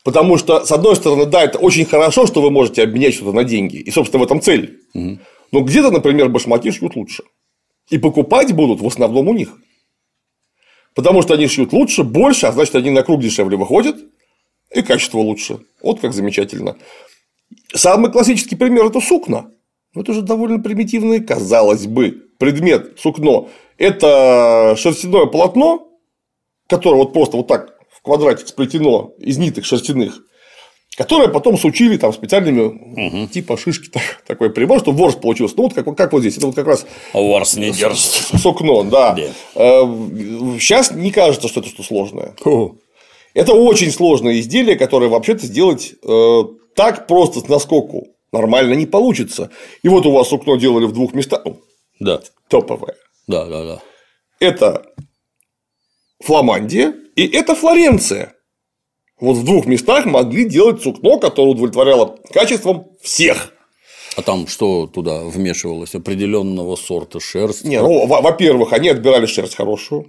Потому 0.03 0.37
что, 0.37 0.65
с 0.65 0.71
одной 0.71 0.95
стороны, 0.95 1.25
да, 1.25 1.43
это 1.43 1.57
очень 1.57 1.85
хорошо, 1.85 2.25
что 2.25 2.41
вы 2.41 2.51
можете 2.51 2.83
обменять 2.83 3.15
что-то 3.15 3.33
на 3.33 3.43
деньги. 3.43 3.77
И, 3.77 3.91
собственно, 3.91 4.21
в 4.21 4.25
этом 4.25 4.41
цель. 4.41 4.79
Но 5.51 5.61
где-то, 5.61 5.91
например, 5.91 6.29
башмаки 6.29 6.71
шьют 6.71 6.95
лучше. 6.95 7.23
И 7.89 7.97
покупать 7.97 8.53
будут 8.53 8.81
в 8.81 8.87
основном 8.87 9.27
у 9.27 9.33
них. 9.33 9.57
Потому 10.95 11.21
что 11.21 11.33
они 11.33 11.47
шьют 11.47 11.73
лучше, 11.73 12.03
больше, 12.03 12.47
а 12.47 12.51
значит, 12.51 12.75
они 12.75 12.91
на 12.91 13.03
круг 13.03 13.21
дешевле 13.21 13.57
выходят, 13.57 13.97
и 14.73 14.81
качество 14.81 15.19
лучше. 15.19 15.59
Вот 15.81 15.99
как 15.99 16.13
замечательно. 16.13 16.77
Самый 17.73 18.11
классический 18.11 18.55
пример 18.55 18.85
это 18.85 19.01
сукна. 19.01 19.51
Ну, 19.93 20.01
это 20.01 20.13
же 20.13 20.21
довольно 20.21 20.59
примитивный, 20.59 21.19
казалось 21.19 21.87
бы, 21.87 22.11
предмет 22.37 22.99
сукно. 22.99 23.49
Это 23.77 24.75
шерстяное 24.77 25.25
полотно, 25.25 25.87
которое 26.67 26.97
вот 26.97 27.13
просто 27.13 27.37
вот 27.37 27.47
так 27.47 27.78
в 27.99 28.03
квадратик 28.03 28.47
сплетено 28.47 29.11
из 29.19 29.37
ниток 29.37 29.65
шерстяных, 29.65 30.21
которое 30.97 31.27
потом 31.29 31.57
сучили 31.57 31.97
там 31.97 32.11
специальными 32.13 33.27
типа 33.27 33.57
шишки 33.57 33.89
так- 33.93 34.23
такой 34.27 34.49
прибор, 34.51 34.79
чтобы 34.79 34.97
ворс 34.97 35.15
получился. 35.15 35.55
Ну, 35.57 35.63
вот 35.63 35.73
как, 35.73 35.85
как 35.95 36.11
вот 36.13 36.21
здесь. 36.21 36.37
Это 36.37 36.47
вот 36.47 36.55
как 36.55 36.67
раз 36.67 36.85
Ворс 37.13 37.55
не 37.55 37.71
держит. 37.71 37.99
сукно, 38.41 38.83
да. 38.83 39.15
Сейчас 39.55 40.91
не 40.91 41.11
кажется, 41.11 41.47
что 41.47 41.59
это 41.59 41.69
что 41.69 41.83
сложное. 41.83 42.33
Это 43.33 43.53
очень 43.53 43.91
сложное 43.91 44.39
изделие, 44.39 44.75
которое 44.75 45.07
вообще-то 45.07 45.45
сделать 45.45 45.93
э, 46.03 46.43
так 46.75 47.05
просто 47.07 47.39
с 47.41 47.47
наскоку 47.47 48.07
нормально 48.31 48.73
не 48.73 48.87
получится. 48.87 49.51
И 49.83 49.87
вот 49.87 50.05
у 50.07 50.11
вас 50.11 50.29
сукно 50.29 50.55
делали 50.55 50.85
в 50.85 50.93
двух 50.93 51.13
местах. 51.13 51.43
Да, 51.99 52.21
топовое. 52.47 52.95
да, 53.27 53.45
да, 53.45 53.63
да. 53.65 53.81
Это 54.39 54.83
Фламандия 56.23 56.93
и 57.15 57.25
это 57.27 57.55
Флоренция. 57.55 58.33
Вот 59.19 59.35
в 59.37 59.43
двух 59.43 59.65
местах 59.65 60.05
могли 60.05 60.45
делать 60.45 60.81
сукно, 60.81 61.19
которое 61.19 61.49
удовлетворяло 61.51 62.17
качеством 62.31 62.87
всех. 63.01 63.53
А 64.15 64.21
там 64.21 64.47
что 64.47 64.87
туда 64.87 65.23
вмешивалось? 65.25 65.95
Определенного 65.95 66.75
сорта 66.75 67.19
шерсть? 67.19 67.63
Не, 67.65 67.81
ну, 67.81 68.07
во- 68.07 68.21
во-первых, 68.21 68.73
они 68.73 68.89
отбирали 68.89 69.25
шерсть 69.25 69.55
хорошую. 69.55 70.07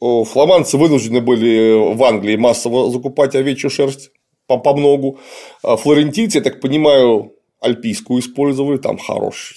О, 0.00 0.24
Фламандцы 0.24 0.76
вынуждены 0.76 1.20
были 1.20 1.94
в 1.94 2.02
Англии 2.04 2.36
массово 2.36 2.90
закупать 2.90 3.34
овечью 3.34 3.70
шерсть 3.70 4.10
по, 4.46 4.58
по 4.58 4.74
многу. 4.76 5.18
А 5.62 5.76
Флорентийцы, 5.76 6.38
я 6.38 6.44
так 6.44 6.60
понимаю, 6.60 7.32
альпийскую 7.60 8.20
использовали, 8.20 8.76
там 8.78 8.98
хороший. 8.98 9.56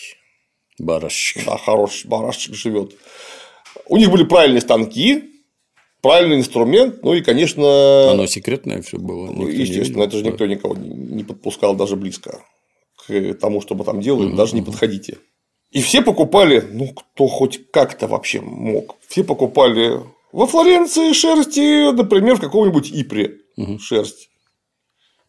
Барашек. 0.77 1.45
Да, 1.45 1.57
хороший 1.57 2.07
барашек 2.07 2.55
живет. 2.55 2.93
У 3.87 3.97
них 3.97 4.09
были 4.11 4.23
правильные 4.23 4.61
станки, 4.61 5.23
правильный 6.01 6.37
инструмент, 6.37 7.03
ну 7.03 7.13
и, 7.13 7.21
конечно, 7.21 8.11
Оно 8.11 8.25
секретное 8.25 8.81
все 8.81 8.97
было. 8.97 9.31
естественно, 9.47 10.03
это 10.03 10.17
же 10.17 10.23
никто 10.23 10.45
никого 10.45 10.75
не 10.75 10.89
не 11.19 11.23
подпускал 11.23 11.75
даже 11.75 11.95
близко 11.95 12.41
к 12.95 13.33
тому, 13.35 13.61
что 13.61 13.75
мы 13.75 13.83
там 13.83 14.01
делаем, 14.01 14.35
даже 14.35 14.55
не 14.55 14.61
подходите. 14.61 15.17
И 15.71 15.81
все 15.81 16.01
покупали, 16.01 16.63
ну, 16.71 16.87
кто 16.87 17.27
хоть 17.27 17.69
как-то 17.71 18.07
вообще 18.07 18.41
мог, 18.41 18.95
все 19.07 19.23
покупали 19.23 19.99
во 20.31 20.47
Флоренции 20.47 21.13
шерсти, 21.13 21.91
например, 21.91 22.37
в 22.37 22.41
каком-нибудь 22.41 22.91
Ипре 22.91 23.37
шерсть. 23.79 24.29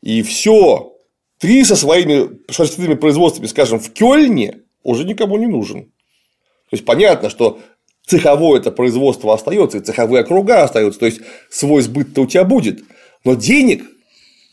И 0.03 0.23
все. 0.23 0.93
Ты 1.39 1.65
со 1.65 1.75
своими 1.75 2.39
шерстяными 2.51 2.95
производствами, 2.95 3.47
скажем, 3.47 3.81
в 3.81 3.93
Кёльне 3.93 4.61
уже 4.83 5.05
никому 5.05 5.39
не 5.39 5.47
нужен. 5.47 5.85
То 5.85 6.77
есть 6.77 6.85
понятно, 6.85 7.31
что 7.31 7.59
цеховое 8.07 8.61
это 8.61 8.71
производство 8.71 9.35
остается, 9.35 9.79
и 9.79 9.83
цеховые 9.83 10.23
округа 10.23 10.63
остаются, 10.63 11.01
то 11.01 11.07
есть 11.07 11.21
свой 11.51 11.83
сбыт-то 11.83 12.23
у 12.23 12.27
тебя 12.27 12.45
будет, 12.45 12.83
но 13.25 13.35
денег 13.35 13.85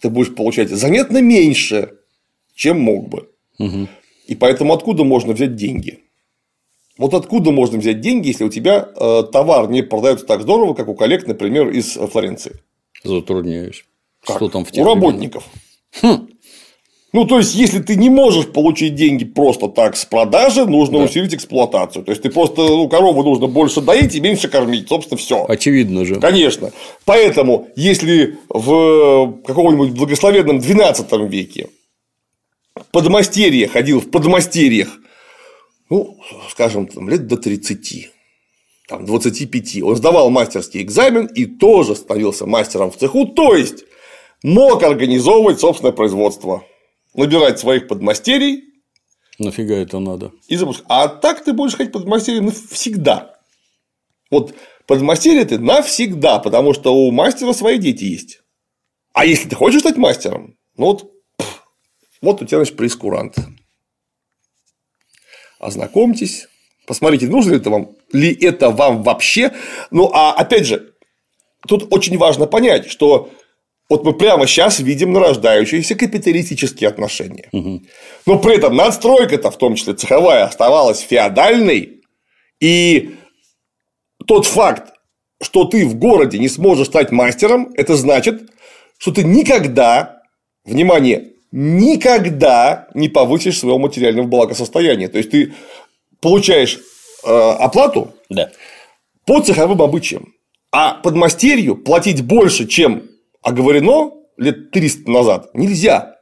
ты 0.01 0.09
будешь 0.09 0.33
получать 0.33 0.69
заметно 0.69 1.21
меньше, 1.21 1.93
чем 2.55 2.79
мог 2.79 3.09
бы. 3.09 3.29
И 4.27 4.35
поэтому 4.35 4.73
откуда 4.73 5.03
можно 5.03 5.33
взять 5.33 5.55
деньги? 5.55 6.03
Вот 6.97 7.13
откуда 7.13 7.51
можно 7.51 7.77
взять 7.77 8.01
деньги, 8.01 8.29
если 8.29 8.43
у 8.43 8.49
тебя 8.49 8.89
э, 8.95 9.23
товар 9.31 9.69
не 9.69 9.83
продается 9.83 10.25
так 10.25 10.41
здорово, 10.41 10.73
как 10.73 10.87
у 10.87 10.95
коллег, 10.95 11.27
например, 11.27 11.69
из 11.69 11.93
Флоренции? 11.93 12.59
Затрудняюсь. 13.03 13.85
Как? 14.25 14.37
Что 14.37 14.49
там 14.49 14.65
в 14.65 14.69
У 14.69 14.73
тех 14.73 14.85
работников. 14.85 15.45
Ну, 17.13 17.25
то 17.25 17.37
есть, 17.37 17.55
если 17.55 17.79
ты 17.79 17.95
не 17.95 18.09
можешь 18.09 18.47
получить 18.47 18.95
деньги 18.95 19.23
просто 19.23 19.69
так 19.69 19.95
с 19.95 20.05
продажи, 20.05 20.65
нужно 20.65 20.99
усилить 20.99 21.33
эксплуатацию. 21.33 22.03
То 22.03 22.11
есть, 22.11 22.21
ты 22.21 22.29
просто, 22.29 22.61
ну, 22.61 22.89
корову 22.89 23.23
нужно 23.23 23.47
больше 23.47 23.79
доить 23.81 24.13
и 24.15 24.19
меньше 24.19 24.49
кормить. 24.49 24.89
Собственно, 24.89 25.17
все. 25.17 25.45
Очевидно 25.47 26.05
же. 26.05 26.19
Конечно. 26.19 26.71
Поэтому, 27.05 27.69
если 27.77 28.37
в 28.49 29.39
каком-нибудь 29.45 29.91
благословенном 29.91 30.59
XII 30.59 31.27
веке 31.27 31.69
подмастерье 32.91 33.67
ходил 33.67 34.01
в 34.01 34.11
подмастерьях, 34.11 34.89
ну, 35.89 36.17
скажем, 36.49 36.87
там, 36.87 37.09
лет 37.09 37.25
до 37.27 37.37
30, 37.37 38.09
там, 38.89 39.05
25, 39.05 39.81
он 39.81 39.95
сдавал 39.95 40.29
мастерский 40.29 40.81
экзамен 40.81 41.25
и 41.27 41.45
тоже 41.45 41.95
становился 41.95 42.45
мастером 42.45 42.91
в 42.91 42.97
цеху, 42.97 43.25
то 43.25 43.55
есть 43.55 43.85
мог 44.43 44.83
организовывать 44.83 45.59
собственное 45.59 45.93
производство, 45.93 46.63
набирать 47.13 47.59
своих 47.59 47.87
подмастерий 47.87 48.63
Нафига 49.39 49.75
это 49.75 49.99
надо? 49.99 50.31
и 50.47 50.55
запускать. 50.55 50.85
А 50.89 51.07
так 51.07 51.43
ты 51.43 51.53
будешь 51.53 51.75
ходить 51.75 51.93
подмастерьем 51.93 52.45
навсегда. 52.45 53.35
Вот 54.31 54.55
подмастерье 54.87 55.45
ты 55.45 55.59
навсегда, 55.59 56.39
потому 56.39 56.73
что 56.73 56.93
у 56.95 57.11
мастера 57.11 57.53
свои 57.53 57.77
дети 57.77 58.05
есть. 58.05 58.41
А 59.13 59.25
если 59.25 59.47
ты 59.49 59.55
хочешь 59.55 59.81
стать 59.81 59.97
мастером, 59.97 60.57
ну 60.75 60.87
вот, 60.87 61.11
пф, 61.37 61.63
вот 62.21 62.41
у 62.41 62.45
тебя, 62.45 62.59
значит, 62.59 62.77
прескурант. 62.77 63.35
Ознакомьтесь, 65.59 66.47
посмотрите, 66.87 67.27
нужно 67.27 67.51
ли 67.51 67.57
это 67.57 67.69
вам, 67.69 67.95
ли 68.11 68.33
это 68.33 68.69
вам 68.69 69.03
вообще. 69.03 69.53
Ну, 69.91 70.09
а 70.13 70.33
опять 70.33 70.65
же, 70.65 70.93
тут 71.67 71.91
очень 71.93 72.17
важно 72.17 72.47
понять, 72.47 72.89
что 72.89 73.31
вот 73.89 74.03
мы 74.03 74.13
прямо 74.13 74.45
сейчас 74.47 74.79
видим 74.79 75.13
нарождающиеся 75.13 75.95
капиталистические 75.95 76.89
отношения. 76.89 77.49
Но 78.25 78.39
при 78.39 78.55
этом 78.57 78.75
надстройка-то, 78.75 79.49
в 79.51 79.57
том 79.57 79.75
числе 79.75 79.93
цеховая, 79.93 80.43
оставалась 80.43 80.99
феодальной. 80.99 82.01
И 82.59 83.15
тот 84.25 84.45
факт, 84.45 84.93
что 85.41 85.63
ты 85.65 85.85
в 85.85 85.95
городе 85.95 86.37
не 86.39 86.49
сможешь 86.49 86.87
стать 86.87 87.11
мастером, 87.11 87.71
это 87.75 87.95
значит, 87.95 88.49
что 88.97 89.11
ты 89.11 89.23
никогда, 89.23 90.21
внимание, 90.65 91.29
никогда 91.51 92.87
не 92.93 93.07
повысишь 93.09 93.59
своего 93.59 93.77
материального 93.79 94.27
благосостояния. 94.27 95.07
То 95.07 95.17
есть 95.17 95.31
ты 95.31 95.53
получаешь 96.19 96.79
э, 97.23 97.29
оплату 97.29 98.13
Да. 98.29 98.49
по 99.25 99.39
цеховым 99.39 99.81
обычаям. 99.81 100.33
А 100.71 100.95
подмастерью 100.95 101.77
платить 101.77 102.23
больше, 102.23 102.67
чем 102.67 103.03
оговорено 103.47 104.11
лет 104.37 104.71
300 104.71 105.09
назад, 105.09 105.49
нельзя. 105.53 106.17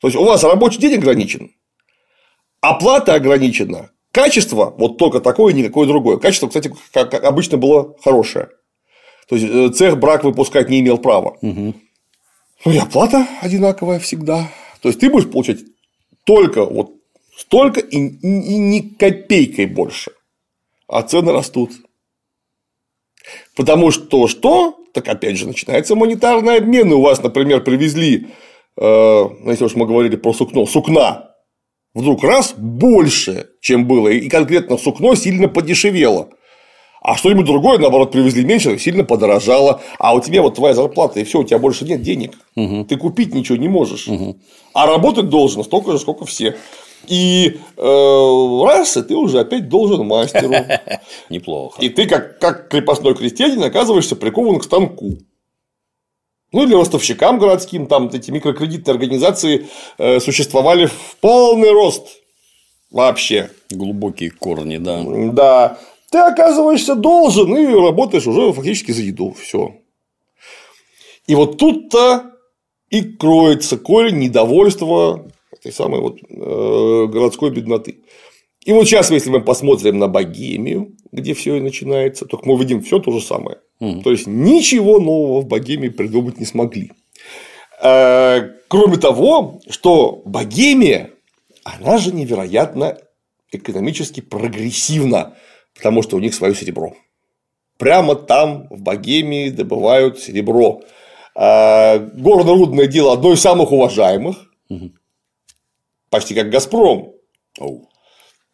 То 0.00 0.08
есть 0.08 0.16
у 0.16 0.24
вас 0.24 0.42
рабочий 0.42 0.80
день 0.80 0.94
ограничен, 0.94 1.52
оплата 2.60 3.14
ограничена, 3.14 3.90
качество 4.10 4.74
вот 4.76 4.98
только 4.98 5.20
такое, 5.20 5.52
никакое 5.54 5.86
другое. 5.86 6.16
Качество, 6.18 6.48
кстати, 6.48 6.72
как 6.92 7.14
обычно 7.24 7.56
было 7.56 7.96
хорошее. 8.02 8.48
То 9.28 9.36
есть 9.36 9.48
э, 9.48 9.68
цех 9.70 9.98
брак 9.98 10.24
выпускать 10.24 10.68
не 10.68 10.80
имел 10.80 10.98
права. 10.98 11.36
Ну 12.64 12.72
и 12.72 12.76
оплата 12.78 13.26
одинаковая 13.40 13.98
всегда. 14.00 14.48
То 14.80 14.88
есть 14.88 15.00
ты 15.00 15.08
будешь 15.08 15.30
получать 15.30 15.58
только 16.24 16.64
вот 16.64 16.90
столько 17.36 17.80
и, 17.80 17.96
и- 17.96 18.54
и 18.54 18.58
ни 18.58 18.80
копейкой 18.80 19.66
больше. 19.66 20.10
А 20.88 21.02
цены 21.02 21.32
растут. 21.32 21.70
Потому 23.56 23.90
что 23.90 24.26
что? 24.28 24.76
Так 24.92 25.08
опять 25.08 25.38
же 25.38 25.46
начинается 25.46 25.94
монетарный 25.94 26.58
обмен. 26.58 26.90
И 26.90 26.94
у 26.94 27.00
вас, 27.00 27.22
например, 27.22 27.62
привезли, 27.62 28.28
э, 28.76 29.24
если 29.46 29.64
уж 29.64 29.74
мы 29.74 29.86
говорили 29.86 30.16
про 30.16 30.32
сукно, 30.32 30.66
сукна 30.66 31.30
вдруг 31.94 32.24
раз 32.24 32.54
больше, 32.56 33.48
чем 33.60 33.86
было, 33.86 34.08
и 34.08 34.28
конкретно 34.28 34.78
сукно 34.78 35.14
сильно 35.14 35.48
подешевело. 35.48 36.28
А 37.04 37.16
что-нибудь 37.16 37.46
другое, 37.46 37.78
наоборот, 37.78 38.12
привезли 38.12 38.44
меньше, 38.44 38.78
сильно 38.78 39.02
подорожало. 39.02 39.80
А 39.98 40.14
у 40.14 40.20
тебя 40.20 40.40
вот 40.40 40.54
твоя 40.54 40.72
зарплата, 40.72 41.18
и 41.18 41.24
все, 41.24 41.40
у 41.40 41.44
тебя 41.44 41.58
больше 41.58 41.84
нет 41.84 42.00
денег. 42.00 42.38
Ты 42.54 42.96
купить 42.96 43.34
ничего 43.34 43.58
не 43.58 43.68
можешь. 43.68 44.08
А 44.72 44.86
работать 44.86 45.28
должен 45.28 45.64
столько 45.64 45.92
же, 45.92 45.98
сколько 45.98 46.24
все. 46.26 46.56
И 47.06 47.58
э, 47.76 48.64
раз, 48.64 48.96
и 48.96 49.02
ты 49.02 49.14
уже 49.14 49.40
опять 49.40 49.68
должен 49.68 50.06
мастеру. 50.06 50.54
Неплохо. 51.30 51.80
И 51.82 51.88
ты, 51.88 52.06
как, 52.06 52.38
как 52.38 52.68
крепостной 52.68 53.14
крестьянин, 53.14 53.62
оказываешься 53.62 54.16
прикован 54.16 54.58
к 54.58 54.64
станку. 54.64 55.18
Ну, 56.52 56.64
или 56.64 56.74
ростовщикам 56.74 57.38
городским, 57.38 57.86
там 57.86 58.08
эти 58.08 58.30
микрокредитные 58.30 58.92
организации 58.92 59.68
э, 59.98 60.20
существовали 60.20 60.86
в 60.86 61.16
полный 61.20 61.72
рост 61.72 62.06
вообще. 62.90 63.50
Глубокие 63.70 64.30
корни, 64.30 64.76
да. 64.76 65.02
Да, 65.32 65.78
ты 66.10 66.18
оказываешься 66.18 66.94
должен 66.94 67.56
и 67.56 67.66
работаешь 67.74 68.26
уже 68.26 68.52
фактически 68.52 68.92
за 68.92 69.02
еду. 69.02 69.32
Все. 69.32 69.74
И 71.26 71.34
вот 71.34 71.56
тут-то 71.56 72.32
и 72.90 73.02
кроется 73.02 73.78
корень 73.78 74.18
недовольства 74.18 75.26
этой 75.62 75.72
самой 75.74 76.00
вот 76.00 76.18
э, 76.28 77.06
городской 77.06 77.50
бедноты. 77.50 78.00
И 78.64 78.72
вот 78.72 78.84
сейчас, 78.84 79.10
если 79.10 79.30
мы 79.30 79.40
посмотрим 79.40 79.98
на 79.98 80.08
Богемию, 80.08 80.92
где 81.10 81.34
все 81.34 81.56
и 81.56 81.60
начинается, 81.60 82.26
то 82.26 82.40
мы 82.44 82.54
увидим 82.54 82.82
все 82.82 82.98
то 82.98 83.10
же 83.10 83.20
самое. 83.20 83.58
То 84.02 84.10
есть 84.10 84.26
ничего 84.26 85.00
нового 85.00 85.40
в 85.40 85.46
Богемии 85.46 85.88
придумать 85.88 86.38
не 86.38 86.46
смогли. 86.46 86.92
Э, 87.82 88.50
Кроме 88.72 88.96
того, 88.96 89.60
что 89.68 90.22
Богемия, 90.24 91.10
она 91.62 91.98
же 91.98 92.10
невероятно 92.14 92.96
экономически 93.50 94.22
прогрессивна, 94.22 95.34
потому 95.74 96.00
что 96.00 96.16
у 96.16 96.20
них 96.20 96.32
свое 96.32 96.54
серебро. 96.54 96.94
Прямо 97.78 98.14
там, 98.14 98.68
в 98.70 98.80
Богемии, 98.80 99.50
добывают 99.50 100.20
серебро. 100.20 100.80
А, 101.34 101.98
Горно-рудное 101.98 102.86
дело 102.86 103.12
одно 103.12 103.34
из 103.34 103.42
самых 103.42 103.72
уважаемых, 103.72 104.36
почти 106.12 106.34
как 106.34 106.50
Газпром, 106.50 107.14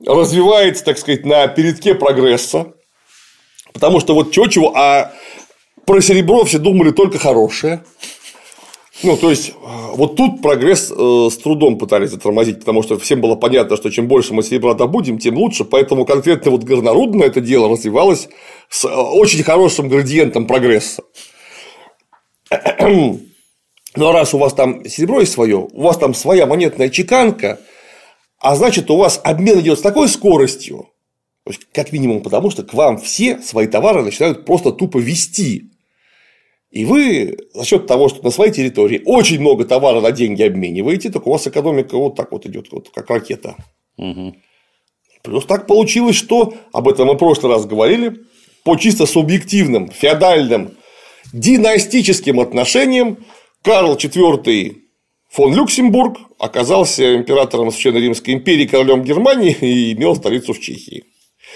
развивается, 0.07 0.85
так 0.85 0.97
сказать, 0.97 1.27
на 1.27 1.49
передке 1.49 1.95
прогресса, 1.95 2.73
потому 3.73 4.01
что 4.01 4.15
вот 4.15 4.31
чего-чего, 4.31 4.75
а 4.77 5.13
про 5.85 6.01
серебро 6.01 6.45
все 6.45 6.59
думали 6.59 6.93
только 6.93 7.19
хорошее. 7.19 7.85
Ну, 9.03 9.17
то 9.17 9.31
есть, 9.31 9.51
э, 9.51 9.53
вот 9.95 10.17
тут 10.17 10.43
прогресс 10.43 10.91
э, 10.91 11.29
с 11.31 11.37
трудом 11.37 11.79
пытались 11.79 12.11
затормозить, 12.11 12.61
потому 12.61 12.83
что 12.83 12.99
всем 12.99 13.21
было 13.21 13.37
понятно, 13.37 13.77
что 13.77 13.91
чем 13.91 14.09
больше 14.09 14.35
мы 14.35 14.43
серебра 14.43 14.75
добудем, 14.75 15.19
тем 15.19 15.37
лучше, 15.37 15.65
поэтому 15.65 16.05
конкретно 16.05 16.51
вот 16.51 16.65
горнорудное 16.65 17.29
это 17.29 17.41
дело 17.41 17.69
развивалось 17.69 18.29
с 18.69 18.85
э, 18.85 18.89
очень 18.89 19.45
хорошим 19.45 19.89
градиентом 19.89 20.47
прогресса. 20.47 21.03
Ну, 23.97 24.09
а 24.09 24.13
раз 24.13 24.35
у 24.35 24.39
вас 24.39 24.55
там 24.55 24.85
серебро 24.85 25.21
есть 25.21 25.33
свое, 25.33 25.57
у 25.57 25.83
вас 25.83 25.97
там 25.97 26.15
своя 26.15 26.47
монетная 26.47 26.89
чеканка, 26.89 27.61
а 28.39 28.55
значит, 28.55 28.91
у 28.91 28.97
вас 28.97 29.21
обмен 29.25 29.61
идет 29.61 29.79
с 29.79 29.83
такой 29.83 30.09
скоростью, 30.09 30.91
как 31.73 31.93
минимум 31.93 32.23
потому, 32.23 32.51
что 32.51 32.63
к 32.63 32.75
вам 32.75 32.99
все 32.99 33.39
свои 33.41 33.67
товары 33.67 34.03
начинают 34.03 34.45
просто 34.45 34.71
тупо 34.73 34.99
вести. 34.99 35.71
И 36.71 36.85
вы 36.85 37.39
за 37.55 37.65
счет 37.65 37.87
того, 37.87 38.09
что 38.09 38.23
на 38.23 38.31
своей 38.31 38.53
территории 38.53 39.03
очень 39.07 39.41
много 39.41 39.65
товара 39.65 40.01
на 40.01 40.13
деньги 40.13 40.43
обмениваете, 40.43 41.11
так 41.11 41.27
у 41.27 41.31
вас 41.31 41.47
экономика 41.47 41.97
вот 41.97 42.15
так 42.15 42.31
вот 42.31 42.45
идет, 42.47 42.71
вот 42.71 42.91
как 42.91 43.09
ракета. 43.09 43.57
Плюс 45.23 45.47
так 45.47 45.67
получилось, 45.67 46.17
что 46.17 46.55
об 46.73 46.89
этом 46.89 47.09
мы 47.09 47.15
в 47.15 47.19
прошлый 47.19 47.53
раз 47.53 47.65
говорили, 47.65 48.17
по 48.65 48.77
чисто 48.77 49.07
субъективным, 49.07 49.91
феодальным, 49.91 50.73
династическим 51.33 52.39
отношениям 52.39 53.19
Карл 53.63 53.95
IV 53.95 54.77
фон 55.31 55.55
Люксембург 55.55 56.19
оказался 56.39 57.17
императором 57.17 57.71
Священной 57.71 58.01
Римской 58.01 58.35
империи, 58.35 58.67
королем 58.67 59.03
Германии 59.03 59.57
и 59.61 59.93
имел 59.93 60.17
столицу 60.17 60.53
в 60.55 60.61
Чехии. 60.61 61.05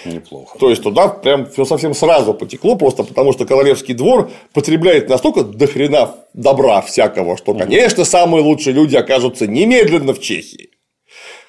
Неплохо. 0.05 0.57
То 0.59 0.69
есть 0.69 0.83
туда 0.83 1.07
прям 1.07 1.49
все 1.49 1.65
совсем 1.65 1.93
сразу 1.93 2.33
потекло, 2.33 2.75
просто 2.75 3.03
потому 3.03 3.31
что 3.31 3.45
королевский 3.45 3.93
двор 3.93 4.31
потребляет 4.53 5.07
настолько 5.07 5.43
дохрена 5.43 6.15
добра 6.33 6.81
всякого, 6.81 7.37
что, 7.37 7.53
конечно, 7.53 8.03
самые 8.03 8.43
лучшие 8.43 8.73
люди 8.73 8.95
окажутся 8.95 9.47
немедленно 9.47 10.13
в 10.13 10.19
Чехии. 10.19 10.71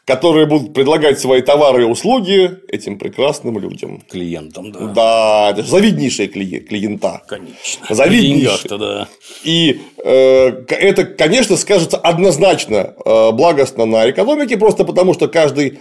Которые 0.06 0.46
будут 0.46 0.74
предлагать 0.74 1.18
свои 1.18 1.40
товары 1.40 1.82
и 1.82 1.86
услуги 1.86 2.58
этим 2.68 2.98
прекрасным 2.98 3.58
людям. 3.58 4.02
Клиентам, 4.10 4.70
да. 4.70 4.80
Да, 4.88 5.48
это 5.52 5.62
же 5.62 5.68
завиднейшие 5.70 6.28
клиен- 6.28 6.60
клиента. 6.60 7.22
Конечно. 7.26 7.86
Завиднейшие. 7.94 8.78
Да. 8.78 9.08
И 9.44 9.80
э, 10.04 10.64
это, 10.68 11.04
конечно, 11.06 11.56
скажется 11.56 11.96
однозначно 11.96 12.94
э, 13.04 13.30
благостно 13.32 13.86
на 13.86 14.10
экономике, 14.10 14.58
просто 14.58 14.84
потому 14.84 15.14
что 15.14 15.26
каждый 15.28 15.78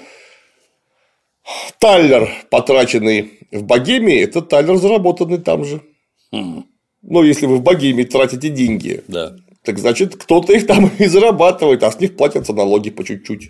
таллер, 1.79 2.29
потраченный 2.49 3.39
в 3.51 3.63
Богемии, 3.63 4.21
это 4.23 4.41
таллер, 4.41 4.77
заработанный 4.77 5.37
там 5.37 5.65
же. 5.65 5.81
Мгм. 6.31 6.65
Ну, 7.01 7.23
если 7.23 7.45
вы 7.45 7.57
в 7.57 7.61
Богемии 7.61 8.03
тратите 8.05 8.47
деньги, 8.49 9.03
Да. 9.09 9.35
так 9.65 9.77
значит, 9.79 10.15
кто-то 10.15 10.53
их 10.53 10.65
там 10.65 10.89
и 10.97 11.05
зарабатывает, 11.07 11.83
а 11.83 11.91
с 11.91 11.99
них 11.99 12.15
платятся 12.15 12.53
налоги 12.53 12.89
по 12.89 13.03
чуть-чуть. 13.03 13.49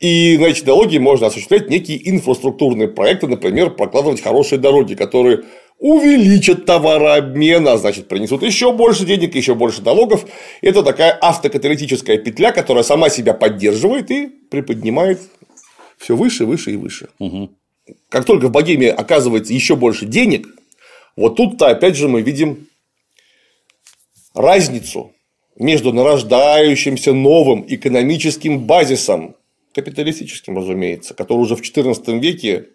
И 0.00 0.38
на 0.38 0.44
эти 0.46 0.64
налоги 0.64 0.98
можно 0.98 1.26
осуществлять 1.26 1.68
некие 1.70 2.08
инфраструктурные 2.08 2.88
проекты, 2.88 3.26
например, 3.26 3.70
прокладывать 3.70 4.22
хорошие 4.22 4.58
дороги, 4.58 4.94
которые 4.94 5.44
увеличат 5.78 6.66
товарообмен, 6.66 7.66
а 7.66 7.76
значит, 7.78 8.08
принесут 8.08 8.42
еще 8.42 8.72
больше 8.72 9.04
денег, 9.04 9.34
еще 9.34 9.54
больше 9.54 9.82
налогов. 9.82 10.24
Это 10.60 10.82
такая 10.82 11.12
автокаталитическая 11.20 12.18
петля, 12.18 12.52
которая 12.52 12.84
сама 12.84 13.10
себя 13.10 13.34
поддерживает 13.34 14.10
и 14.10 14.26
приподнимает 14.26 15.20
все 15.98 16.14
выше, 16.14 16.46
выше 16.46 16.72
и 16.72 16.76
выше. 16.76 17.08
Мгм. 17.18 17.50
Как 18.08 18.24
только 18.24 18.48
в 18.48 18.52
Богемии 18.52 18.88
оказывается 18.88 19.52
еще 19.52 19.74
больше 19.76 20.06
денег, 20.06 20.46
вот 21.16 21.36
тут-то 21.36 21.68
опять 21.68 21.96
же 21.96 22.08
мы 22.08 22.22
видим 22.22 22.68
разницу 24.34 25.12
между 25.56 25.92
нарождающимся 25.92 27.12
новым 27.12 27.64
экономическим 27.68 28.66
базисом, 28.66 29.34
капиталистическим, 29.82 30.56
разумеется, 30.56 31.14
который 31.14 31.38
уже 31.38 31.54
в 31.54 31.62
XIV 31.62 32.18
веке 32.18 32.66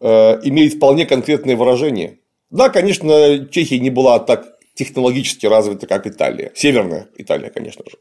э, 0.00 0.06
имеет 0.44 0.74
вполне 0.74 1.06
конкретное 1.06 1.56
выражение. 1.56 2.18
Да, 2.50 2.68
конечно, 2.68 3.48
Чехия 3.50 3.78
не 3.78 3.90
была 3.90 4.18
так 4.18 4.58
технологически 4.74 5.46
развита, 5.46 5.86
как 5.86 6.06
Италия. 6.06 6.52
Северная 6.54 7.08
Италия, 7.16 7.50
конечно 7.50 7.84
же. 7.88 7.96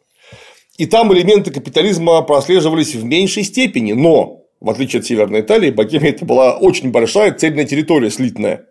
И 0.77 0.85
там 0.85 1.13
элементы 1.13 1.51
капитализма 1.51 2.21
прослеживались 2.21 2.93
в 2.93 3.03
меньшей 3.03 3.43
степени, 3.43 3.93
но, 3.93 4.43
в 4.59 4.69
отличие 4.69 4.99
от 4.99 5.05
Северной 5.05 5.41
Италии, 5.41 5.71
Богемия 5.71 6.11
это 6.11 6.25
была 6.25 6.57
очень 6.57 6.91
большая 6.91 7.31
цельная 7.31 7.65
территория, 7.65 8.11
слитная. 8.11 8.67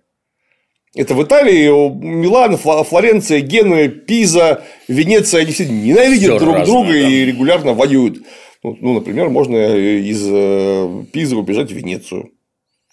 Это 0.95 1.15
в 1.15 1.23
Италии 1.23 1.69
Милан, 1.69 2.57
Флоренция, 2.57 3.41
Генуя, 3.41 3.89
Пиза, 3.89 4.65
Венеция, 4.89 5.43
они 5.43 5.53
все 5.53 5.67
ненавидят 5.67 6.37
Всё 6.37 6.39
друг 6.39 6.55
разное, 6.55 6.67
друга 6.67 6.93
да. 6.93 6.99
и 6.99 7.25
регулярно 7.27 7.75
воюют. 7.75 8.23
Ну, 8.67 8.77
ну, 8.81 8.95
например, 8.95 9.29
можно 9.29 9.77
из 9.77 10.27
э, 10.29 11.05
Пизы 11.13 11.37
убежать 11.37 11.71
в 11.71 11.75
Венецию, 11.75 12.33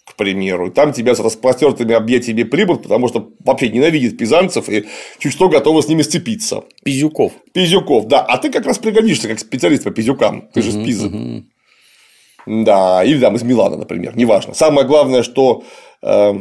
к 0.06 0.16
примеру. 0.16 0.68
И 0.68 0.72
там 0.72 0.94
тебя 0.94 1.16
с 1.16 1.20
распростертыми 1.20 1.96
объятиями 1.96 2.44
примут, 2.44 2.84
потому 2.84 3.08
что 3.08 3.32
вообще 3.40 3.70
ненавидят 3.70 4.16
пизанцев 4.16 4.70
и 4.70 4.86
чуть 5.18 5.32
что 5.32 5.50
готовы 5.50 5.82
с 5.82 5.88
ними 5.88 6.04
сцепиться. 6.04 6.66
Пизюков. 6.86 7.34
Пизюков, 7.54 8.08
да. 8.08 8.22
А 8.22 8.38
ты 8.38 8.52
как 8.52 8.68
раз 8.68 8.78
пригодишься 8.78 9.28
как 9.28 9.40
специалист 9.40 9.84
по 9.84 9.90
пизюкам. 9.90 10.48
Ты 10.54 10.62
же 10.62 10.72
с 10.72 10.76
Пизы. 10.76 11.10
Да, 12.46 13.04
или 13.04 13.20
там 13.20 13.36
из 13.36 13.42
Милана, 13.42 13.78
например, 13.78 14.16
неважно. 14.16 14.54
Самое 14.54 14.86
главное, 14.86 15.24
что 15.24 15.64
э, 16.04 16.34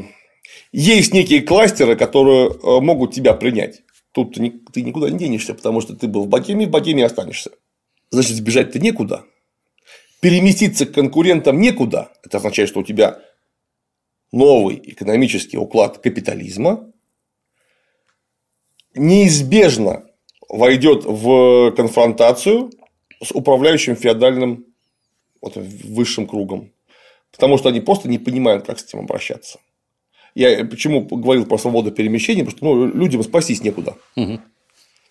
есть 0.73 1.15
некие 1.15 1.41
кластеры, 1.41 1.97
которые 1.97 2.51
э, 2.51 2.81
могут 2.81 3.15
тебя 3.15 3.33
принять. 3.33 3.81
Тут 4.13 4.35
ты, 4.35 4.43
ни- 4.43 4.61
ты 4.75 4.83
никуда 4.83 5.09
не 5.09 5.17
денешься, 5.17 5.55
потому 5.55 5.81
что 5.81 5.97
ты 5.97 6.07
был 6.07 6.25
в 6.25 6.29
Богемии, 6.29 6.67
в 6.67 6.71
Богемии 6.71 7.05
останешься. 7.05 7.53
Значит, 8.13 8.37
сбежать-то 8.37 8.79
некуда. 8.79 9.25
Переместиться 10.21 10.87
к 10.87 10.93
конкурентам 10.93 11.59
некуда. 11.59 12.13
Это 12.23 12.37
означает, 12.37 12.69
что 12.69 12.81
у 12.81 12.85
тебя 12.85 13.19
новый 14.31 14.81
экономический 14.85 15.57
уклад 15.57 15.99
капитализма 15.99 16.93
неизбежно 18.95 20.05
войдет 20.49 21.05
в 21.05 21.73
конфронтацию 21.73 22.71
с 23.25 23.33
управляющим 23.33 23.97
феодальным 23.97 24.67
вот, 25.41 25.57
высшим 25.57 26.27
кругом. 26.27 26.71
Потому 27.31 27.57
что 27.57 27.71
они 27.71 27.81
просто 27.81 28.11
не 28.11 28.19
понимают, 28.19 28.67
как 28.67 28.79
с 28.79 28.85
этим 28.85 29.01
обращаться. 29.01 29.59
Я 30.35 30.65
почему 30.67 31.01
говорил 31.01 31.47
про 31.47 31.57
свободу 31.57 31.91
перемещения, 31.93 32.45
потому 32.45 32.75
что 32.75 32.87
ну, 32.87 32.95
людям 32.95 33.23
спастись 33.23 33.63
некуда. 33.63 33.97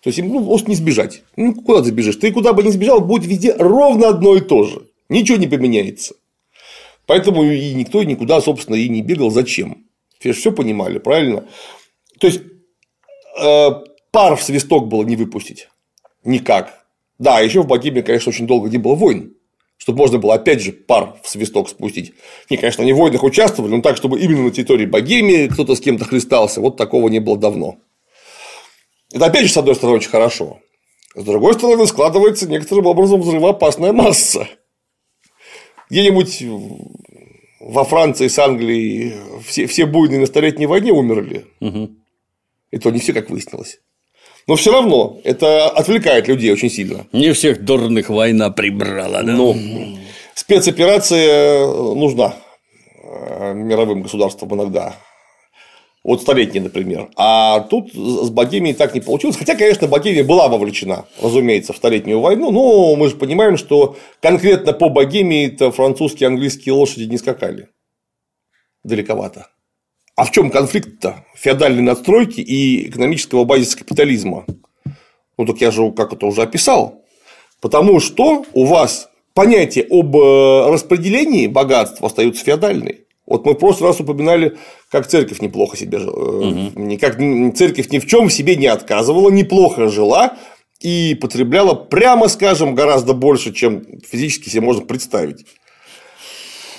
То 0.02 0.08
есть 0.08 0.20
ну, 0.20 0.44
просто 0.44 0.68
не 0.68 0.74
сбежать. 0.74 1.22
Ну, 1.36 1.54
куда 1.54 1.80
ты 1.80 1.86
сбежишь? 1.86 2.16
Ты 2.16 2.32
куда 2.32 2.52
бы 2.52 2.62
ни 2.64 2.70
сбежал, 2.70 3.00
будет 3.00 3.24
везде 3.24 3.54
ровно 3.56 4.08
одно 4.08 4.36
и 4.36 4.40
то 4.40 4.64
же. 4.64 4.82
Ничего 5.08 5.38
не 5.38 5.46
поменяется. 5.46 6.16
Поэтому 7.06 7.44
и 7.44 7.72
никто 7.74 8.02
никуда, 8.02 8.40
собственно, 8.40 8.74
и 8.74 8.88
не 8.88 9.02
бегал. 9.02 9.30
Зачем? 9.30 9.86
Все 10.18 10.32
все 10.32 10.50
понимали, 10.50 10.98
правильно? 10.98 11.44
То 12.18 12.26
есть 12.26 12.40
э, 13.40 13.70
пар 14.10 14.36
в 14.36 14.42
свисток 14.42 14.88
было 14.88 15.04
не 15.04 15.14
выпустить. 15.14 15.68
Никак. 16.24 16.84
Да, 17.18 17.38
еще 17.40 17.62
в 17.62 17.68
Богемии, 17.68 18.00
конечно, 18.00 18.30
очень 18.30 18.46
долго 18.48 18.68
не 18.68 18.78
было 18.78 18.96
войн. 18.96 19.34
Чтобы 19.76 19.98
можно 19.98 20.18
было, 20.18 20.34
опять 20.34 20.62
же, 20.62 20.72
пар 20.72 21.16
в 21.22 21.28
свисток 21.28 21.68
спустить. 21.68 22.12
Не, 22.50 22.56
конечно, 22.56 22.82
они 22.82 22.92
в 22.92 22.96
войнах 22.96 23.22
участвовали, 23.22 23.74
но 23.74 23.82
так, 23.82 23.96
чтобы 23.96 24.18
именно 24.18 24.42
на 24.44 24.50
территории 24.50 24.86
Богемии 24.86 25.48
кто-то 25.48 25.74
с 25.74 25.80
кем-то 25.80 26.04
хлестался, 26.04 26.60
вот 26.60 26.76
такого 26.76 27.08
не 27.08 27.20
было 27.20 27.36
давно. 27.36 27.78
Это, 29.12 29.26
опять 29.26 29.46
же, 29.46 29.52
с 29.52 29.56
одной 29.56 29.74
стороны, 29.74 29.98
очень 29.98 30.10
хорошо. 30.10 30.58
С 31.14 31.24
другой 31.24 31.54
стороны, 31.54 31.86
складывается 31.86 32.48
некоторым 32.48 32.86
образом 32.86 33.20
взрывоопасная 33.20 33.92
масса. 33.92 34.48
Где-нибудь 35.90 36.42
во 37.60 37.84
Франции 37.84 38.28
с 38.28 38.38
Англией 38.38 39.14
все, 39.46 39.66
все 39.66 39.86
буйные 39.86 40.20
на 40.20 40.26
Столетней 40.26 40.66
войне 40.66 40.92
умерли. 40.92 41.44
И 42.70 42.78
то 42.78 42.90
не 42.90 43.00
все, 43.00 43.12
как 43.12 43.28
выяснилось. 43.28 43.80
Но 44.46 44.56
все 44.56 44.72
равно 44.72 45.20
это 45.22 45.68
отвлекает 45.68 46.26
людей 46.26 46.50
очень 46.50 46.70
сильно. 46.70 47.06
Не 47.12 47.32
всех 47.32 47.64
дурных 47.64 48.08
война 48.08 48.50
прибрала, 48.50 49.22
да? 49.22 49.32
Ну, 49.32 49.54
спецоперация 50.34 51.66
нужна 51.66 52.34
э, 53.04 53.52
мировым 53.54 54.02
государствам 54.02 54.54
иногда. 54.54 54.96
Вот 56.04 56.20
столетний, 56.20 56.60
например. 56.60 57.10
А 57.16 57.60
тут 57.60 57.92
с 57.94 58.28
Богемией 58.30 58.74
так 58.74 58.94
не 58.94 59.00
получилось. 59.00 59.36
Хотя, 59.36 59.54
конечно, 59.54 59.86
Богемия 59.86 60.24
была 60.24 60.48
вовлечена, 60.48 61.04
разумеется, 61.20 61.72
в 61.72 61.76
Столетнюю 61.76 62.18
войну. 62.18 62.50
Но 62.50 62.96
мы 62.96 63.08
же 63.08 63.16
понимаем, 63.16 63.56
что 63.56 63.96
конкретно 64.20 64.72
по 64.72 64.88
Богемии-то 64.88 65.70
французские 65.70 66.28
и 66.28 66.32
английские 66.32 66.74
лошади 66.74 67.04
не 67.04 67.18
скакали. 67.18 67.68
Далековато. 68.82 69.46
А 70.16 70.24
в 70.24 70.32
чем 70.32 70.50
конфликт-то? 70.50 71.24
Феодальной 71.36 71.82
надстройки 71.82 72.40
и 72.40 72.88
экономического 72.88 73.44
базиса 73.44 73.78
капитализма. 73.78 74.44
Ну, 75.38 75.46
так 75.46 75.60
я 75.60 75.70
же 75.70 75.92
как 75.92 76.12
это 76.12 76.26
уже 76.26 76.42
описал. 76.42 77.04
Потому 77.60 78.00
что 78.00 78.44
у 78.54 78.64
вас 78.64 79.08
понятие 79.34 79.86
об 79.88 80.16
э, 80.16 80.68
распределении 80.68 81.46
богатства 81.46 82.08
остаются 82.08 82.44
феодальные. 82.44 83.04
Вот 83.26 83.46
мы 83.46 83.52
в 83.52 83.58
прошлый 83.58 83.90
раз 83.90 84.00
упоминали, 84.00 84.56
как 84.90 85.06
церковь 85.06 85.40
неплохо 85.40 85.76
себе 85.76 85.98
жила. 85.98 86.44
Никак 86.74 87.16
церковь 87.56 87.90
ни 87.90 87.98
в 87.98 88.06
чем 88.06 88.28
себе 88.30 88.56
не 88.56 88.66
отказывала, 88.66 89.30
неплохо 89.30 89.88
жила 89.88 90.36
и 90.80 91.14
потребляла, 91.14 91.74
прямо 91.74 92.28
скажем, 92.28 92.74
гораздо 92.74 93.14
больше, 93.14 93.52
чем 93.52 93.84
физически 94.00 94.48
себе 94.48 94.62
можно 94.62 94.84
представить. 94.84 95.46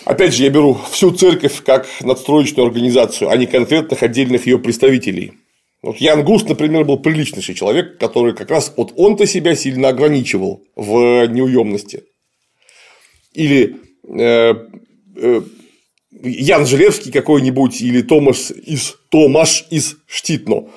Опять 0.05 0.33
же, 0.33 0.43
я 0.43 0.49
беру 0.49 0.77
всю 0.91 1.11
церковь 1.11 1.63
как 1.63 1.87
надстроечную 2.01 2.67
организацию, 2.67 3.29
а 3.29 3.37
не 3.37 3.45
конкретных 3.45 4.03
отдельных 4.03 4.45
ее 4.45 4.59
представителей. 4.59 5.33
Вот 5.81 5.97
Ян 5.97 6.23
Густ, 6.23 6.47
например, 6.49 6.83
был 6.83 6.97
приличнейший 6.97 7.55
человек, 7.55 7.97
который 7.97 8.33
как 8.33 8.49
раз 8.49 8.73
вот 8.75 8.93
он-то 8.95 9.25
себя 9.25 9.55
сильно 9.55 9.89
ограничивал 9.89 10.61
в 10.75 11.25
неуемности. 11.27 12.03
Или 13.33 13.77
э, 14.07 14.53
э, 15.15 15.41
Ян 16.23 16.65
Желевский 16.65 17.11
какой-нибудь, 17.11 17.81
или 17.81 18.01
Томаш 18.01 18.51
из, 18.51 18.95
Томаш 19.09 19.65
из 19.69 19.97
Штитно. 20.07 20.69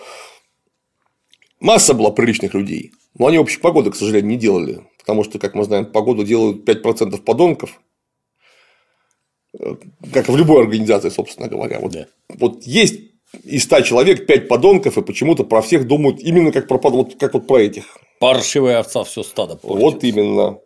Масса 1.60 1.94
была 1.94 2.10
приличных 2.10 2.54
людей. 2.54 2.92
Но 3.18 3.28
они 3.28 3.38
общей 3.38 3.60
погоды, 3.60 3.90
к 3.90 3.96
сожалению, 3.96 4.30
не 4.30 4.36
делали. 4.36 4.86
Потому 4.98 5.24
что, 5.24 5.38
как 5.38 5.54
мы 5.54 5.64
знаем, 5.64 5.86
погоду 5.86 6.24
делают 6.24 6.68
5% 6.68 7.22
подонков. 7.22 7.80
Как 10.12 10.28
в 10.28 10.36
любой 10.36 10.62
организации, 10.62 11.08
собственно 11.08 11.48
говоря. 11.48 11.78
Вот, 11.78 11.92
Да. 11.92 12.06
вот 12.28 12.64
есть 12.64 13.00
из 13.44 13.62
100 13.64 13.82
человек 13.82 14.26
5 14.26 14.48
подонков, 14.48 14.98
и 14.98 15.02
почему-то 15.02 15.44
про 15.44 15.62
всех 15.62 15.86
думают 15.86 16.20
именно 16.20 16.52
как 16.52 16.68
про, 16.68 16.78
вот, 16.90 17.14
как 17.18 17.34
вот 17.34 17.46
про 17.46 17.58
этих. 17.58 17.84
Паршивая 18.18 18.80
овца 18.80 19.04
все 19.04 19.22
стадо 19.22 19.56
портит. 19.56 19.80
Вот 19.80 20.04
именно. 20.04 20.58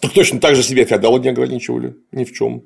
Так 0.00 0.12
точно 0.12 0.40
так 0.40 0.56
же 0.56 0.62
себя 0.62 0.84
феодалы 0.84 1.20
не 1.20 1.28
ограничивали 1.28 1.96
ни 2.12 2.24
в 2.24 2.32
чем. 2.32 2.64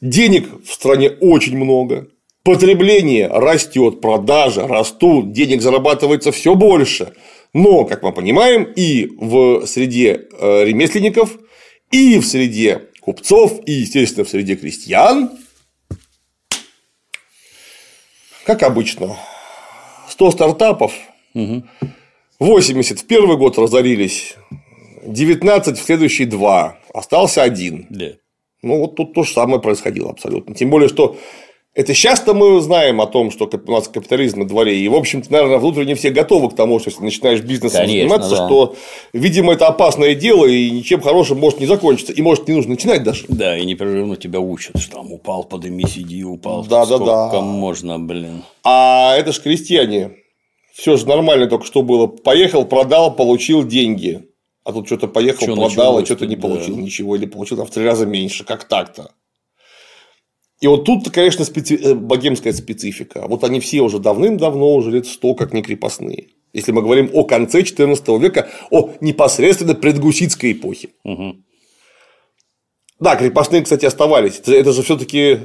Денег 0.00 0.64
в 0.64 0.72
стране 0.72 1.10
очень 1.10 1.56
много. 1.56 2.08
Потребление 2.42 3.28
растет, 3.28 4.00
продажи 4.00 4.66
растут, 4.66 5.32
денег 5.32 5.60
зарабатывается 5.60 6.32
все 6.32 6.54
больше. 6.54 7.12
Но, 7.52 7.84
как 7.84 8.02
мы 8.02 8.12
понимаем, 8.12 8.64
и 8.64 9.06
в 9.18 9.66
среде 9.66 10.28
э, 10.32 10.64
ремесленников, 10.64 11.36
и 11.90 12.18
в 12.18 12.24
среде 12.24 12.88
купцов, 13.00 13.60
и, 13.66 13.72
естественно, 13.72 14.24
в 14.24 14.30
среде 14.30 14.56
крестьян, 14.56 15.30
как 18.46 18.62
обычно, 18.62 19.16
100 20.08 20.30
стартапов, 20.30 20.94
80 22.38 23.00
в 23.00 23.06
первый 23.06 23.36
год 23.36 23.58
разорились, 23.58 24.34
19 25.04 25.78
в 25.78 25.82
следующие 25.82 26.26
два, 26.26 26.78
остался 26.94 27.42
один. 27.42 27.86
Да. 27.90 28.12
Ну, 28.62 28.80
вот 28.80 28.96
тут 28.96 29.14
то 29.14 29.22
же 29.22 29.32
самое 29.32 29.60
происходило 29.60 30.10
абсолютно. 30.10 30.54
Тем 30.54 30.70
более, 30.70 30.88
что 30.88 31.16
это 31.72 31.94
сейчас-то 31.94 32.34
мы 32.34 32.60
знаем 32.60 33.00
о 33.00 33.06
том, 33.06 33.30
что 33.30 33.48
у 33.48 33.70
нас 33.70 33.86
капитализм 33.86 34.40
на 34.40 34.48
дворе. 34.48 34.76
И, 34.76 34.88
в 34.88 34.94
общем-то, 34.94 35.30
наверное, 35.32 35.58
внутренне 35.58 35.94
все 35.94 36.10
готовы 36.10 36.50
к 36.50 36.56
тому, 36.56 36.80
что 36.80 36.90
если 36.90 37.04
начинаешь 37.04 37.40
бизнесом 37.42 37.82
Конечно, 37.82 38.08
заниматься, 38.08 38.36
да. 38.36 38.46
что, 38.46 38.74
видимо, 39.12 39.52
это 39.52 39.68
опасное 39.68 40.16
дело 40.16 40.46
и 40.46 40.68
ничем 40.68 41.00
хорошим 41.00 41.38
может 41.38 41.60
не 41.60 41.66
закончиться. 41.66 42.12
И 42.12 42.20
может 42.22 42.48
не 42.48 42.54
нужно 42.54 42.72
начинать 42.72 43.04
даже. 43.04 43.24
Да, 43.28 43.56
и 43.56 43.64
непрерывно 43.64 44.16
тебя 44.16 44.40
учат, 44.40 44.80
что 44.80 44.96
там 44.96 45.12
упал, 45.12 45.44
подыми, 45.44 45.84
сиди, 45.86 46.24
упал. 46.24 46.64
Да, 46.64 46.86
да, 46.86 46.98
да. 46.98 47.40
Можно, 47.40 48.00
блин. 48.00 48.42
А 48.64 49.14
это 49.16 49.32
же 49.32 49.40
крестьяне. 49.40 50.16
Все 50.72 50.96
же 50.96 51.06
нормально 51.06 51.46
только 51.46 51.64
что 51.64 51.82
было. 51.82 52.08
Поехал, 52.08 52.64
продал, 52.64 53.14
получил 53.14 53.62
деньги. 53.64 54.29
А 54.64 54.72
тут 54.72 54.86
что-то 54.86 55.08
поехал, 55.08 55.46
Чё 55.46 55.54
продал, 55.56 55.98
а 55.98 56.04
что-то 56.04 56.26
не 56.26 56.36
получил 56.36 56.76
да. 56.76 56.82
ничего. 56.82 57.16
Или 57.16 57.26
получил 57.26 57.56
там 57.56 57.66
в 57.66 57.70
три 57.70 57.84
раза 57.84 58.06
меньше. 58.06 58.44
Как 58.44 58.64
так-то? 58.64 59.12
И 60.60 60.66
вот 60.66 60.84
тут, 60.84 61.10
конечно, 61.10 61.44
специ... 61.46 61.76
э, 61.76 61.94
богемская 61.94 62.52
специфика. 62.52 63.24
Вот 63.26 63.42
они 63.44 63.60
все 63.60 63.80
уже 63.80 63.98
давным-давно, 63.98 64.74
уже 64.74 64.90
лет 64.90 65.06
сто, 65.06 65.34
как 65.34 65.54
не 65.54 65.62
крепостные. 65.62 66.28
Если 66.52 66.72
мы 66.72 66.82
говорим 66.82 67.10
о 67.14 67.24
конце 67.24 67.62
XIV 67.62 68.18
века, 68.18 68.48
о 68.70 68.90
непосредственно 69.00 69.74
предгуситской 69.74 70.52
эпохе. 70.52 70.90
Да, 72.98 73.16
крепостные, 73.16 73.62
кстати, 73.62 73.86
оставались. 73.86 74.40
Это- 74.40 74.52
Это 74.54 74.72
же 74.72 74.82
все-таки 74.82 75.38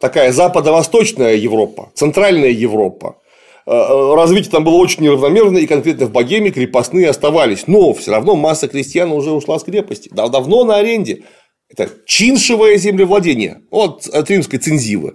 такая 0.00 0.32
западно-восточная 0.32 1.36
Европа, 1.36 1.92
центральная 1.94 2.50
Европа. 2.50 3.21
Э, 3.66 3.70
э, 3.70 4.14
Развитие 4.14 4.50
там 4.50 4.64
было 4.64 4.74
очень 4.74 5.02
неравномерно, 5.04 5.58
и 5.58 5.66
конкретно 5.66 6.06
в 6.06 6.12
Богеме 6.12 6.50
крепостные 6.50 7.08
оставались. 7.08 7.66
Но 7.66 7.92
все 7.94 8.10
равно 8.12 8.34
масса 8.36 8.68
крестьян 8.68 9.12
уже 9.12 9.30
ушла 9.30 9.58
с 9.58 9.64
крепости. 9.64 10.10
Да- 10.12 10.28
Давно 10.28 10.64
на 10.64 10.76
аренде. 10.76 11.24
Это 11.68 11.90
чиншевое 12.06 12.76
землевладение 12.76 13.62
от, 13.70 14.06
от 14.06 14.30
римской 14.30 14.58
цензивы. 14.58 15.14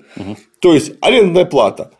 То 0.59 0.73
есть 0.73 0.93
арендная 1.01 1.45
плата. 1.45 1.91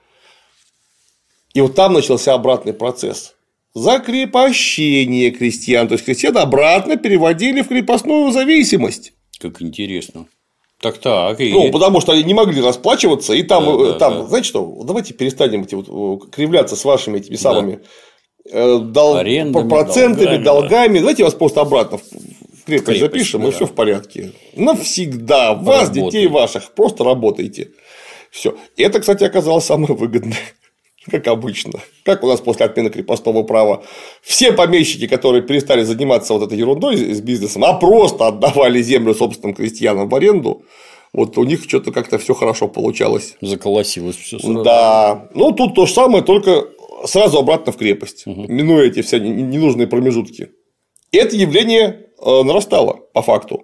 И 1.53 1.61
вот 1.61 1.75
там 1.75 1.93
начался 1.93 2.33
обратный 2.33 2.73
процесс. 2.73 3.35
Закрепощение 3.75 5.31
крестьян. 5.31 5.87
То 5.87 5.93
есть 5.93 6.05
крестьян 6.05 6.37
обратно 6.37 6.97
переводили 6.97 7.61
в 7.61 7.67
крепостную 7.67 8.31
зависимость. 8.31 9.13
Как 9.39 9.61
интересно. 9.61 10.27
Так, 10.79 10.99
так. 10.99 11.39
И... 11.41 11.51
Ну, 11.51 11.71
потому 11.71 12.01
что 12.01 12.11
они 12.11 12.23
не 12.23 12.33
могли 12.33 12.61
расплачиваться, 12.61 13.33
и 13.33 13.41
там, 13.43 13.65
Да, 13.65 13.71
э, 13.71 13.91
да, 13.93 13.99
там 13.99 14.13
да. 14.19 14.23
знаете 14.25 14.47
что, 14.47 14.83
давайте 14.83 15.13
перестанем 15.13 15.63
эти 15.63 15.75
вот, 15.75 15.87
э, 15.89 16.29
кривляться 16.29 16.75
с 16.75 16.85
вашими 16.85 17.17
этими 17.17 17.35
самыми 17.35 17.79
э, 18.51 18.77
дол- 18.77 19.15
Арендами, 19.15 19.67
процентами, 19.67 20.37
долгами, 20.37 20.43
долгами, 20.43 20.93
да. 20.93 20.99
Давайте 20.99 21.23
вас 21.23 21.33
просто 21.33 21.61
обратно 21.61 21.97
в 21.97 22.01
крепость, 22.65 22.65
крепость, 22.65 22.99
запишем, 22.99 23.41
и 23.41 23.45
да. 23.45 23.51
все 23.51 23.65
в 23.65 23.71
порядке. 23.73 24.33
Навсегда. 24.55 25.55
Вас, 25.55 25.89
Работай. 25.89 26.03
детей 26.03 26.27
ваших, 26.27 26.71
просто 26.73 27.03
работайте. 27.03 27.71
Все. 28.29 28.55
И 28.75 28.83
это, 28.83 28.99
кстати, 28.99 29.23
оказалось 29.23 29.65
самое 29.65 29.95
выгодное. 29.95 30.37
Как 31.09 31.27
обычно. 31.27 31.79
Как 32.03 32.23
у 32.23 32.27
нас 32.27 32.41
после 32.41 32.65
отмены 32.65 32.89
крепостного 32.89 33.43
права 33.43 33.83
все 34.21 34.51
помещики, 34.51 35.07
которые 35.07 35.41
перестали 35.41 35.83
заниматься 35.83 36.33
вот 36.33 36.43
этой 36.43 36.57
ерундой 36.57 36.97
с 36.97 37.21
бизнесом, 37.21 37.63
а 37.65 37.73
просто 37.73 38.27
отдавали 38.27 38.81
землю 38.81 39.13
собственным 39.13 39.55
крестьянам 39.55 40.09
в 40.09 40.15
аренду, 40.15 40.63
вот 41.13 41.37
у 41.37 41.43
них 41.43 41.63
что-то 41.63 41.91
как-то 41.91 42.17
все 42.17 42.33
хорошо 42.33 42.67
получалось. 42.67 43.35
Заколосилось 43.41 44.17
все 44.17 44.39
сразу. 44.39 44.63
Да. 44.63 45.29
Ну, 45.33 45.51
тут 45.51 45.75
то 45.75 45.85
же 45.85 45.93
самое, 45.93 46.23
только 46.23 46.67
сразу 47.05 47.37
обратно 47.37 47.71
в 47.71 47.77
крепость, 47.77 48.25
минуя 48.25 48.85
эти 48.87 49.01
все 49.01 49.19
не- 49.19 49.43
ненужные 49.43 49.87
промежутки. 49.87 50.49
И 51.11 51.17
это 51.17 51.35
явление 51.35 52.07
э, 52.21 52.43
нарастало 52.43 52.99
по 53.13 53.21
факту. 53.21 53.63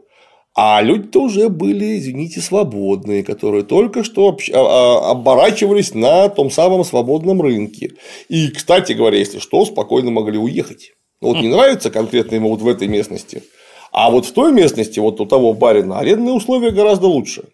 А 0.55 0.81
люди-то 0.83 1.23
уже 1.23 1.49
были, 1.49 1.97
извините, 1.97 2.39
свободные, 2.39 3.23
которые 3.23 3.63
только 3.63 4.03
что 4.03 4.37
а- 4.53 4.57
а- 4.57 5.11
оборачивались 5.11 5.95
на 5.95 6.29
том 6.29 6.51
самом 6.51 6.83
свободном 6.83 7.41
рынке. 7.41 7.93
И, 8.29 8.49
кстати 8.49 8.93
говоря, 8.93 9.17
если 9.17 9.39
что, 9.39 9.65
спокойно 9.65 10.11
могли 10.11 10.37
уехать. 10.37 10.93
Ну, 11.21 11.29
Вот 11.29 11.41
не 11.41 11.47
нравится 11.47 11.89
конкретно 11.89 12.35
ему 12.35 12.49
вот 12.49 12.61
в 12.61 12.67
этой 12.67 12.87
местности, 12.87 13.43
а 13.91 14.11
вот 14.11 14.25
в 14.25 14.33
той 14.33 14.51
местности, 14.51 14.99
вот 14.99 15.21
у 15.21 15.25
того 15.25 15.53
барина, 15.53 15.97
арендные 15.99 16.33
условия 16.33 16.71
гораздо 16.71 17.07
лучше, 17.07 17.45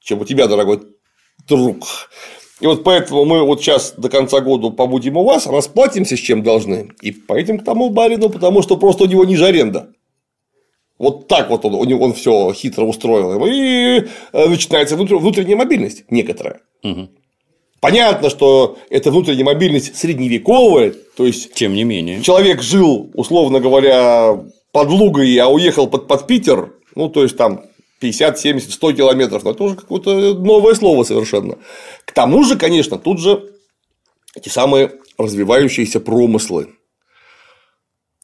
чем 0.00 0.20
у 0.20 0.24
тебя, 0.24 0.46
дорогой 0.46 0.82
друг. 1.48 2.10
И 2.60 2.66
вот 2.66 2.84
поэтому 2.84 3.24
мы 3.24 3.42
вот 3.42 3.62
сейчас 3.62 3.94
до 3.96 4.08
конца 4.08 4.40
года 4.40 4.70
побудем 4.70 5.16
у 5.16 5.24
вас, 5.24 5.46
расплатимся 5.46 6.16
с 6.16 6.20
чем 6.20 6.42
должны, 6.42 6.90
и 7.00 7.12
поедем 7.12 7.58
к 7.58 7.64
тому 7.64 7.90
барину, 7.90 8.28
потому 8.28 8.62
что 8.62 8.76
просто 8.76 9.04
у 9.04 9.06
него 9.06 9.24
ниже 9.24 9.46
аренда. 9.46 9.92
Вот 10.98 11.28
так 11.28 11.48
вот 11.50 11.64
он, 11.64 11.86
него- 11.86 12.04
он 12.04 12.12
все 12.12 12.52
хитро 12.52 12.84
устроил. 12.84 13.44
И 13.46 14.04
э, 14.32 14.48
начинается 14.48 14.96
внутр- 14.96 15.18
внутренняя 15.18 15.56
мобильность 15.56 16.04
некоторая. 16.10 16.60
Понятно, 17.80 18.28
что 18.28 18.76
эта 18.90 19.10
внутренняя 19.12 19.44
мобильность 19.44 19.96
средневековая, 19.96 20.92
то 21.16 21.24
есть 21.24 21.54
Тем 21.54 21.74
не 21.74 21.84
менее. 21.84 22.22
человек 22.22 22.60
жил, 22.60 23.10
условно 23.14 23.60
говоря, 23.60 24.44
под 24.72 24.88
Лугой, 24.90 25.36
а 25.38 25.46
уехал 25.46 25.86
под, 25.86 26.08
под 26.08 26.26
Питер, 26.26 26.72
ну, 26.96 27.08
то 27.08 27.22
есть 27.22 27.36
там 27.36 27.62
50, 28.00 28.36
70, 28.38 28.72
100 28.72 28.92
километров, 28.94 29.44
но 29.44 29.52
это 29.52 29.62
уже 29.62 29.76
какое-то 29.76 30.34
новое 30.34 30.74
слово 30.74 31.04
совершенно. 31.04 31.58
К 32.04 32.12
тому 32.12 32.42
же, 32.42 32.56
конечно, 32.56 32.98
тут 32.98 33.20
же 33.20 33.48
эти 34.34 34.48
самые 34.48 34.92
развивающиеся 35.16 36.00
промыслы, 36.00 36.70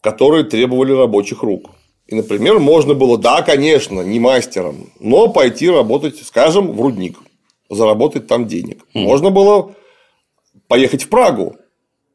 которые 0.00 0.44
требовали 0.44 0.92
рабочих 0.92 1.42
рук. 1.42 1.70
И, 2.06 2.14
например, 2.14 2.58
можно 2.58 2.94
было, 2.94 3.16
да, 3.16 3.42
конечно, 3.42 4.02
не 4.02 4.20
мастером, 4.20 4.92
но 5.00 5.28
пойти 5.28 5.70
работать, 5.70 6.18
скажем, 6.22 6.72
в 6.72 6.80
рудник, 6.80 7.18
заработать 7.70 8.26
там 8.26 8.46
денег. 8.46 8.86
Можно 8.92 9.30
было 9.30 9.74
поехать 10.68 11.04
в 11.04 11.08
Прагу 11.08 11.56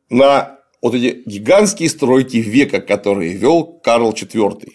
на 0.10 0.60
вот 0.82 0.94
эти 0.94 1.24
гигантские 1.26 1.90
стройки 1.90 2.38
века, 2.38 2.82
которые 2.82 3.34
вел 3.34 3.64
Карл 3.64 4.12
IV. 4.12 4.70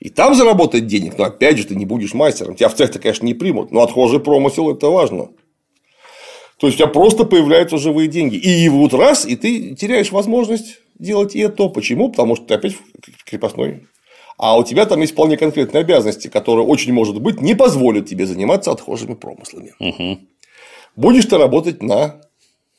И 0.00 0.10
там 0.10 0.34
заработать 0.34 0.86
денег, 0.86 1.18
но 1.18 1.24
опять 1.24 1.58
же, 1.58 1.66
ты 1.66 1.74
не 1.74 1.86
будешь 1.86 2.14
мастером. 2.14 2.56
Тебя 2.56 2.68
в 2.68 2.74
цех-то, 2.74 2.98
конечно, 2.98 3.26
не 3.26 3.34
примут, 3.34 3.72
но 3.72 3.82
отхожий 3.82 4.20
промысел– 4.20 4.70
это 4.72 4.88
важно. 4.88 5.30
То 6.58 6.68
есть 6.68 6.78
у 6.78 6.84
тебя 6.84 6.88
просто 6.88 7.24
появляются 7.24 7.78
живые 7.78 8.08
деньги. 8.08 8.36
И 8.36 8.68
вот 8.68 8.94
раз, 8.94 9.26
и 9.26 9.34
ты 9.34 9.74
теряешь 9.74 10.12
возможность 10.12 10.78
делать 10.98 11.34
и 11.34 11.40
это. 11.40 11.68
Почему? 11.68 12.10
Потому 12.10 12.36
что 12.36 12.44
ты 12.46 12.54
опять 12.54 12.76
крепостной. 13.24 13.86
А 14.36 14.58
у 14.58 14.64
тебя 14.64 14.84
там 14.86 15.00
есть 15.00 15.12
вполне 15.12 15.36
конкретные 15.36 15.82
обязанности, 15.82 16.28
которые 16.28 16.66
очень, 16.66 16.92
может 16.92 17.20
быть, 17.20 17.40
не 17.40 17.54
позволят 17.54 18.08
тебе 18.08 18.26
заниматься 18.26 18.72
отхожими 18.72 19.14
промыслами. 19.14 19.74
Будешь 20.96 21.26
ты 21.26 21.38
работать 21.38 21.82
на 21.82 22.20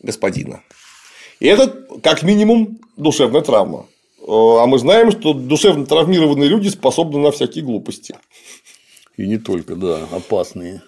господина. 0.01 0.61
И 1.39 1.47
это, 1.47 1.67
как 2.01 2.23
минимум, 2.23 2.79
душевная 2.97 3.41
травма. 3.41 3.85
Э, 4.21 4.25
А 4.27 4.65
мы 4.65 4.79
знаем, 4.79 5.11
что 5.11 5.33
душевно 5.33 5.85
травмированные 5.85 6.49
люди 6.49 6.69
способны 6.69 7.19
на 7.19 7.31
всякие 7.31 7.63
глупости. 7.63 8.15
И 9.17 9.27
не 9.27 9.37
только, 9.37 9.75
да, 9.75 10.07
опасные. 10.11 10.81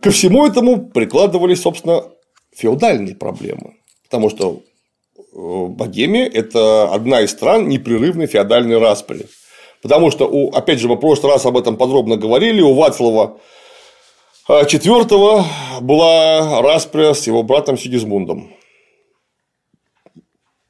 Ко 0.00 0.10
всему 0.10 0.46
этому 0.46 0.86
прикладывались, 0.88 1.62
собственно, 1.62 2.04
феодальные 2.54 3.14
проблемы. 3.14 3.76
Потому 4.04 4.30
что 4.30 4.62
э, 5.16 5.66
Богемия– 5.68 6.26
это 6.32 6.92
одна 6.92 7.20
из 7.22 7.30
стран 7.30 7.68
непрерывной 7.68 8.26
феодальной 8.26 8.78
распри. 8.78 9.26
Потому 9.82 10.10
что, 10.10 10.28
у, 10.28 10.50
опять 10.50 10.78
же, 10.78 10.88
мы 10.88 10.94
в 10.94 11.00
прошлый 11.00 11.32
раз 11.32 11.44
об 11.44 11.56
этом 11.56 11.76
подробно 11.76 12.16
говорили, 12.16 12.62
у 12.62 12.72
Вацлава 12.74 13.38
IV 14.48 15.44
была 15.80 16.62
распря 16.62 17.14
с 17.14 17.26
его 17.26 17.42
братом 17.42 17.76
Сигизмундом. 17.76 18.52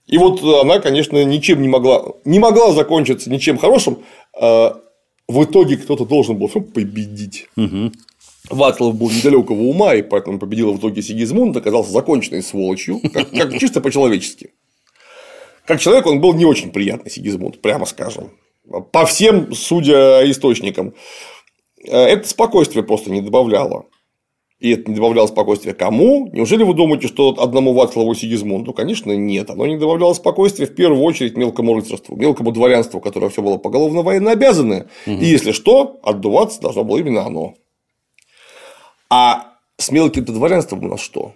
И 0.07 0.19
вот 0.19 0.43
она, 0.43 0.79
конечно, 0.79 1.23
ничем 1.25 1.63
не 1.63 1.69
могла, 1.69 2.05
не 2.25 2.39
могла 2.39 2.73
закончиться 2.73 3.31
ничем 3.31 3.59
хорошим. 3.59 4.03
А 4.39 4.81
В 5.29 5.45
итоге 5.45 5.77
кто-то 5.77 6.05
должен 6.05 6.37
был 6.37 6.49
победить. 6.49 7.49
Вацлав 8.51 8.95
был 8.95 9.09
недалекого 9.11 9.63
ума, 9.63 9.95
и 9.95 10.03
поэтому 10.03 10.39
победил 10.39 10.73
в 10.73 10.79
итоге 10.79 11.01
Сигизмунд, 11.01 11.57
оказался 11.57 11.93
законченной 11.93 12.43
сволочью, 12.43 13.01
как, 13.13 13.31
как 13.31 13.59
чисто 13.59 13.81
по-человечески. 13.81 14.51
Как 15.65 15.81
человек 15.81 16.07
он 16.07 16.21
был 16.21 16.35
не 16.35 16.45
очень 16.45 16.73
приятный 16.73 17.11
Сигизмунд, 17.11 17.63
прямо 17.63 17.87
скажем. 17.87 18.31
По 18.81 19.07
всем, 19.07 19.53
судя 19.55 20.29
источникам. 20.31 20.95
Это 21.85 22.29
спокойствие 22.29 22.85
просто 22.85 23.11
не 23.11 23.21
добавляло. 23.21 23.87
И 24.63 24.71
это 24.71 24.89
не 24.89 24.95
добавляло 24.95 25.27
спокойствия 25.27 25.75
кому? 25.75 26.29
Неужели 26.33 26.63
вы 26.63 26.75
думаете, 26.75 27.09
что 27.09 27.35
одному 27.37 27.75
Вацлаву 27.75 28.15
Сигизмунду? 28.15 28.73
Конечно, 28.73 29.11
нет. 29.11 29.51
Оно 29.51 29.67
не 29.67 29.77
добавляло 29.77 30.15
спокойствия 30.15 30.67
в 30.67 30.75
первую 30.77 31.03
очередь 31.03 31.37
мелкому 31.37 31.75
рыцарству, 31.75 32.15
мелкому 32.15 32.53
дворянству, 32.53 33.01
которое 33.01 33.29
все 33.29 33.43
было 33.43 33.57
поголовно 33.57 34.03
военно 34.03 34.31
обязаны. 34.31 34.87
Угу. 35.07 35.17
И 35.17 35.25
если 35.25 35.51
что, 35.51 35.99
отдуваться 36.05 36.61
должно 36.61 36.85
было 36.85 36.99
именно 36.99 37.27
оно. 37.27 37.55
А 39.11 39.57
с 39.79 39.91
мелким-то 39.91 40.33
дворянством 40.33 40.85
у 40.85 40.89
нас 40.89 41.01
что? 41.01 41.35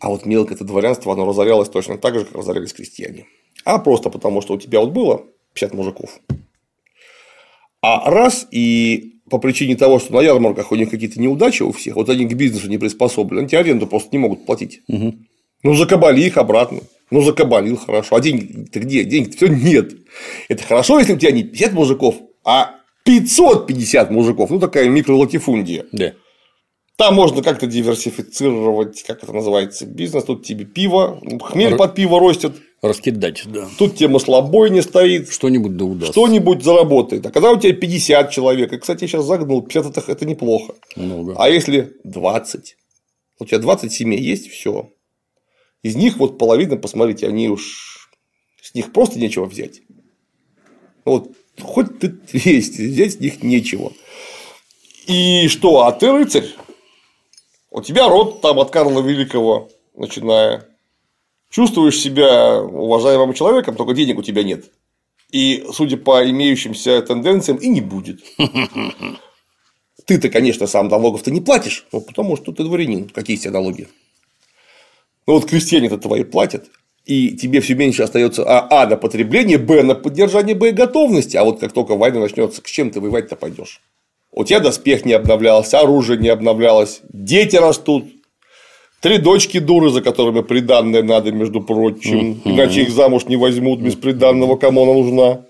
А 0.00 0.08
вот 0.08 0.26
мелкое-то 0.26 0.64
дворянство, 0.64 1.12
оно 1.12 1.26
разорялось 1.26 1.68
точно 1.68 1.98
так 1.98 2.18
же, 2.18 2.24
как 2.24 2.34
разорялись 2.34 2.72
крестьяне. 2.72 3.26
А 3.64 3.78
просто 3.78 4.10
потому, 4.10 4.40
что 4.40 4.54
у 4.54 4.58
тебя 4.58 4.80
вот 4.80 4.90
было 4.90 5.22
50 5.54 5.74
мужиков. 5.74 6.18
А 7.82 8.10
раз 8.10 8.46
и 8.50 9.14
по 9.30 9.38
причине 9.38 9.76
того, 9.76 9.98
что 9.98 10.12
на 10.14 10.20
ярмарках 10.20 10.72
у 10.72 10.76
них 10.76 10.90
какие-то 10.90 11.20
неудачи 11.20 11.62
у 11.62 11.72
всех, 11.72 11.96
вот 11.96 12.08
они 12.10 12.26
к 12.26 12.34
бизнесу 12.34 12.68
не 12.68 12.78
приспособлены, 12.78 13.40
они 13.40 13.48
тебе 13.48 13.60
аренду 13.60 13.86
просто 13.86 14.10
не 14.12 14.18
могут 14.18 14.44
платить. 14.44 14.82
Угу. 14.88 15.14
Ну, 15.62 15.74
закабали 15.74 16.20
их 16.22 16.36
обратно. 16.36 16.80
Ну, 17.10 17.22
закабалил, 17.22 17.76
хорошо. 17.76 18.16
А 18.16 18.20
деньги-то 18.20 18.80
где? 18.80 19.04
Деньги-то 19.04 19.36
все 19.36 19.46
нет. 19.48 19.92
Это 20.48 20.62
хорошо, 20.62 20.98
если 20.98 21.14
у 21.14 21.18
тебя 21.18 21.32
не 21.32 21.42
50 21.42 21.72
мужиков, 21.72 22.16
а 22.44 22.76
550 23.04 24.10
мужиков. 24.10 24.50
Ну, 24.50 24.58
такая 24.58 24.88
микролатифундия. 24.88 25.86
Да. 25.92 26.12
Там 27.00 27.14
можно 27.14 27.42
как-то 27.42 27.66
диверсифицировать, 27.66 29.04
как 29.04 29.22
это 29.22 29.32
называется, 29.32 29.86
бизнес. 29.86 30.22
Тут 30.24 30.44
тебе 30.44 30.66
пиво, 30.66 31.18
хмель 31.44 31.72
Р... 31.72 31.78
под 31.78 31.94
пиво 31.94 32.20
ростет. 32.20 32.56
Раскидать, 32.82 33.42
да. 33.46 33.66
Тут 33.78 33.96
тебе 33.96 34.08
маслобой 34.08 34.68
не 34.68 34.82
стоит. 34.82 35.30
Что-нибудь 35.30 35.78
да 35.78 35.86
удастся. 35.86 36.12
Что-нибудь 36.12 36.62
заработает. 36.62 37.24
А 37.24 37.30
когда 37.30 37.52
у 37.52 37.58
тебя 37.58 37.72
50 37.72 38.30
человек, 38.30 38.74
и, 38.74 38.76
кстати, 38.76 39.04
я 39.04 39.08
сейчас 39.08 39.24
загнул, 39.24 39.62
50 39.62 39.96
это, 39.96 40.12
это 40.12 40.26
неплохо. 40.26 40.74
Много. 40.94 41.36
А 41.38 41.48
если 41.48 41.94
20? 42.04 42.76
У 43.38 43.46
тебя 43.46 43.58
20 43.60 43.90
семей 43.90 44.20
есть, 44.20 44.50
все. 44.50 44.90
Из 45.82 45.96
них 45.96 46.18
вот 46.18 46.36
половина, 46.36 46.76
посмотрите, 46.76 47.26
они 47.26 47.48
уж 47.48 48.10
с 48.60 48.74
них 48.74 48.92
просто 48.92 49.18
нечего 49.18 49.46
взять. 49.46 49.80
Вот 51.06 51.32
хоть 51.62 51.98
ты 51.98 52.08
200, 52.32 52.82
взять 52.82 53.14
с 53.14 53.20
них 53.20 53.42
нечего. 53.42 53.90
И 55.06 55.48
что, 55.48 55.86
а 55.86 55.92
ты 55.92 56.12
рыцарь? 56.12 56.44
У 57.70 57.82
тебя 57.82 58.08
род 58.08 58.40
там 58.40 58.58
от 58.58 58.70
Карла 58.70 59.00
Великого, 59.00 59.70
начиная. 59.94 60.66
Чувствуешь 61.50 61.98
себя 61.98 62.60
уважаемым 62.60 63.32
человеком, 63.32 63.76
только 63.76 63.94
денег 63.94 64.18
у 64.18 64.22
тебя 64.22 64.42
нет. 64.42 64.66
И, 65.30 65.64
судя 65.72 65.96
по 65.96 66.28
имеющимся 66.28 67.00
тенденциям, 67.02 67.58
и 67.58 67.68
не 67.68 67.80
будет. 67.80 68.20
Ты-то, 70.06 70.28
конечно, 70.28 70.66
сам 70.66 70.88
налогов-то 70.88 71.30
не 71.30 71.40
платишь, 71.40 71.86
ну, 71.92 72.00
потому 72.00 72.36
что 72.36 72.52
ты 72.52 72.64
дворянин. 72.64 73.08
Какие 73.08 73.36
тебе 73.36 73.52
налоги? 73.52 73.86
Ну, 75.26 75.34
вот 75.34 75.46
крестьяне-то 75.46 75.98
твои 75.98 76.24
платят, 76.24 76.68
и 77.04 77.36
тебе 77.36 77.60
все 77.60 77.74
меньше 77.74 78.02
остается 78.02 78.42
а, 78.44 78.82
а 78.82 78.86
на 78.86 78.96
потребление, 78.96 79.58
б 79.58 79.84
на 79.84 79.94
поддержание 79.94 80.56
боеготовности. 80.56 81.36
А 81.36 81.44
вот 81.44 81.60
как 81.60 81.72
только 81.72 81.94
война 81.94 82.18
начнется, 82.20 82.60
с 82.64 82.70
чем 82.70 82.90
ты 82.90 83.00
воевать-то 83.00 83.36
пойдешь? 83.36 83.80
У 84.32 84.44
тебя 84.44 84.60
доспех 84.60 85.04
не 85.04 85.12
обновлялся, 85.12 85.80
оружие 85.80 86.18
не 86.18 86.28
обновлялось, 86.28 87.00
дети 87.12 87.56
растут, 87.56 88.04
три 89.00 89.18
дочки 89.18 89.58
дуры, 89.58 89.90
за 89.90 90.02
которыми 90.02 90.42
приданное 90.42 91.02
надо, 91.02 91.32
между 91.32 91.60
прочим, 91.60 92.40
иначе 92.44 92.82
их 92.82 92.90
замуж 92.90 93.24
не 93.26 93.36
возьмут 93.36 93.80
без 93.80 93.96
приданного, 93.96 94.56
кому 94.56 94.84
она 94.84 94.94
нужна. 94.94 95.44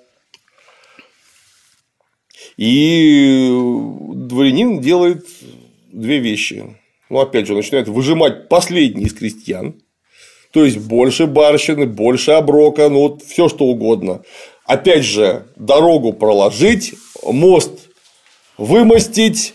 И 2.56 3.48
дворянин 4.14 4.80
делает 4.80 5.26
две 5.92 6.18
вещи. 6.18 6.76
Ну, 7.10 7.18
опять 7.18 7.46
же, 7.46 7.54
начинает 7.54 7.88
выжимать 7.88 8.48
последний 8.48 9.04
из 9.04 9.14
крестьян, 9.14 9.74
то 10.52 10.64
есть 10.64 10.78
больше 10.78 11.26
барщины, 11.26 11.86
больше 11.86 12.32
оброка, 12.32 12.88
ну 12.88 13.00
вот 13.00 13.22
все 13.22 13.48
что 13.48 13.66
угодно. 13.66 14.22
Опять 14.64 15.04
же, 15.04 15.46
дорогу 15.56 16.12
проложить, 16.12 16.94
мост 17.24 17.89
вымостить, 18.60 19.54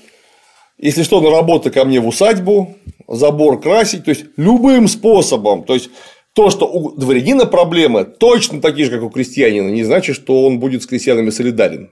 если 0.78 1.04
что, 1.04 1.22
на 1.22 1.30
работу 1.30 1.72
ко 1.72 1.86
мне 1.86 2.00
в 2.00 2.08
усадьбу, 2.08 2.76
забор 3.08 3.62
красить, 3.62 4.04
то 4.04 4.10
есть 4.10 4.26
любым 4.36 4.88
способом. 4.88 5.64
То 5.64 5.76
есть 5.76 5.90
то, 6.34 6.50
что 6.50 6.66
у 6.66 6.92
дворянина 6.92 7.46
проблемы 7.46 8.04
точно 8.04 8.60
такие 8.60 8.86
же, 8.86 8.92
как 8.92 9.04
у 9.04 9.10
крестьянина, 9.10 9.70
не 9.70 9.84
значит, 9.84 10.16
что 10.16 10.46
он 10.46 10.60
будет 10.60 10.84
с 10.84 10.88
крестьянами 10.88 11.30
солидарен. 11.30 11.92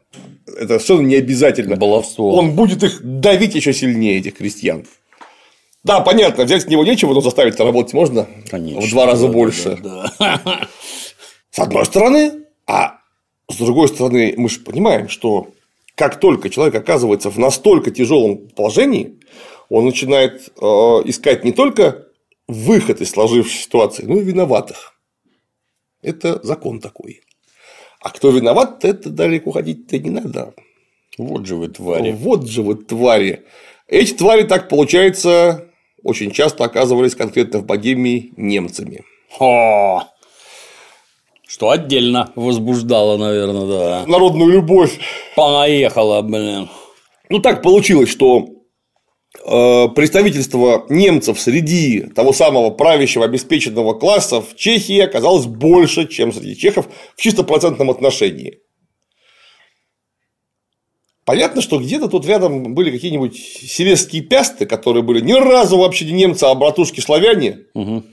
Это 0.60 0.80
все 0.80 1.00
не 1.00 1.16
обязательно. 1.16 1.78
Баловство. 1.78 2.36
Он 2.36 2.52
будет 2.52 2.84
их 2.84 3.00
давить 3.02 3.56
еще 3.56 3.74
сильнее, 3.74 4.20
этих 4.20 4.36
крестьян. 4.36 4.86
Да, 5.84 6.00
понятно, 6.00 6.46
взять 6.46 6.64
с 6.64 6.68
него 6.68 6.84
нечего, 6.84 7.14
но 7.14 7.22
заставить 7.22 7.60
работать 7.60 7.94
можно 7.94 8.28
Конечно, 8.50 8.82
в 8.82 8.90
два 8.90 9.06
раза 9.06 9.28
да, 9.28 9.34
больше. 9.34 9.78
Да, 9.84 10.12
да. 10.20 10.68
С 11.52 11.60
одной 11.60 11.86
стороны, 11.86 12.32
а 12.66 13.00
с 13.52 13.58
другой 13.58 13.88
стороны, 13.90 14.34
мы 14.36 14.50
же 14.50 14.62
понимаем, 14.62 15.10
что 15.10 15.50
как 15.96 16.20
только 16.20 16.50
человек 16.50 16.76
оказывается 16.76 17.30
в 17.30 17.38
настолько 17.38 17.92
тяжелом 17.92 18.50
положении, 18.50 19.20
он 19.70 19.86
начинает 19.86 20.50
э, 20.60 20.66
искать 21.06 21.44
не 21.44 21.52
только 21.52 22.08
выход 22.48 23.02
из 23.02 23.12
сложившейся 23.12 23.64
ситуации, 23.64 24.06
но 24.06 24.16
и 24.18 24.24
виноватых. 24.24 25.00
Это 26.02 26.40
закон 26.44 26.80
такой. 26.80 27.22
А 28.02 28.10
кто 28.10 28.32
виноват, 28.32 28.84
это 28.84 29.10
далеко 29.10 29.52
ходить-то 29.52 29.98
не 29.98 30.10
надо. 30.10 30.54
Вот 31.18 31.46
же 31.46 31.56
вы 31.56 31.70
твари. 31.70 32.12
Вот 32.12 32.48
же 32.48 32.62
вы 32.62 32.76
твари. 32.76 33.44
Эти 33.88 34.14
твари, 34.14 34.44
так 34.44 34.68
получается, 34.68 35.70
очень 36.04 36.32
часто 36.32 36.66
оказывались 36.66 37.16
конкретно 37.16 37.60
в 37.60 37.66
Богемии 37.66 38.34
немцами. 38.36 39.04
О, 39.40 40.04
что 41.54 41.70
отдельно 41.70 42.32
возбуждало, 42.36 43.16
наверное, 43.18 43.68
да. 43.68 44.06
Народную 44.08 44.52
любовь. 44.52 44.98
Понаехала, 45.36 46.24
блин. 46.24 46.68
Ну, 47.30 47.40
так 47.42 47.62
получилось, 47.62 48.10
что 48.10 48.48
э, 49.46 49.88
представительство 49.90 50.88
немцев 50.90 51.40
среди 51.40 52.08
того 52.16 52.34
самого 52.34 52.72
правящего 52.72 53.26
обеспеченного 53.26 53.94
класса 53.94 54.42
в 54.42 54.56
Чехии 54.56 55.00
оказалось 55.00 55.46
больше, 55.46 56.08
чем 56.08 56.34
среди 56.34 56.58
чехов 56.58 56.88
в 57.16 57.22
чисто 57.22 57.44
процентном 57.44 57.92
отношении. 57.92 58.58
Понятно, 61.24 61.62
что 61.62 61.80
где-то 61.80 62.08
тут 62.08 62.26
рядом 62.26 62.74
были 62.74 62.90
какие-нибудь 62.90 63.38
сиресские 63.38 64.24
пясты, 64.24 64.66
которые 64.66 65.04
были 65.04 65.22
ни 65.22 65.34
разу 65.34 65.78
вообще 65.78 66.06
не 66.06 66.14
немцы, 66.14 66.46
а 66.46 66.56
братушки 66.56 67.00
славяне. 67.00 67.60
Угу. 67.76 68.04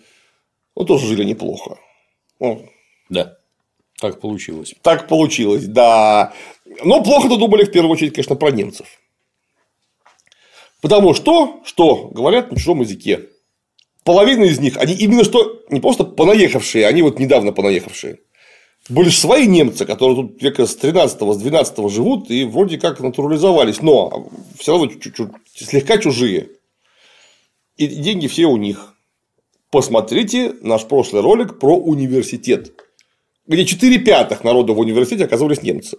Ну, 0.76 0.84
тоже 0.84 1.06
жили 1.06 1.24
неплохо. 1.24 1.78
Ну, 2.38 2.66
да. 3.10 3.36
Так 4.00 4.18
получилось. 4.18 4.74
Так 4.80 5.08
получилось, 5.08 5.66
да. 5.66 6.32
Но 6.82 7.02
плохо-то 7.02 7.36
думали 7.36 7.64
в 7.64 7.70
первую 7.70 7.92
очередь, 7.92 8.14
конечно, 8.14 8.34
про 8.34 8.50
немцев. 8.50 8.86
Потому 10.80 11.12
что, 11.12 11.60
что 11.66 12.08
говорят 12.08 12.50
на 12.50 12.56
чужом 12.56 12.80
языке. 12.80 13.28
Половина 14.02 14.44
из 14.44 14.58
них, 14.58 14.78
они 14.78 14.94
именно 14.94 15.24
что 15.24 15.60
не 15.68 15.80
просто 15.80 16.04
понаехавшие, 16.04 16.86
они 16.86 17.02
вот 17.02 17.18
недавно 17.18 17.52
понаехавшие. 17.52 18.20
Были 18.88 19.10
же 19.10 19.18
свои 19.18 19.46
немцы, 19.46 19.84
которые 19.84 20.16
тут 20.16 20.42
века 20.42 20.66
с 20.66 20.74
13 20.74 21.20
с 21.20 21.36
12 21.36 21.90
живут 21.90 22.30
и 22.30 22.44
вроде 22.44 22.78
как 22.78 23.00
натурализовались, 23.00 23.82
но 23.82 24.30
все 24.58 24.72
равно 24.72 24.86
чуть-чуть, 24.86 25.28
слегка 25.54 25.98
чужие. 25.98 26.48
И 27.76 27.86
деньги 27.86 28.26
все 28.26 28.46
у 28.46 28.56
них. 28.56 28.94
Посмотрите 29.70 30.54
наш 30.62 30.86
прошлый 30.86 31.22
ролик 31.22 31.58
про 31.58 31.76
университет 31.76 32.72
где 33.50 33.64
4 33.64 33.98
пятых 33.98 34.44
народа 34.44 34.72
в 34.72 34.78
университете 34.78 35.24
оказывались 35.24 35.62
немцы. 35.62 35.98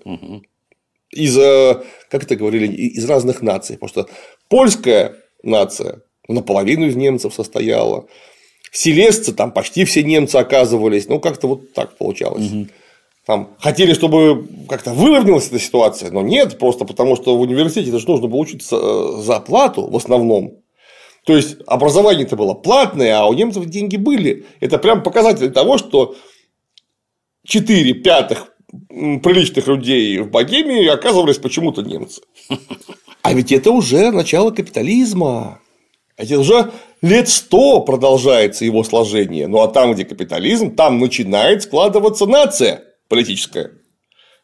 Из, 1.11 1.37
э, 1.37 1.83
как 2.09 2.23
это 2.23 2.37
говорили, 2.37 2.67
из 2.67 3.03
разных 3.05 3.41
наций. 3.41 3.77
Потому 3.77 3.89
что 3.89 4.13
польская 4.47 5.15
нация 5.43 6.01
наполовину 6.29 6.85
из 6.85 6.95
немцев 6.95 7.33
состояла. 7.33 8.07
Селесцы 8.71 9.33
там 9.33 9.51
почти 9.51 9.83
все 9.83 10.01
немцы 10.01 10.37
оказывались. 10.37 11.09
Ну, 11.09 11.19
как-то 11.19 11.47
вот 11.47 11.73
так 11.73 11.97
получалось. 11.97 12.45
Там 13.25 13.55
хотели, 13.59 13.93
чтобы 13.93 14.47
как-то 14.69 14.93
выровнялась 14.93 15.47
эта 15.47 15.59
ситуация, 15.59 16.09
но 16.09 16.21
нет, 16.21 16.57
просто 16.57 16.85
потому 16.85 17.15
что 17.15 17.37
в 17.37 17.41
университете 17.41 17.89
это 17.89 17.99
же 17.99 18.07
нужно 18.07 18.27
было 18.27 18.39
учиться 18.39 18.77
э, 18.77 19.21
за 19.21 19.39
плату 19.41 19.87
в 19.87 19.95
основном. 19.95 20.61
То 21.25 21.35
есть 21.35 21.57
образование-то 21.67 22.35
было 22.35 22.53
платное, 22.53 23.19
а 23.19 23.27
у 23.27 23.33
немцев 23.33 23.65
деньги 23.65 23.97
были. 23.97 24.45
Это 24.59 24.79
прям 24.79 25.03
показатель 25.03 25.51
того, 25.51 25.77
что 25.77 26.15
4 27.45 27.93
пятых 27.95 28.53
приличных 28.89 29.67
людей 29.67 30.19
в 30.19 30.29
Богемии 30.29 30.87
оказывались 30.87 31.37
почему-то 31.37 31.81
немцы. 31.81 32.21
А 33.21 33.33
ведь 33.33 33.51
это 33.51 33.71
уже 33.71 34.11
начало 34.11 34.51
капитализма. 34.51 35.59
Это 36.17 36.39
уже 36.39 36.71
лет 37.01 37.29
сто 37.29 37.81
продолжается 37.81 38.65
его 38.65 38.83
сложение. 38.83 39.47
Ну 39.47 39.61
а 39.61 39.67
там, 39.67 39.93
где 39.93 40.05
капитализм, 40.05 40.75
там 40.75 40.99
начинает 40.99 41.63
складываться 41.63 42.25
нация 42.25 42.83
политическая. 43.09 43.71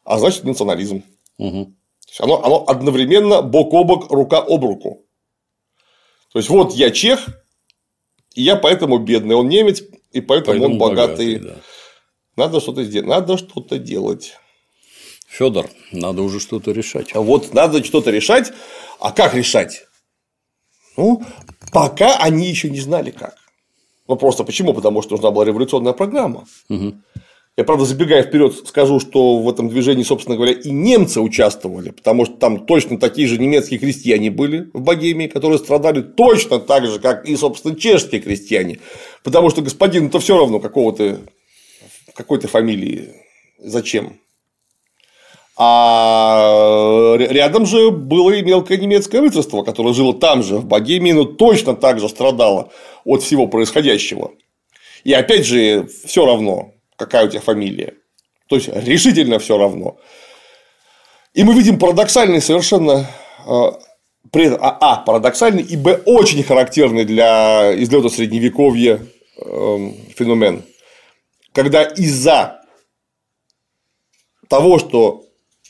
А 0.04 0.18
значит 0.20 0.43
национализм. 0.43 1.04
Угу. 1.38 1.74
Оно, 2.20 2.43
оно 2.43 2.64
одновременно 2.68 3.41
бок 3.41 3.74
о 3.74 3.84
бок, 3.84 4.12
рука 4.12 4.39
об 4.39 4.64
руку. 4.64 5.06
То 6.34 6.39
есть 6.39 6.50
вот 6.50 6.74
я 6.74 6.91
чех, 6.91 7.28
и 8.34 8.41
я 8.41 8.56
поэтому 8.56 8.98
бедный, 8.98 9.36
он 9.36 9.48
немец, 9.50 9.82
и 10.12 10.22
поэтому, 10.22 10.60
Поэтому 10.60 10.74
он 10.74 10.78
богатый. 10.80 11.39
да. 11.39 11.56
Надо 12.38 12.61
что-то 12.61 12.83
сделать. 12.83 13.09
Надо 13.09 13.38
что-то 13.38 13.79
делать. 13.79 14.35
Федор, 15.27 15.69
надо 15.91 16.21
уже 16.21 16.39
что-то 16.39 16.71
решать. 16.71 17.13
А 17.15 17.19
вот 17.19 17.53
надо 17.53 17.83
что-то 17.83 18.11
решать. 18.11 18.53
А 18.99 19.11
как 19.11 19.33
решать? 19.33 19.85
Ну, 20.95 21.23
пока 21.73 22.17
они 22.17 22.47
еще 22.47 22.69
не 22.69 22.79
знали 22.79 23.11
как. 23.11 23.35
Ну, 24.07 24.15
просто 24.15 24.43
почему? 24.43 24.73
Потому 24.73 25.01
что 25.01 25.15
нужна 25.15 25.31
была 25.31 25.45
революционная 25.45 25.93
программа. 25.93 26.45
Я, 27.59 27.63
правда, 27.63 27.85
забегая 27.85 28.21
вперед, 28.21 28.67
скажу, 28.67 28.99
что 28.99 29.39
в 29.39 29.49
этом 29.49 29.67
движении, 29.67 30.03
собственно 30.03 30.35
говоря, 30.35 30.53
и 30.53 30.69
немцы 30.69 31.19
участвовали, 31.19 31.89
потому 31.89 32.25
что 32.25 32.35
там 32.35 32.67
точно 32.67 32.99
такие 32.99 33.27
же 33.27 33.39
немецкие 33.39 33.79
крестьяне 33.79 34.29
были 34.29 34.69
в 34.73 34.81
Богемии, 34.81 35.25
которые 35.25 35.57
страдали 35.57 36.03
точно 36.03 36.59
так 36.59 36.85
же, 36.85 36.99
как 36.99 37.27
и, 37.27 37.35
собственно, 37.35 37.75
чешские 37.75 38.21
крестьяне. 38.21 38.79
Потому 39.23 39.49
что 39.49 39.63
господину-то 39.63 40.19
все 40.19 40.38
равно 40.38 40.59
какого-то 40.59 41.19
какой-то 42.18 42.47
фамилии. 42.47 43.13
Зачем? 43.59 44.20
А 45.59 47.15
рядом 47.18 47.65
же 47.65 47.89
было 47.89 48.32
и 48.32 48.43
мелкое 48.43 48.78
немецкое 48.78 49.22
рыцарство, 49.22 49.63
которое 49.63 49.93
жило 49.93 50.13
там 50.13 50.43
же, 50.43 50.57
в 50.57 50.65
Богемии, 50.65 51.13
но 51.13 51.24
точно 51.24 51.76
так 51.76 51.99
же 51.99 52.09
страдало 52.09 52.72
от 53.05 53.24
всего 53.24 53.47
происходящего. 53.47 54.32
И 55.03 55.13
опять 55.13 55.45
же, 55.45 55.88
все 56.05 56.26
равно, 56.26 56.74
какая 56.95 57.26
у 57.26 57.30
тебя 57.30 57.41
фамилия. 57.41 57.93
То 58.47 58.57
есть 58.57 58.68
решительно 58.68 59.39
все 59.39 59.57
равно. 59.57 59.97
И 61.34 61.43
мы 61.43 61.53
видим 61.53 61.80
парадоксальный 61.80 62.41
совершенно 62.41 63.07
а, 63.45 63.80
при 64.32 64.47
а, 64.47 64.78
а, 64.80 64.97
парадоксальный, 64.97 65.63
и 65.63 65.76
б, 65.76 66.01
очень 66.05 66.43
характерный 66.43 67.05
для 67.05 67.74
излета 67.82 68.09
средневековья 68.09 68.99
э, 69.39 69.91
феномен, 70.15 70.63
когда 71.58 71.82
из-за 71.82 72.62
того, 74.47 74.78
что 74.78 75.26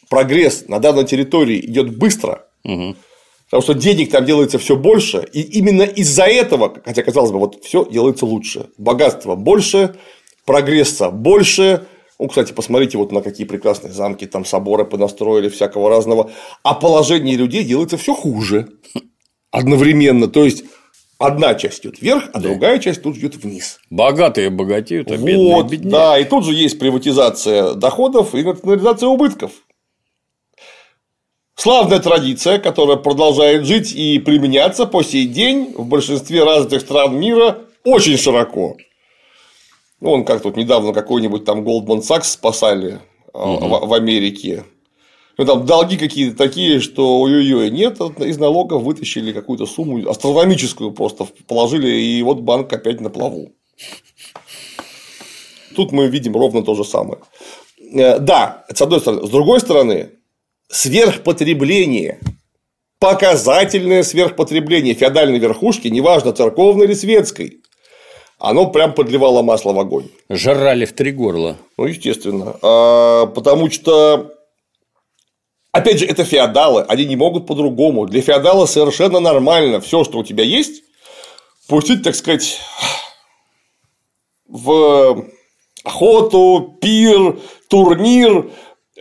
прогресс 0.09 0.65
на 0.67 0.79
данной 0.79 1.05
территории 1.05 1.65
идет 1.65 1.97
быстро, 1.97 2.45
потому 2.61 3.61
что 3.61 3.73
денег 3.73 4.11
там 4.11 4.25
делается 4.25 4.59
все 4.59 4.75
больше, 4.75 5.25
и 5.31 5.39
именно 5.41 5.83
из-за 5.83 6.25
этого, 6.25 6.75
хотя 6.83 7.03
казалось 7.03 7.31
бы, 7.31 7.39
вот 7.39 7.63
все 7.63 7.85
делается 7.89 8.25
лучше, 8.25 8.69
богатства 8.77 9.35
больше, 9.35 9.95
прогресса 10.45 11.09
больше. 11.09 11.87
Ну, 12.19 12.27
кстати, 12.27 12.51
посмотрите 12.51 12.97
вот 12.97 13.13
на 13.13 13.21
какие 13.21 13.47
прекрасные 13.47 13.93
замки, 13.93 14.25
там 14.25 14.43
соборы 14.43 14.83
понастроили 14.83 15.47
всякого 15.47 15.89
разного, 15.89 16.31
а 16.63 16.73
положение 16.73 17.37
людей 17.37 17.63
делается 17.63 17.95
все 17.95 18.13
хуже 18.13 18.67
одновременно. 19.51 20.27
То 20.27 20.43
есть 20.43 20.65
одна 21.17 21.55
часть 21.55 21.81
идет 21.81 22.01
вверх, 22.01 22.29
а 22.33 22.39
другая 22.39 22.79
часть 22.79 23.01
тут 23.03 23.17
идет 23.17 23.35
вниз. 23.35 23.79
Богатые 23.89 24.49
богатеют, 24.49 25.09
а 25.11 25.17
бедные 25.17 25.55
Вот, 25.55 25.69
беднеют. 25.69 25.91
да, 25.91 26.19
и 26.19 26.23
тут 26.25 26.45
же 26.45 26.53
есть 26.53 26.79
приватизация 26.79 27.73
доходов 27.73 28.35
и 28.35 28.43
национализация 28.43 29.07
убытков. 29.09 29.51
Славная 31.55 31.99
традиция, 31.99 32.59
которая 32.59 32.97
продолжает 32.97 33.65
жить 33.65 33.91
и 33.95 34.19
применяться 34.19 34.85
по 34.85 35.01
сей 35.01 35.25
день 35.25 35.73
в 35.75 35.87
большинстве 35.87 36.43
развитых 36.43 36.81
стран 36.81 37.19
мира 37.19 37.59
очень 37.83 38.17
широко. 38.17 38.77
Ну, 39.99 40.11
он 40.11 40.25
как 40.25 40.43
тут 40.43 40.55
недавно 40.55 40.93
какой-нибудь 40.93 41.45
там 41.45 41.61
Goldman 41.67 42.01
Sachs 42.01 42.25
спасали 42.25 42.99
в, 43.33 43.87
в 43.87 43.93
Америке. 43.93 44.65
Ну, 45.37 45.45
там 45.45 45.65
долги 45.65 45.97
какие-то 45.97 46.35
такие, 46.35 46.79
что 46.79 47.19
ой-ой-ой, 47.19 47.69
нет, 47.69 47.99
из 48.19 48.37
налогов 48.39 48.81
вытащили 48.81 49.31
какую-то 49.31 49.67
сумму 49.67 50.09
астрономическую 50.09 50.91
просто 50.91 51.27
положили, 51.47 51.89
и 51.89 52.23
вот 52.23 52.39
банк 52.39 52.73
опять 52.73 53.01
на 53.01 53.09
плаву. 53.09 53.51
Тут 55.75 55.91
мы 55.91 56.07
видим 56.07 56.35
ровно 56.35 56.63
то 56.63 56.73
же 56.73 56.83
самое. 56.83 57.19
Э, 57.93 58.17
Да, 58.17 58.65
с 58.73 58.81
одной 58.81 58.99
стороны. 58.99 59.27
С 59.27 59.29
другой 59.29 59.59
стороны, 59.59 60.09
сверхпотребление, 60.69 62.19
показательное 62.99 64.01
сверхпотребление 64.01 64.95
феодальной 64.95 65.37
верхушки, 65.37 65.87
неважно, 65.87 66.33
церковной 66.33 66.85
или 66.85 66.93
светской, 66.95 67.61
оно 68.39 68.71
прям 68.71 68.93
подливало 68.93 69.43
масло 69.43 69.71
в 69.73 69.79
огонь. 69.79 70.09
Жрали 70.29 70.85
в 70.85 70.93
три 70.93 71.11
горла. 71.11 71.57
Ну, 71.77 71.85
естественно. 71.85 72.55
А, 72.61 73.25
Потому 73.27 73.69
что, 73.69 74.33
опять 75.77 75.99
же, 75.99 76.05
это 76.05 76.23
феодалы, 76.23 76.83
они 76.83 77.05
не 77.05 77.15
могут 77.15 77.47
по-другому. 77.47 78.05
Для 78.05 78.21
феодала 78.21 78.65
совершенно 78.65 79.19
нормально 79.19 79.79
все, 79.79 80.03
что 80.03 80.19
у 80.19 80.23
тебя 80.23 80.43
есть, 80.43 80.83
пустить, 81.67 82.03
так 82.03 82.15
сказать, 82.15 82.59
в 84.47 85.25
охоту, 85.83 86.77
пир, 86.81 87.39
турнир. 87.69 88.49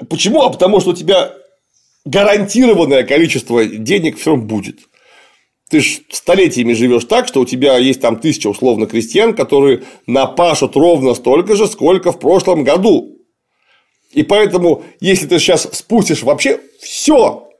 Почему? 0.08 0.42
А 0.42 0.50
потому 0.50 0.80
что 0.80 0.90
у 0.90 0.94
тебя 0.94 1.32
гарантированное 2.04 3.04
количество 3.04 3.64
денег 3.64 4.18
все 4.18 4.30
равно 4.30 4.46
будет. 4.46 4.80
Ты 5.68 5.80
ж 5.80 6.00
столетиями 6.10 6.74
живешь 6.74 7.06
так, 7.06 7.26
что 7.26 7.40
у 7.40 7.44
тебя 7.44 7.76
есть 7.76 8.00
там 8.00 8.20
тысяча 8.20 8.48
условно 8.48 8.86
крестьян, 8.86 9.34
которые 9.34 9.82
напашут 10.06 10.76
ровно 10.76 11.14
столько 11.14 11.56
же, 11.56 11.66
сколько 11.66 12.12
в 12.12 12.20
прошлом 12.20 12.62
году. 12.62 13.15
И 14.16 14.22
поэтому, 14.22 14.82
если 14.98 15.26
ты 15.26 15.38
сейчас 15.38 15.68
спустишь 15.72 16.22
вообще 16.22 16.58
все 16.80 17.50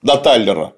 до 0.00 0.16
Тайлера, 0.16 0.72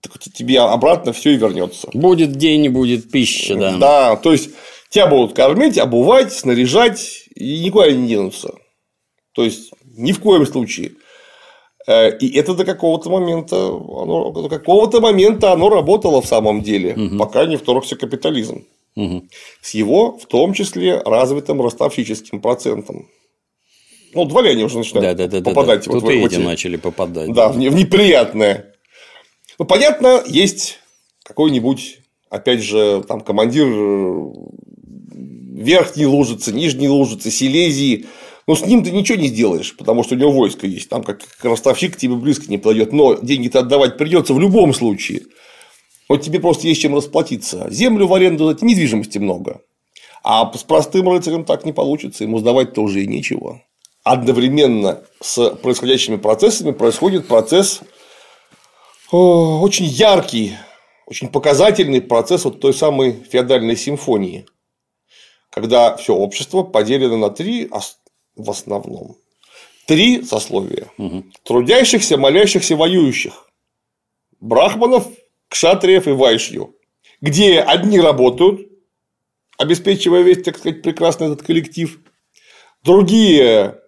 так 0.00 0.16
тебе 0.20 0.60
обратно 0.60 1.12
все 1.12 1.32
и 1.32 1.36
вернется. 1.36 1.88
Будет 1.92 2.36
день, 2.36 2.68
будет 2.68 3.10
пища, 3.10 3.56
да. 3.56 3.76
Да, 3.76 4.16
то 4.16 4.30
есть 4.30 4.50
тебя 4.90 5.08
будут 5.08 5.34
кормить, 5.34 5.76
обувать, 5.76 6.32
снаряжать 6.32 7.24
и 7.34 7.64
никуда 7.64 7.90
не 7.90 8.06
денутся. 8.06 8.54
То 9.32 9.42
есть 9.42 9.72
ни 9.96 10.12
в 10.12 10.20
коем 10.20 10.46
случае. 10.46 10.92
Э, 11.88 12.16
И 12.18 12.38
это 12.38 12.54
до 12.54 12.64
какого-то 12.64 13.10
момента, 13.10 13.56
оно, 13.56 14.30
до 14.30 14.48
какого-то 14.48 15.00
момента 15.00 15.50
оно 15.50 15.68
работало 15.68 16.22
в 16.22 16.26
самом 16.26 16.62
деле, 16.62 16.96
пока 17.18 17.46
не 17.46 17.56
вторгся 17.56 17.96
капитализм. 17.96 18.66
С 19.62 19.74
его, 19.74 20.16
в 20.16 20.26
том 20.26 20.52
числе, 20.54 21.02
развитым 21.04 21.60
ростовщическим 21.60 22.40
процентом. 22.40 23.08
Ну, 24.14 24.24
дворяне 24.26 24.64
уже 24.64 24.74
Да, 24.74 24.78
начинают 24.80 25.18
да, 25.18 25.26
да, 25.26 25.40
да. 25.40 25.50
попадать 25.50 25.84
да. 25.86 25.92
вот 25.92 26.00
Тут 26.00 26.08
в, 26.08 26.12
и 26.12 26.24
эти 26.24 26.36
начали 26.36 26.76
попадать. 26.76 27.32
да, 27.32 27.48
в 27.48 27.56
не- 27.58 27.68
в 27.68 27.74
неприятное. 27.74 28.74
Ну, 29.58 29.64
понятно, 29.64 30.22
есть 30.26 30.78
какой-нибудь, 31.22 31.98
опять 32.30 32.62
же, 32.62 33.02
там 33.06 33.20
командир 33.20 33.66
э, 33.68 34.32
верхней 35.54 36.06
лужицы, 36.06 36.52
нижней 36.52 36.88
лужицы, 36.88 37.30
Силезии. 37.30 38.06
Но 38.46 38.56
с 38.56 38.66
ним 38.66 38.82
ты 38.82 38.90
ничего 38.90 39.18
не 39.20 39.28
сделаешь, 39.28 39.76
потому 39.76 40.02
что 40.02 40.14
у 40.14 40.18
него 40.18 40.32
войско 40.32 40.66
есть. 40.66 40.88
Там 40.88 41.04
как 41.04 41.20
ростовщик 41.42 41.94
к 41.94 41.96
тебе 41.96 42.14
близко 42.16 42.46
не 42.48 42.58
подойдет. 42.58 42.92
Но 42.92 43.14
деньги-то 43.14 43.60
отдавать 43.60 43.96
придется 43.96 44.34
в 44.34 44.40
любом 44.40 44.74
случае. 44.74 45.22
Вот 46.08 46.22
тебе 46.22 46.40
просто 46.40 46.66
есть 46.66 46.80
чем 46.80 46.96
расплатиться. 46.96 47.68
Землю 47.70 48.06
в 48.08 48.14
аренду 48.14 48.48
дать, 48.48 48.62
недвижимости 48.62 49.18
много. 49.18 49.60
А 50.24 50.52
с 50.56 50.64
простым 50.64 51.08
рыцарем 51.08 51.44
так 51.44 51.64
не 51.64 51.72
получится, 51.72 52.24
ему 52.24 52.38
сдавать 52.38 52.74
тоже 52.74 53.02
и 53.04 53.06
нечего. 53.06 53.62
Одновременно 54.04 55.04
с 55.20 55.50
происходящими 55.56 56.16
процессами 56.16 56.72
происходит 56.72 57.28
процесс 57.28 57.82
очень 59.12 59.84
яркий, 59.84 60.56
очень 61.06 61.28
показательный 61.28 62.00
процесс 62.00 62.44
вот 62.44 62.60
той 62.60 62.74
самой 62.74 63.12
феодальной 63.12 63.76
симфонии, 63.76 64.46
когда 65.50 65.96
все 65.96 66.14
общество 66.14 66.62
поделено 66.64 67.16
на 67.16 67.30
три 67.30 67.70
в 68.34 68.50
основном. 68.50 69.16
Три 69.86 70.22
сословия. 70.24 70.88
Трудящихся, 71.44 72.16
молящихся, 72.16 72.76
воюющих. 72.76 73.48
Брахманов, 74.40 75.06
кшатриев 75.48 76.08
и 76.08 76.12
вайшью. 76.12 76.74
Где 77.20 77.60
одни 77.60 78.00
работают, 78.00 78.68
обеспечивая 79.58 80.22
весь, 80.22 80.42
так 80.42 80.58
сказать, 80.58 80.82
прекрасный 80.82 81.26
этот 81.26 81.42
коллектив. 81.42 82.00
Другие 82.82 83.81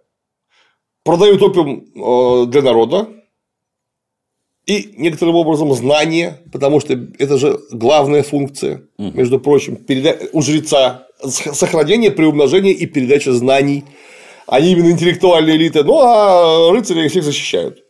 продают 1.05 1.43
опиум 1.43 1.85
э, 1.95 2.47
для 2.47 2.63
народа. 2.63 3.09
И 4.67 4.95
некоторым 4.97 5.35
образом 5.37 5.73
знания, 5.75 6.41
потому 6.51 6.81
что 6.81 6.95
это 7.19 7.37
же 7.37 7.61
главная 7.71 8.23
функция, 8.23 8.83
между 8.97 9.39
прочим, 9.39 9.77
переда- 9.77 10.31
у 10.33 10.41
жреца 10.41 11.07
сохранение, 11.21 12.11
приумножение 12.11 12.73
и 12.73 12.87
передача 12.87 13.35
знаний. 13.35 13.85
Они 14.47 14.73
именно 14.73 14.91
интеллектуальная 14.91 15.57
элита, 15.57 15.85
ну 15.85 16.01
а 16.01 16.73
рыцари 16.73 17.09
всех 17.09 17.25
защищают. 17.25 17.85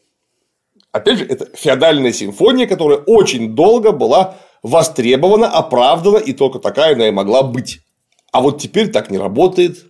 Опять 0.90 1.18
же, 1.18 1.26
это 1.26 1.48
феодальная 1.56 2.12
симфония, 2.12 2.66
которая 2.66 2.98
очень 2.98 3.54
долго 3.54 3.92
была 3.92 4.36
востребована, 4.64 5.48
оправдана, 5.48 6.16
и 6.18 6.32
только 6.32 6.58
такая 6.58 6.94
она 6.94 7.06
и 7.06 7.12
могла 7.12 7.42
быть. 7.42 7.80
А 8.32 8.40
вот 8.40 8.60
теперь 8.60 8.90
так 8.90 9.10
не 9.10 9.18
работает, 9.18 9.84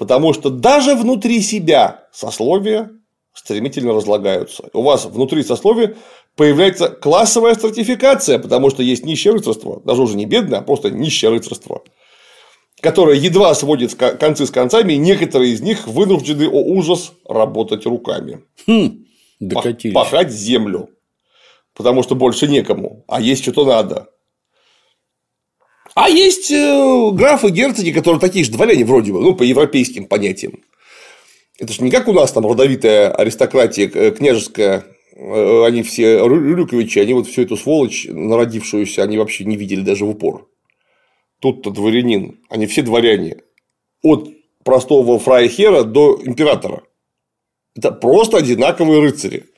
потому 0.00 0.32
что 0.32 0.48
даже 0.48 0.94
внутри 0.94 1.42
себя 1.42 2.06
сословия 2.10 2.90
стремительно 3.34 3.92
разлагаются. 3.92 4.70
У 4.72 4.80
вас 4.80 5.04
внутри 5.04 5.42
сословия 5.42 5.94
появляется 6.36 6.88
классовая 6.88 7.54
стратификация, 7.54 8.38
потому 8.38 8.70
что 8.70 8.82
есть 8.82 9.04
нищее 9.04 9.34
рыцарство, 9.34 9.82
даже 9.84 10.00
уже 10.00 10.16
не 10.16 10.24
бедное, 10.24 10.60
а 10.60 10.62
просто 10.62 10.90
нищее 10.90 11.30
рыцарство, 11.30 11.82
которое 12.80 13.18
едва 13.18 13.54
сводит 13.54 13.94
концы 13.94 14.46
с 14.46 14.50
концами, 14.50 14.94
и 14.94 14.96
некоторые 14.96 15.52
из 15.52 15.60
них 15.60 15.86
вынуждены, 15.86 16.48
о 16.48 16.62
ужас, 16.62 17.12
работать 17.28 17.84
руками. 17.84 18.40
Хм, 18.66 19.04
докатились. 19.38 19.94
Пахать 19.94 20.32
землю, 20.32 20.88
потому 21.74 22.02
что 22.02 22.14
больше 22.14 22.48
некому, 22.48 23.04
а 23.06 23.20
есть 23.20 23.42
что-то 23.42 23.66
надо. 23.66 24.08
А 26.02 26.08
есть 26.08 26.50
э, 26.50 27.10
графы, 27.12 27.50
герцоги, 27.50 27.92
которые 27.92 28.20
такие 28.20 28.42
же 28.42 28.52
дворяне 28.52 28.86
вроде 28.86 29.12
бы, 29.12 29.20
ну, 29.20 29.34
по 29.34 29.42
европейским 29.42 30.06
понятиям. 30.06 30.60
Это 31.58 31.74
же 31.74 31.82
не 31.82 31.90
как 31.90 32.08
у 32.08 32.14
нас 32.14 32.32
там 32.32 32.46
родовитая 32.46 33.10
аристократия 33.10 34.10
княжеская, 34.10 34.86
э, 35.14 35.64
они 35.66 35.82
все 35.82 36.26
Рюриковичи, 36.26 37.00
они 37.00 37.12
вот 37.12 37.26
всю 37.26 37.42
эту 37.42 37.58
сволочь 37.58 38.06
народившуюся, 38.08 39.02
они 39.02 39.18
вообще 39.18 39.44
не 39.44 39.56
видели 39.56 39.82
даже 39.82 40.06
в 40.06 40.08
упор. 40.08 40.48
Тут-то 41.38 41.68
дворянин, 41.70 42.40
они 42.48 42.66
все 42.66 42.80
дворяне. 42.80 43.42
От 44.02 44.26
простого 44.64 45.18
фрайхера 45.18 45.82
до 45.82 46.18
императора. 46.24 46.82
Это 47.76 47.92
просто 47.92 48.38
одинаковые 48.38 49.02
рыцари. 49.02 49.49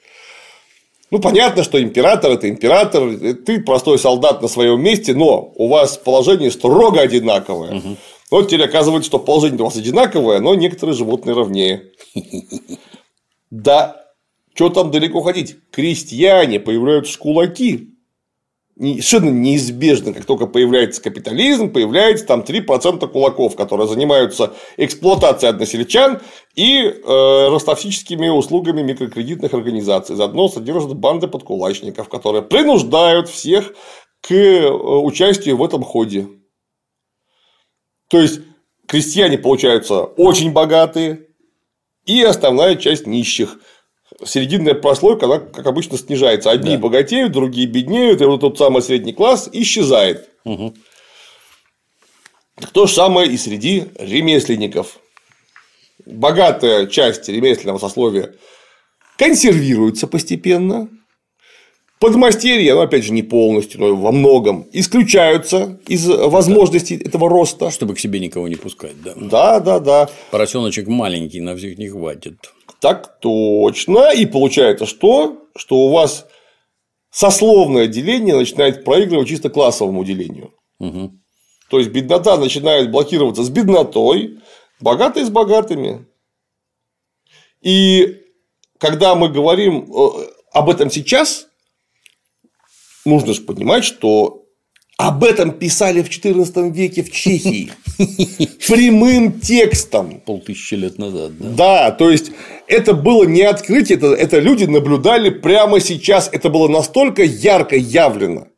Ну, 1.12 1.18
понятно, 1.18 1.62
что 1.62 1.80
император– 1.80 2.30
это 2.32 2.48
император, 2.48 3.14
ты 3.44 3.60
простой 3.60 3.98
солдат 3.98 4.40
на 4.40 4.48
своем 4.48 4.82
месте, 4.82 5.12
но 5.12 5.52
у 5.56 5.68
вас 5.68 5.98
положение 5.98 6.50
строго 6.50 7.02
одинаковое. 7.02 7.76
Угу. 7.76 7.96
Вот 8.30 8.48
теперь 8.48 8.64
оказывается, 8.64 9.08
что 9.08 9.18
положение 9.18 9.60
у 9.60 9.64
вас 9.66 9.76
одинаковое, 9.76 10.40
но 10.40 10.54
некоторые 10.54 10.96
животные 10.96 11.36
ровнее. 11.36 11.92
Да, 13.50 14.06
что 14.54 14.70
там 14.70 14.90
далеко 14.90 15.20
ходить? 15.20 15.56
Крестьяне 15.70 16.58
появляются 16.58 17.18
кулаки 17.18 17.91
совершенно 18.82 19.30
неизбежно, 19.30 20.12
как 20.12 20.24
только 20.24 20.46
появляется 20.46 21.00
капитализм, 21.00 21.70
появляется 21.72 22.26
там 22.26 22.40
3% 22.40 23.06
кулаков, 23.08 23.54
которые 23.54 23.86
занимаются 23.86 24.54
эксплуатацией 24.76 25.50
односельчан 25.50 26.20
и 26.56 26.82
э, 26.82 27.48
ростовсическими 27.48 28.28
услугами 28.28 28.82
микрокредитных 28.82 29.54
организаций. 29.54 30.16
Заодно 30.16 30.48
содержат 30.48 30.96
банды 30.96 31.28
подкулачников, 31.28 32.08
которые 32.08 32.42
принуждают 32.42 33.28
всех 33.28 33.72
к 34.20 34.32
э, 34.32 34.68
участию 34.68 35.56
в 35.56 35.64
этом 35.64 35.82
ходе. 35.84 36.28
То 38.08 38.20
есть 38.20 38.40
крестьяне 38.86 39.38
получаются 39.38 40.02
очень 40.02 40.52
богатые 40.52 41.28
и 42.04 42.22
основная 42.22 42.74
часть 42.76 43.06
нищих 43.06 43.60
серединная 44.24 44.74
прослойка, 44.74 45.26
она, 45.26 45.38
как 45.38 45.66
обычно, 45.66 45.98
снижается. 45.98 46.50
Одни 46.50 46.76
да. 46.76 46.78
богатеют, 46.78 47.32
другие 47.32 47.66
беднеют, 47.66 48.20
и 48.20 48.24
вот 48.24 48.40
тот 48.40 48.58
самый 48.58 48.82
средний 48.82 49.12
класс 49.12 49.48
исчезает. 49.52 50.28
Угу. 50.44 50.74
То 52.72 52.86
же 52.86 52.92
самое 52.92 53.30
и 53.30 53.36
среди 53.36 53.86
ремесленников. 53.98 54.98
Богатая 56.04 56.86
часть 56.86 57.28
ремесленного 57.28 57.78
сословия 57.78 58.34
консервируется 59.16 60.06
постепенно. 60.06 60.88
Подмастерья, 62.02 62.74
ну, 62.74 62.80
опять 62.80 63.04
же, 63.04 63.12
не 63.12 63.22
полностью, 63.22 63.78
но 63.78 63.94
во 63.94 64.10
многом, 64.10 64.66
исключаются 64.72 65.78
из 65.86 66.04
возможностей 66.08 66.96
да. 66.96 67.08
этого 67.08 67.28
роста. 67.28 67.70
Чтобы 67.70 67.94
к 67.94 68.00
себе 68.00 68.18
никого 68.18 68.48
не 68.48 68.56
пускать, 68.56 69.00
да. 69.00 69.12
Да, 69.14 69.60
да, 69.60 69.78
да. 69.78 70.10
Поросеночек 70.32 70.88
маленький, 70.88 71.40
на 71.40 71.54
всех 71.54 71.78
не 71.78 71.86
хватит. 71.86 72.38
Так 72.80 73.20
точно. 73.20 74.10
И 74.10 74.26
получается 74.26 74.84
что? 74.84 75.46
Что 75.54 75.76
у 75.76 75.90
вас 75.90 76.26
сословное 77.12 77.86
деление 77.86 78.34
начинает 78.34 78.82
проигрывать 78.84 79.28
чисто 79.28 79.48
классовому 79.48 80.04
делению. 80.04 80.50
Угу. 80.80 81.12
То 81.70 81.78
есть 81.78 81.92
беднота 81.92 82.36
начинает 82.36 82.90
блокироваться 82.90 83.44
с 83.44 83.48
беднотой, 83.48 84.40
богатые 84.80 85.24
с 85.24 85.30
богатыми. 85.30 86.04
И 87.60 88.16
когда 88.80 89.14
мы 89.14 89.28
говорим 89.28 89.88
э, 89.88 90.08
об 90.52 90.68
этом 90.68 90.90
сейчас, 90.90 91.46
нужно 93.04 93.34
же 93.34 93.42
понимать, 93.42 93.84
что 93.84 94.42
об 94.98 95.24
этом 95.24 95.50
писали 95.52 96.02
в 96.02 96.08
XIV 96.08 96.70
веке 96.70 97.02
в 97.02 97.10
Чехии. 97.10 97.72
Прямым 98.68 99.40
текстом. 99.40 100.20
Полтысячи 100.20 100.74
лет 100.74 100.98
назад, 100.98 101.36
да? 101.38 101.48
Да, 101.48 101.90
то 101.90 102.10
есть 102.10 102.30
это 102.68 102.94
было 102.94 103.24
не 103.24 103.42
открытие, 103.42 103.98
это, 103.98 104.14
это 104.14 104.38
люди 104.38 104.64
наблюдали 104.64 105.30
прямо 105.30 105.80
сейчас. 105.80 106.28
Это 106.30 106.50
было 106.50 106.68
настолько 106.68 107.24
ярко 107.24 107.76
явлено. 107.76 108.48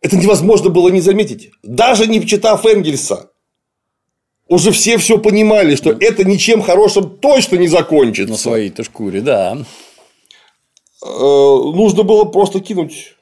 Это 0.00 0.16
невозможно 0.16 0.70
было 0.70 0.88
не 0.88 1.00
заметить. 1.00 1.50
Даже 1.62 2.06
не 2.06 2.26
читав 2.26 2.66
Энгельса. 2.66 3.30
Уже 4.48 4.72
все 4.72 4.98
все 4.98 5.18
понимали, 5.18 5.76
что 5.76 5.90
это 5.90 6.24
ничем 6.24 6.60
хорошим 6.60 7.18
точно 7.18 7.56
не 7.56 7.68
закончится. 7.68 8.32
На 8.32 8.38
своей-то 8.38 8.84
шкуре, 8.84 9.20
да. 9.20 9.56
Э, 11.02 11.06
нужно 11.06 12.02
было 12.02 12.24
просто 12.24 12.60
кинуть 12.60 13.14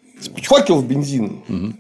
факел 0.42 0.76
в 0.76 0.86
бензин. 0.86 1.78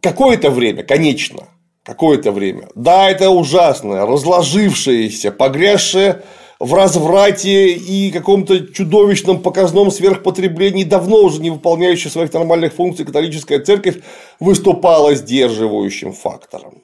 Какое-то 0.00 0.50
время, 0.50 0.82
конечно, 0.82 1.48
какое-то 1.82 2.32
время. 2.32 2.68
Да, 2.74 3.10
это 3.10 3.30
ужасное, 3.30 4.06
разложившееся, 4.06 5.32
погрязшее 5.32 6.22
в 6.58 6.72
разврате 6.74 7.72
и 7.72 8.10
каком-то 8.10 8.72
чудовищном 8.72 9.42
показном 9.42 9.90
сверхпотреблении, 9.90 10.84
давно 10.84 11.22
уже 11.22 11.40
не 11.40 11.50
выполняющая 11.50 12.10
своих 12.10 12.32
нормальных 12.32 12.74
функций 12.74 13.04
католическая 13.04 13.60
церковь 13.60 13.98
выступала 14.40 15.14
сдерживающим 15.14 16.12
фактором. 16.12 16.82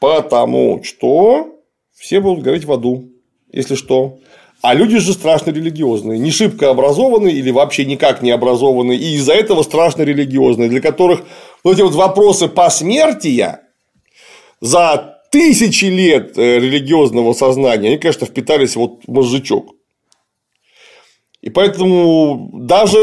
Потому 0.00 0.82
что 0.82 1.60
все 1.96 2.20
будут 2.20 2.42
гореть 2.42 2.64
в 2.64 2.72
аду, 2.72 3.10
если 3.52 3.76
что. 3.76 4.18
А 4.62 4.74
люди 4.74 4.98
же 4.98 5.12
страшно 5.12 5.50
религиозные, 5.50 6.20
не 6.20 6.30
шибко 6.30 6.70
образованные 6.70 7.34
или 7.34 7.50
вообще 7.50 7.84
никак 7.84 8.22
не 8.22 8.30
образованные, 8.30 8.96
и 8.96 9.16
из-за 9.16 9.32
этого 9.32 9.62
страшно 9.64 10.02
религиозные, 10.02 10.68
для 10.68 10.80
которых 10.80 11.22
вот 11.64 11.74
эти 11.74 11.82
вот 11.82 11.94
вопросы 11.94 12.46
посмертия 12.46 13.62
за 14.60 15.18
тысячи 15.32 15.86
лет 15.86 16.38
э, 16.38 16.60
религиозного 16.60 17.32
сознания, 17.32 17.88
они, 17.88 17.98
конечно, 17.98 18.24
впитались 18.24 18.76
вот 18.76 19.00
в 19.04 19.10
мозжечок. 19.10 19.74
И 21.40 21.50
поэтому 21.50 22.50
даже 22.54 22.98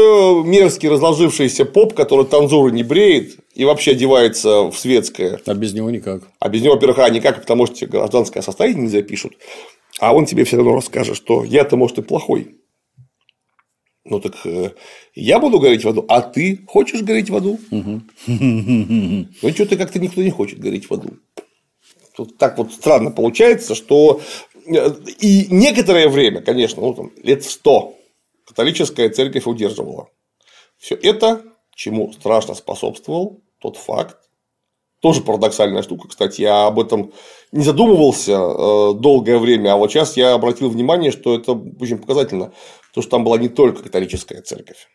мерзкий 0.46 0.88
разложившийся 0.88 1.66
поп, 1.66 1.92
который 1.92 2.24
танзуры 2.24 2.72
не 2.72 2.82
бреет 2.82 3.36
и 3.54 3.66
вообще 3.66 3.90
одевается 3.90 4.70
в 4.70 4.78
светское. 4.78 5.38
А 5.44 5.52
без 5.52 5.74
него 5.74 5.90
никак. 5.90 6.22
А 6.38 6.48
без 6.48 6.62
него, 6.62 6.72
во-первых, 6.72 7.00
а 7.00 7.10
никак, 7.10 7.42
потому 7.42 7.66
что 7.66 7.86
гражданское 7.86 8.40
состояние 8.40 8.84
не 8.84 8.88
запишут. 8.88 9.34
А 10.00 10.14
он 10.14 10.24
тебе 10.24 10.44
все 10.44 10.56
равно 10.56 10.74
расскажет, 10.74 11.16
что 11.16 11.44
я-то, 11.44 11.76
может, 11.76 11.98
и 11.98 12.02
плохой. 12.02 12.56
Ну 14.04 14.18
так 14.18 14.34
э, 14.46 14.72
я 15.14 15.38
буду 15.38 15.60
гореть 15.60 15.84
в 15.84 15.88
аду, 15.88 16.04
а 16.08 16.22
ты 16.22 16.64
хочешь 16.66 17.02
гореть 17.02 17.28
в 17.28 17.36
аду? 17.36 17.60
Ну 18.26 19.26
что-то 19.54 19.76
как-то 19.76 19.98
никто 19.98 20.22
не 20.22 20.30
хочет 20.30 20.58
гореть 20.58 20.88
в 20.88 20.94
аду. 20.94 21.18
Тут 22.16 22.38
так 22.38 22.56
вот 22.56 22.72
странно 22.72 23.10
получается, 23.10 23.74
что 23.74 24.22
э, 24.66 24.90
и 25.20 25.46
некоторое 25.50 26.08
время, 26.08 26.40
конечно, 26.40 26.80
ну, 26.80 26.94
там, 26.94 27.12
лет 27.22 27.44
сто 27.44 27.94
католическая 28.46 29.10
церковь 29.10 29.46
удерживала. 29.46 30.08
Все 30.78 30.94
это, 30.94 31.44
чему 31.74 32.10
страшно 32.12 32.54
способствовал 32.54 33.42
тот 33.58 33.76
факт, 33.76 34.16
тоже 35.00 35.22
парадоксальная 35.22 35.82
штука, 35.82 36.08
кстати, 36.08 36.42
я 36.42 36.66
об 36.66 36.78
этом 36.78 37.12
не 37.52 37.64
задумывался 37.64 38.32
э, 38.32 38.94
долгое 38.94 39.38
время, 39.38 39.72
а 39.72 39.76
вот 39.76 39.90
сейчас 39.90 40.16
я 40.16 40.34
обратил 40.34 40.68
внимание, 40.68 41.10
что 41.10 41.34
это 41.34 41.52
очень 41.52 41.98
показательно, 41.98 42.52
то 42.94 43.02
что 43.02 43.10
там 43.10 43.24
была 43.24 43.38
не 43.38 43.48
только 43.48 43.82
католическая 43.82 44.42
церковь. 44.42 44.88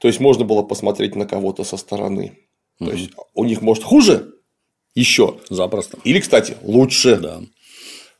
То 0.00 0.08
есть 0.08 0.20
можно 0.20 0.44
было 0.44 0.62
посмотреть 0.62 1.16
на 1.16 1.26
кого-то 1.26 1.64
со 1.64 1.76
стороны. 1.76 2.38
То 2.78 2.90
есть 2.90 3.10
у 3.34 3.44
них 3.44 3.62
может 3.62 3.84
хуже 3.84 4.34
еще. 4.94 5.36
Запросто. 5.48 5.98
Или, 6.04 6.20
кстати, 6.20 6.56
лучше. 6.62 7.16
Да. 7.16 7.40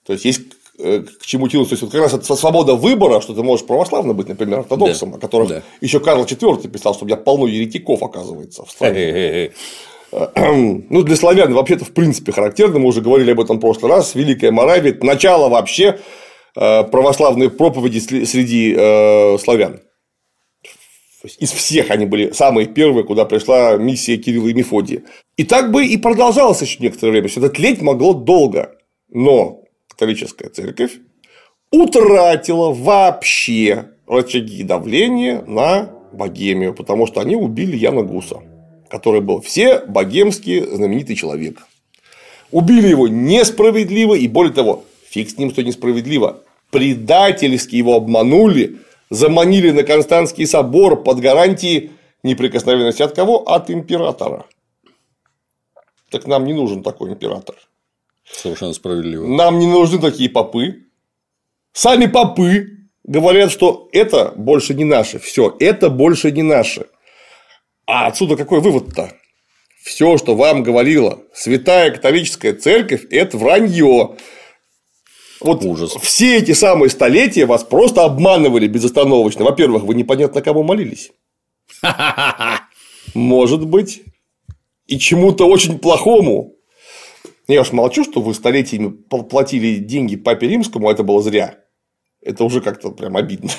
То 0.07 0.13
есть 0.13 0.25
есть 0.25 0.41
э, 0.79 1.01
к 1.03 1.27
чему 1.27 1.49
тянуться. 1.49 1.71
То 1.71 1.75
есть, 1.75 1.83
вот 1.83 1.93
как 1.93 2.01
раз 2.01 2.15
это 2.15 2.37
свобода 2.37 2.75
выбора, 2.75 3.21
что 3.21 3.35
ты 3.35 3.43
можешь 3.43 3.67
православным 3.67 4.17
быть, 4.17 4.29
например, 4.29 4.61
ортодоксом, 4.61 5.11
да. 5.11 5.17
о 5.17 5.21
котором 5.21 5.49
да. 5.49 5.63
еще 5.81 6.01
Карл 6.01 6.25
IV 6.25 6.69
писал, 6.69 6.95
что 6.95 7.05
у 7.05 7.07
меня 7.07 7.17
полно 7.17 7.47
еретиков, 7.47 8.03
оказывается, 8.03 8.65
в 8.65 8.71
стране. 8.71 9.53
ну, 10.37 11.03
для 11.03 11.17
славян 11.17 11.53
вообще-то 11.53 11.85
в 11.85 11.93
принципе 11.93 12.33
характерно, 12.33 12.79
мы 12.79 12.87
уже 12.87 13.01
говорили 13.01 13.33
об 13.33 13.41
этом 13.41 13.57
в 13.57 13.61
прошлый 13.61 13.91
раз, 13.91 14.15
Великая 14.15 14.51
Моравия, 14.51 14.97
начало 15.03 15.49
вообще 15.49 15.99
э, 16.57 16.85
православной 16.85 17.51
проповеди 17.51 17.99
среди 17.99 18.75
э, 18.77 19.39
славян. 19.39 19.81
Из 21.39 21.51
всех 21.53 21.91
они 21.91 22.05
были 22.05 22.33
самые 22.33 22.67
первые, 22.67 23.05
куда 23.05 23.25
пришла 23.25 23.77
миссия 23.77 24.19
Кирилла 24.19 24.49
и 24.49 24.55
Мефодия. 24.55 25.03
И 25.39 25.45
так 25.45 25.73
бы 25.73 25.87
и 25.87 25.97
продолжалось 25.97 26.61
еще 26.61 26.79
некоторое 26.81 27.13
время. 27.13 27.29
Все 27.29 27.41
это 27.41 27.49
тлеть 27.49 27.81
могло 27.81 28.13
долго. 28.13 28.77
Но 29.09 29.65
католическая 29.89 30.51
церковь 30.51 30.99
утратила 31.71 32.75
вообще 32.75 33.87
рычаги 34.07 34.63
давления 34.65 35.43
на 35.47 35.91
Богемию, 36.13 36.75
потому 36.75 37.07
что 37.07 37.21
они 37.21 37.37
убили 37.37 37.75
Яна 37.77 38.03
Гуса, 38.03 38.43
который 38.95 39.21
был 39.21 39.41
все 39.41 39.81
богемский 39.81 40.61
знаменитый 40.61 41.17
человек. 41.17 41.67
Убили 42.53 42.87
его 42.87 43.09
несправедливо, 43.09 44.15
и 44.15 44.29
более 44.29 44.53
того, 44.53 44.85
фиг 45.09 45.31
с 45.31 45.37
ним, 45.37 45.51
что 45.51 45.65
несправедливо, 45.65 46.45
предательски 46.71 47.75
его 47.75 47.97
обманули, 47.97 48.77
заманили 49.11 49.73
на 49.73 49.83
Константский 49.83 50.47
собор 50.47 51.03
под 51.03 51.19
гарантией 51.19 51.91
неприкосновенности 52.23 53.03
от 53.03 53.17
кого? 53.17 53.39
От 53.39 53.69
императора. 53.69 54.47
Так 56.11 56.29
нам 56.29 56.45
не 56.45 56.53
нужен 56.53 56.85
такой 56.85 57.11
император. 57.11 57.57
Совершенно 58.25 58.75
справедливо. 58.75 59.27
Нам 59.27 59.59
не 59.59 59.67
нужны 59.67 59.99
такие 59.99 60.31
попы. 60.31 60.85
Сами 61.73 62.07
попы 62.07 62.69
говорят, 63.03 63.51
что 63.51 63.89
это 63.91 64.33
больше 64.37 64.73
не 64.73 64.85
наше. 64.85 65.19
Все, 65.19 65.53
это 65.59 65.91
больше 65.91 66.31
не 66.31 66.43
наше. 66.43 66.87
А 67.87 68.07
отсюда 68.07 68.37
какой 68.37 68.61
вывод-то? 68.61 69.13
Все, 69.83 70.17
что 70.17 70.35
вам 70.35 70.63
говорила 70.63 71.23
святая 71.35 71.91
католическая 71.91 72.55
церковь, 72.55 73.05
это 73.11 73.37
вранье. 73.37 74.17
Вот 75.41 75.63
Ужас. 75.63 75.93
все 76.01 76.39
эти 76.39 76.53
самые 76.53 76.89
столетия 76.89 77.45
вас 77.45 77.65
просто 77.65 78.05
обманывали 78.05 78.67
безостановочно. 78.67 79.45
Во-первых, 79.45 79.83
вы 79.83 79.95
непонятно 79.95 80.41
кому 80.41 80.63
молились. 80.63 81.13
Может 83.15 83.67
быть, 83.67 84.03
и 84.87 84.99
чему-то 84.99 85.47
очень 85.47 85.79
плохому. 85.79 86.55
Я 87.47 87.61
уж 87.61 87.73
молчу, 87.73 88.05
что 88.05 88.23
вы 88.23 88.33
столетиями 88.33 88.89
платили 88.89 89.77
деньги 89.77 90.17
папе 90.17 90.49
римскому, 90.49 90.89
а 90.89 90.93
это 90.93 91.03
было 91.03 91.23
зря. 91.23 91.59
Это 92.23 92.45
уже 92.45 92.63
как-то 92.63 92.91
прям 92.91 93.19
обидно. 93.19 93.51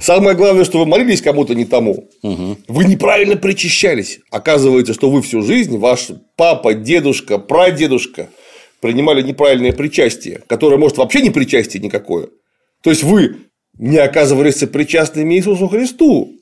Самое 0.00 0.36
главное, 0.36 0.64
что 0.64 0.78
вы 0.78 0.86
молились 0.86 1.22
кому-то 1.22 1.54
не 1.54 1.64
тому. 1.64 2.08
Вы 2.22 2.84
неправильно 2.84 3.36
причащались. 3.36 4.20
Оказывается, 4.30 4.94
что 4.94 5.10
вы 5.10 5.22
всю 5.22 5.42
жизнь, 5.42 5.78
ваш 5.78 6.08
папа, 6.36 6.74
дедушка, 6.74 7.38
прадедушка 7.38 8.28
принимали 8.80 9.22
неправильное 9.22 9.72
причастие, 9.72 10.42
которое 10.46 10.76
может 10.76 10.98
вообще 10.98 11.22
не 11.22 11.30
причастие 11.30 11.82
никакое. 11.82 12.28
То 12.82 12.90
есть 12.90 13.02
вы 13.02 13.36
не 13.78 13.98
оказывались 13.98 14.56
сопричастными 14.56 15.34
Иисусу 15.34 15.68
Христу. 15.68 16.32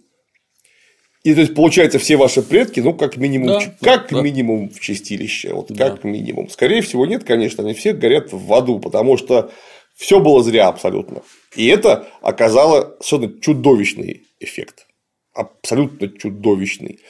И 1.22 1.34
то 1.34 1.40
есть, 1.40 1.54
получается, 1.54 1.98
все 1.98 2.16
ваши 2.16 2.42
предки, 2.42 2.80
ну, 2.80 2.92
как 2.92 3.16
минимум, 3.16 3.48
да, 3.48 3.74
как 3.80 4.10
да. 4.10 4.20
минимум 4.20 4.68
в 4.68 4.78
чистилище. 4.78 5.54
Вот 5.54 5.72
Да. 5.72 5.90
как 5.90 6.04
минимум. 6.04 6.50
Скорее 6.50 6.82
всего, 6.82 7.06
нет, 7.06 7.24
конечно, 7.24 7.64
они 7.64 7.72
все 7.72 7.94
горят 7.94 8.28
в 8.30 8.52
аду, 8.52 8.78
потому 8.78 9.16
что 9.16 9.50
все 9.94 10.20
было 10.20 10.42
зря 10.42 10.68
абсолютно. 10.68 11.22
И 11.54 11.66
это 11.66 12.08
оказало 12.20 12.96
совершенно 13.00 13.40
чудовищный 13.40 14.22
эффект. 14.40 14.86
Абсолютно 15.32 16.08
чудовищный. 16.08 17.00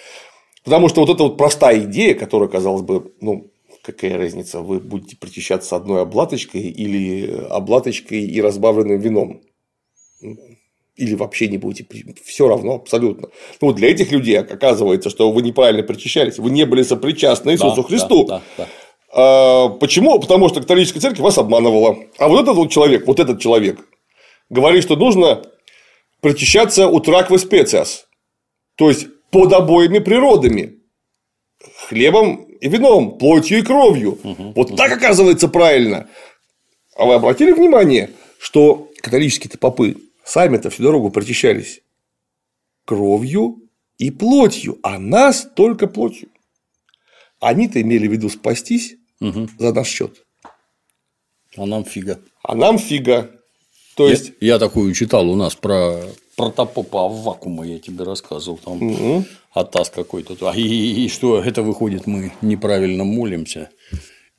Потому 0.65 0.89
что 0.89 1.01
вот 1.01 1.11
эта 1.11 1.23
вот 1.23 1.36
простая 1.36 1.81
идея, 1.81 2.15
которая, 2.15 2.48
казалось 2.48 2.82
бы, 2.82 3.12
ну, 3.20 3.51
какая 3.82 4.16
разница, 4.16 4.61
вы 4.61 4.81
будете 4.81 5.16
причащаться 5.16 5.77
одной 5.77 6.02
облаточкой 6.02 6.62
или 6.62 7.47
облаточкой 7.51 8.23
и 8.23 8.40
разбавленным 8.40 8.98
вином. 8.98 9.43
Или 10.97 11.15
вообще 11.16 11.48
не 11.48 11.59
будете, 11.59 11.86
все 12.24 12.48
равно 12.48 12.77
абсолютно. 12.77 13.28
Ну, 13.61 13.73
для 13.73 13.90
этих 13.90 14.12
людей 14.12 14.39
оказывается, 14.39 15.11
что 15.11 15.31
вы 15.32 15.43
неправильно 15.43 15.82
причащались, 15.82 16.39
вы 16.39 16.51
не 16.51 16.65
были 16.65 16.82
сопричастны 16.82 17.51
Иисусу 17.51 17.82
Да, 17.82 17.89
Христу. 17.89 18.24
да, 18.27 18.43
да, 18.56 18.65
да. 18.65 18.69
А, 19.15 19.69
Почему? 19.69 20.19
Потому 20.19 20.49
что 20.49 20.61
католическая 20.61 21.01
церковь 21.01 21.20
вас 21.20 21.39
обманывала. 21.39 21.99
А 22.19 22.28
вот 22.28 22.43
этот 22.43 22.57
вот 22.57 22.70
человек, 22.70 23.07
вот 23.07 23.20
этот 23.20 23.41
человек, 23.41 23.78
говорит, 24.51 24.82
что 24.82 24.97
нужно 24.97 25.43
причащаться 26.20 26.89
утраквы 26.89 27.39
специас. 27.39 28.09
То 28.74 28.89
есть 28.89 29.07
под 29.31 29.53
обоими 29.53 30.01
природами. 30.01 30.81
Хлебом 31.86 32.45
и 32.61 32.69
вином, 32.69 33.16
плотью 33.19 33.59
и 33.59 33.62
кровью. 33.62 34.19
Вот 34.55 34.77
так 34.77 34.93
оказывается 34.93 35.49
правильно. 35.49 36.09
А 36.97 37.05
вы 37.05 37.15
обратили 37.15 37.53
внимание, 37.53 38.11
что 38.39 38.91
католические-то 39.01 39.59
попы 39.59 39.97
сами-то 40.24 40.70
всю 40.70 40.82
дорогу 40.82 41.11
причащались 41.11 41.82
кровью 42.85 43.62
и 43.99 44.11
плотью, 44.11 44.78
а 44.82 44.99
нас 44.99 45.49
только 45.55 45.86
плотью. 45.86 46.31
Они-то 47.41 47.81
имели 47.81 48.09
в 48.09 48.12
виду 48.12 48.28
спастись 48.28 48.97
Мгм. 49.20 49.49
за 49.59 49.73
наш 49.73 49.89
счет. 49.89 50.23
А 51.57 51.66
нам 51.66 51.85
фига. 51.85 52.19
А 52.43 52.55
нам 52.55 52.78
фига. 52.78 53.31
То 53.97 54.09
есть, 54.09 54.32
Я, 54.41 54.55
я 54.55 54.59
такую 54.59 54.93
читал 54.93 55.31
у 55.31 55.36
нас 55.36 55.55
про 55.55 56.01
протопопа 56.36 57.05
Аввакума, 57.05 57.65
я 57.65 57.78
тебе 57.78 58.05
рассказывал. 58.05 58.59
Там 58.59 58.78
Мгм. 58.78 59.24
Атас 59.53 59.89
какой-то. 59.91 60.36
А 60.51 60.57
и, 60.57 61.05
и 61.05 61.09
что 61.09 61.41
это 61.41 61.62
выходит, 61.62 62.07
мы 62.09 62.32
неправильно 62.43 63.05
молимся. 63.05 63.70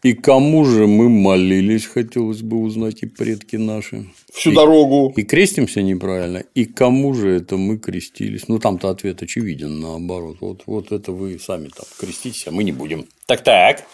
И 0.03 0.13
кому 0.13 0.65
же 0.65 0.85
мы 0.87 1.07
молились, 1.09 1.85
хотелось 1.85 2.41
бы 2.41 2.57
узнать, 2.57 3.01
и 3.01 3.05
предки 3.07 3.55
наши. 3.55 4.05
всю 4.33 4.51
И- 4.51 4.55
дорогу. 4.55 5.13
И 5.15 5.23
крестимся 5.23 5.81
неправильно, 5.81 6.43
и 6.53 6.65
кому 6.65 7.13
же 7.13 7.29
это 7.29 7.55
мы 7.57 7.77
крестились? 7.79 8.47
Ну, 8.49 8.59
там-то 8.59 8.89
ответ 8.89 9.23
очевиден, 9.23 9.79
наоборот. 9.79 10.37
Вот, 10.41 10.63
вот 10.67 10.91
это 10.91 11.11
вы 11.13 11.39
сами 11.39 11.69
там 11.69 11.85
креститесь, 11.97 12.45
а 12.47 12.51
мы 12.51 12.63
не 12.65 12.73
будем. 12.73 13.07
Так-так. 13.25 13.85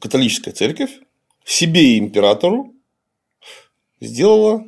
Католическая 0.00 0.52
церковь 0.52 0.90
себе 1.44 1.94
и 1.94 1.98
императору 1.98 2.74
сделала 4.00 4.64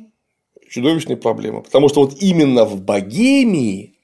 чудовищные 0.69 1.17
проблемы. 1.17 1.61
Потому 1.61 1.89
что 1.89 2.01
вот 2.01 2.15
именно 2.21 2.65
в 2.65 2.81
Богемии, 2.81 3.95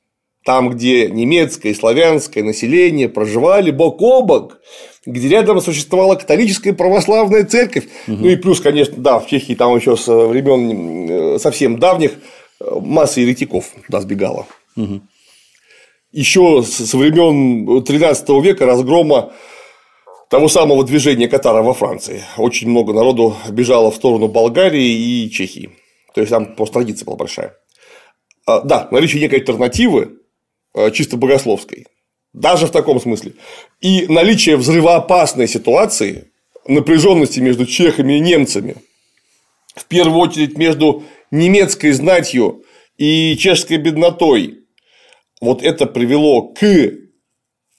там, 0.43 0.69
где 0.69 1.09
немецкое 1.09 1.71
и 1.71 1.75
славянское 1.75 2.43
население 2.43 3.09
проживали 3.09 3.71
бок 3.71 4.01
о 4.01 4.21
бок, 4.21 4.59
где 5.05 5.27
рядом 5.29 5.61
существовала 5.61 6.15
католическая 6.15 6.73
православная 6.73 7.45
церковь, 7.45 7.87
ну 8.07 8.27
и 8.27 8.35
плюс, 8.35 8.59
конечно, 8.59 8.95
да, 8.97 9.19
в 9.19 9.27
Чехии 9.27 9.53
там 9.53 9.75
еще 9.75 9.95
со 9.95 10.27
времен 10.27 11.39
совсем 11.39 11.79
давних 11.79 12.13
э, 12.59 12.79
масса 12.81 13.21
еретиков 13.21 13.71
туда 13.85 14.01
сбегала. 14.01 14.47
Еще 16.11 16.63
со 16.63 16.97
времен 16.97 17.83
13 17.83 18.29
века 18.43 18.65
разгрома 18.65 19.33
того 20.29 20.47
самого 20.47 20.83
движения 20.83 21.27
Катара 21.27 21.61
во 21.61 21.73
Франции. 21.73 22.23
Очень 22.37 22.69
много 22.69 22.93
народу 22.93 23.35
бежало 23.49 23.91
в 23.91 23.95
сторону 23.95 24.27
Болгарии 24.27 25.23
и 25.23 25.29
Чехии. 25.29 25.71
То 26.13 26.21
есть 26.21 26.31
там 26.31 26.55
просто 26.55 26.75
традиция 26.75 27.05
была 27.05 27.17
большая. 27.17 27.55
А, 28.45 28.61
Да, 28.61 28.87
наличие 28.91 29.21
некой 29.21 29.39
альтернативы, 29.39 30.19
э, 30.73 30.91
чисто 30.91 31.17
богословской, 31.17 31.85
даже 32.33 32.67
в 32.67 32.71
таком 32.71 32.99
смысле, 32.99 33.33
и 33.81 34.07
наличие 34.07 34.57
взрывоопасной 34.57 35.47
ситуации, 35.47 36.31
напряженности 36.67 37.39
между 37.39 37.65
чехами 37.65 38.13
и 38.13 38.19
немцами, 38.19 38.75
в 39.75 39.85
первую 39.85 40.19
очередь 40.19 40.57
между 40.57 41.03
немецкой 41.31 41.91
знатью 41.91 42.63
и 42.97 43.35
чешской 43.37 43.77
беднотой, 43.77 44.59
вот 45.41 45.61
это 45.61 45.85
привело 45.85 46.53
к 46.53 46.63
э, 46.63 46.91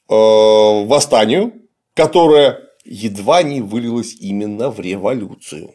восстанию, 0.09 1.53
которое 1.97 2.61
едва 2.85 3.43
не 3.43 3.61
вылилось 3.61 4.15
именно 4.21 4.71
в 4.71 4.79
революцию. 4.79 5.71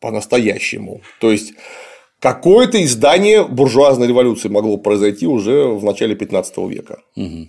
По-настоящему. 0.00 1.02
То 1.20 1.32
есть 1.32 1.52
какое-то 2.20 2.82
издание 2.82 3.44
буржуазной 3.44 4.06
революции 4.06 4.48
могло 4.48 4.76
произойти 4.76 5.26
уже 5.26 5.64
в 5.64 5.84
начале 5.84 6.14
15 6.14 6.56
века. 6.68 6.98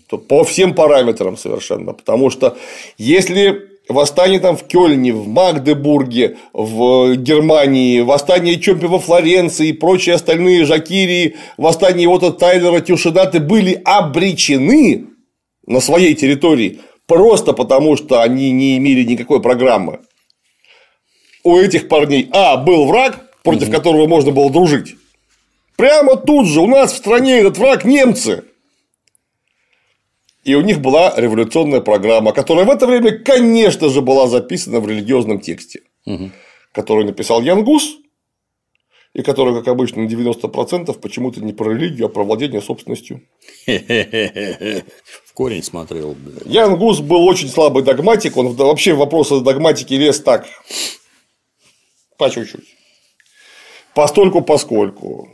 То 0.09 0.17
По 0.17 0.43
всем 0.43 0.73
параметрам 0.73 1.37
совершенно. 1.37 1.93
Потому 1.93 2.29
что 2.31 2.57
если 2.97 3.61
восстание 3.89 4.39
там 4.39 4.57
в 4.57 4.63
Кёльне, 4.63 5.13
в 5.13 5.27
Магдебурге, 5.27 6.37
в 6.53 7.15
Германии, 7.15 8.01
восстание 8.01 8.59
Чомпи 8.59 8.87
во 8.87 8.99
Флоренции 8.99 9.69
и 9.69 9.73
прочие 9.73 10.15
остальные 10.15 10.65
Жакирии, 10.65 11.35
восстание 11.57 12.07
вот 12.07 12.23
от 12.23 12.39
Тайлера 12.39 12.79
Тюшинаты 12.79 13.39
были 13.39 13.79
обречены 13.85 15.07
на 15.67 15.79
своей 15.79 16.15
территории 16.15 16.79
просто 17.07 17.53
потому, 17.53 17.97
что 17.97 18.21
они 18.21 18.51
не 18.51 18.77
имели 18.77 19.03
никакой 19.03 19.41
программы. 19.41 20.01
У 21.43 21.57
этих 21.57 21.87
парней, 21.87 22.29
а, 22.31 22.57
был 22.57 22.85
враг, 22.85 23.31
против 23.43 23.71
которого 23.71 24.07
можно 24.07 24.31
было 24.31 24.51
дружить. 24.51 24.95
Прямо 25.77 26.17
тут 26.17 26.47
же 26.47 26.59
у 26.59 26.67
нас 26.67 26.91
в 26.91 26.97
стране 26.97 27.39
этот 27.39 27.57
враг 27.57 27.85
немцы. 27.85 28.43
И 30.43 30.55
у 30.55 30.61
них 30.61 30.79
была 30.81 31.13
революционная 31.15 31.81
программа, 31.81 32.31
которая 32.31 32.65
в 32.65 32.69
это 32.69 32.87
время, 32.87 33.17
конечно 33.19 33.89
же, 33.89 34.01
была 34.01 34.27
записана 34.27 34.79
в 34.79 34.87
религиозном 34.87 35.39
тексте, 35.39 35.81
который 36.71 37.05
написал 37.05 37.41
Ян 37.41 37.63
Гус, 37.63 37.97
и 39.17 39.23
который, 39.23 39.55
как 39.55 39.67
обычно, 39.67 40.03
на 40.03 40.07
90% 40.07 40.93
почему-то 40.99 41.41
не 41.41 41.51
про 41.51 41.71
религию, 41.71 42.05
а 42.05 42.09
про 42.09 42.23
владение 42.23 42.61
собственностью. 42.61 43.21
В 43.65 45.33
корень 45.33 45.63
смотрел, 45.63 46.13
бля. 46.13 46.41
Ян 46.45 46.77
Гус 46.77 46.99
был 46.99 47.25
очень 47.25 47.49
слабый 47.49 47.83
догматик, 47.83 48.37
он 48.37 48.53
вообще 48.53 48.93
в 48.93 48.99
вопросы 48.99 49.41
догматики 49.41 49.95
лез 49.95 50.21
так, 50.21 50.45
по 52.17 52.29
чуть-чуть. 52.29 52.75
Постольку 53.95 54.41
поскольку. 54.41 55.29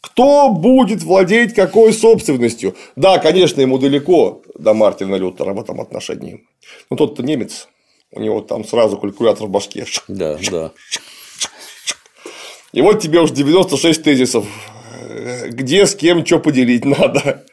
Кто 0.00 0.20
кто 0.20 0.50
будет 0.50 1.02
владеть 1.02 1.54
какой 1.54 1.92
собственностью. 1.92 2.74
Да, 2.96 3.18
конечно, 3.18 3.60
ему 3.60 3.78
далеко 3.78 4.42
до 4.54 4.74
Мартина 4.74 5.14
Лютера 5.14 5.54
в 5.54 5.60
этом 5.60 5.80
отношении. 5.80 6.46
Но 6.90 6.96
тот-то 6.96 7.22
немец, 7.22 7.68
у 8.10 8.20
него 8.20 8.40
там 8.42 8.64
сразу 8.64 8.98
калькулятор 8.98 9.46
в 9.46 9.50
башке. 9.50 9.86
Да, 10.08 10.38
да. 10.50 10.72
И 12.72 12.82
вот 12.82 13.00
тебе 13.00 13.20
уж 13.20 13.30
96 13.30 14.02
тезисов, 14.02 14.46
где 15.48 15.86
с 15.86 15.94
кем 15.94 16.24
что 16.24 16.38
поделить 16.38 16.84
надо. 16.84 17.44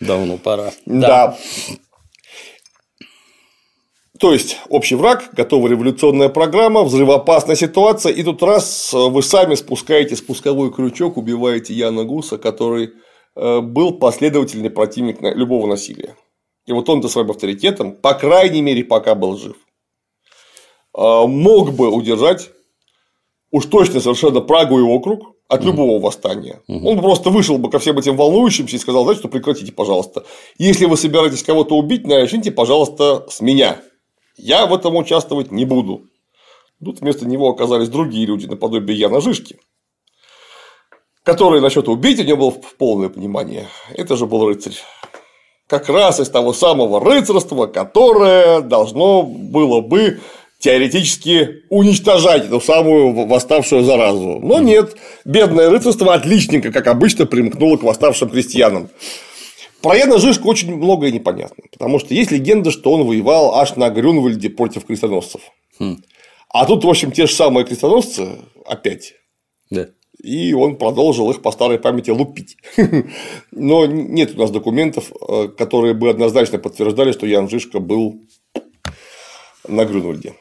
Давно 0.00 0.38
пора. 0.38 0.72
Да. 0.86 1.36
То 4.18 4.32
есть 4.32 4.58
общий 4.68 4.96
враг, 4.96 5.30
готова 5.32 5.68
революционная 5.68 6.28
программа, 6.28 6.82
взрывоопасная 6.82 7.54
ситуация, 7.54 8.12
и 8.12 8.24
тут 8.24 8.42
раз 8.42 8.92
вы 8.92 9.22
сами 9.22 9.54
спускаете 9.54 10.16
спусковой 10.16 10.72
крючок, 10.72 11.16
убиваете 11.16 11.72
Яна 11.72 12.02
Гуса, 12.02 12.36
который 12.36 12.94
э, 13.36 13.60
был 13.60 13.98
последовательный 13.98 14.70
противник 14.70 15.18
любого 15.20 15.68
насилия. 15.68 16.16
И 16.66 16.72
вот 16.72 16.88
он-то 16.88 17.08
своим 17.08 17.30
авторитетом, 17.30 17.92
по 17.92 18.14
крайней 18.14 18.60
мере, 18.60 18.82
пока 18.82 19.14
был 19.14 19.36
жив, 19.36 19.56
э, 20.96 21.26
мог 21.26 21.72
бы 21.74 21.88
удержать 21.88 22.50
уж 23.50 23.66
точно 23.66 24.00
совершенно 24.00 24.40
Прагу 24.40 24.78
и 24.78 24.82
округ 24.82 25.34
от 25.48 25.64
любого 25.64 26.00
восстания. 26.00 26.60
Он 26.68 26.98
просто 27.00 27.30
вышел 27.30 27.58
бы 27.58 27.70
ко 27.70 27.78
всем 27.78 27.98
этим 27.98 28.16
волнующимся 28.16 28.76
и 28.76 28.78
сказал, 28.78 29.04
знаете, 29.04 29.20
что 29.20 29.28
прекратите, 29.28 29.72
пожалуйста. 29.72 30.24
Если 30.58 30.84
вы 30.84 30.96
собираетесь 30.96 31.42
кого-то 31.42 31.74
убить, 31.76 32.06
начните, 32.06 32.50
пожалуйста, 32.50 33.26
с 33.30 33.40
меня. 33.40 33.80
Я 34.36 34.66
в 34.66 34.74
этом 34.74 34.96
участвовать 34.96 35.50
не 35.50 35.64
буду. 35.64 36.02
Тут 36.84 37.00
вместо 37.00 37.26
него 37.26 37.48
оказались 37.48 37.88
другие 37.88 38.26
люди, 38.26 38.46
наподобие 38.46 38.96
Яна 38.96 39.20
Жишки, 39.20 39.58
который 41.24 41.60
насчет 41.60 41.88
убить 41.88 42.20
у 42.20 42.24
него 42.24 42.50
было 42.50 42.60
полное 42.78 43.08
понимание. 43.08 43.68
Это 43.94 44.16
же 44.16 44.26
был 44.26 44.46
рыцарь. 44.46 44.76
Как 45.66 45.88
раз 45.88 46.20
из 46.20 46.30
того 46.30 46.52
самого 46.52 47.00
рыцарства, 47.00 47.66
которое 47.66 48.60
должно 48.60 49.22
было 49.22 49.80
бы 49.80 50.20
теоретически 50.58 51.62
уничтожать 51.68 52.46
эту 52.46 52.60
самую 52.60 53.26
восставшую 53.26 53.84
заразу. 53.84 54.40
Но 54.42 54.58
нет, 54.58 54.96
бедное 55.24 55.70
рыцарство 55.70 56.14
отличненько, 56.14 56.72
как 56.72 56.86
обычно, 56.88 57.26
примкнуло 57.26 57.76
к 57.76 57.84
восставшим 57.84 58.28
крестьянам. 58.28 58.90
Про 59.80 59.96
Яна 59.96 60.18
Жишку 60.18 60.48
очень 60.48 60.74
многое 60.74 61.12
непонятно, 61.12 61.62
потому 61.70 62.00
что 62.00 62.12
есть 62.12 62.32
легенда, 62.32 62.72
что 62.72 62.92
он 62.92 63.06
воевал 63.06 63.54
аж 63.54 63.76
на 63.76 63.88
Грюнвальде 63.90 64.50
против 64.50 64.84
крестоносцев. 64.84 65.40
Хм. 65.78 66.02
А 66.50 66.66
тут, 66.66 66.82
в 66.82 66.88
общем, 66.88 67.12
те 67.12 67.26
же 67.26 67.32
самые 67.32 67.64
крестоносцы 67.64 68.38
опять. 68.66 69.14
Да. 69.70 69.88
И 70.20 70.52
он 70.52 70.76
продолжил 70.76 71.30
их 71.30 71.42
по 71.42 71.52
старой 71.52 71.78
памяти 71.78 72.10
лупить. 72.10 72.56
Но 73.52 73.86
нет 73.86 74.34
у 74.34 74.38
нас 74.38 74.50
документов, 74.50 75.12
э, 75.28 75.48
которые 75.56 75.94
бы 75.94 76.10
однозначно 76.10 76.58
подтверждали, 76.58 77.12
что 77.12 77.26
Ян 77.26 77.48
Жишка 77.48 77.78
был 77.78 78.20
на 79.68 79.84
Грюнвальде. 79.84 80.34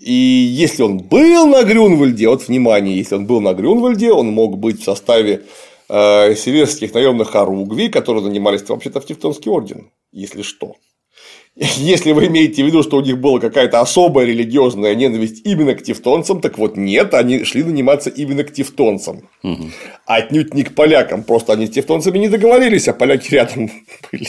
И 0.00 0.12
если 0.12 0.82
он 0.82 0.98
был 0.98 1.46
на 1.46 1.62
Грюнвальде, 1.62 2.28
вот 2.28 2.46
внимание, 2.46 2.96
если 2.96 3.14
он 3.14 3.26
был 3.26 3.40
на 3.40 3.54
Грюнвальде, 3.54 4.12
он 4.12 4.26
мог 4.26 4.58
быть 4.58 4.80
в 4.80 4.84
составе 4.84 5.44
э, 5.88 6.34
северских 6.34 6.92
наемных 6.92 7.34
оругвий, 7.34 7.88
которые 7.88 8.22
занимались 8.22 8.68
вообще-то 8.68 9.00
в 9.00 9.06
Тевтонский 9.06 9.50
орден, 9.50 9.90
если 10.12 10.42
что. 10.42 10.76
Если 11.54 12.12
вы 12.12 12.26
имеете 12.26 12.62
в 12.62 12.66
виду, 12.66 12.82
что 12.82 12.96
у 12.96 13.02
них 13.02 13.18
была 13.18 13.38
какая-то 13.38 13.80
особая 13.80 14.26
религиозная 14.26 14.94
ненависть 14.94 15.42
именно 15.44 15.74
к 15.74 15.82
тевтонцам, 15.82 16.40
так 16.40 16.58
вот 16.58 16.76
нет, 16.76 17.14
они 17.14 17.44
шли 17.44 17.62
наниматься 17.62 18.10
именно 18.10 18.44
к 18.44 18.52
тевтонцам. 18.52 19.28
Угу. 19.42 19.70
Отнюдь 20.06 20.54
не 20.54 20.62
к 20.64 20.74
полякам, 20.74 21.24
просто 21.24 21.52
они 21.52 21.66
с 21.66 21.70
тевтонцами 21.70 22.18
не 22.18 22.28
договорились, 22.28 22.88
а 22.88 22.94
поляки 22.94 23.34
рядом 23.34 23.70
были. 24.12 24.28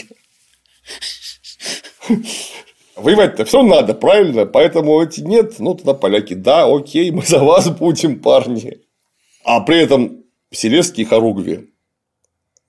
Воевать-то 2.95 3.45
все 3.45 3.63
надо, 3.63 3.93
правильно? 3.93 4.45
Поэтому 4.45 5.01
эти 5.01 5.21
нет, 5.21 5.59
ну 5.59 5.73
тогда 5.73 5.93
поляки, 5.93 6.35
да, 6.35 6.65
окей, 6.65 7.11
мы 7.11 7.23
за 7.23 7.43
вас 7.43 7.69
будем, 7.69 8.19
парни. 8.19 8.81
А 9.43 9.61
при 9.61 9.79
этом 9.79 10.23
селезские 10.51 11.05
хоругви, 11.05 11.73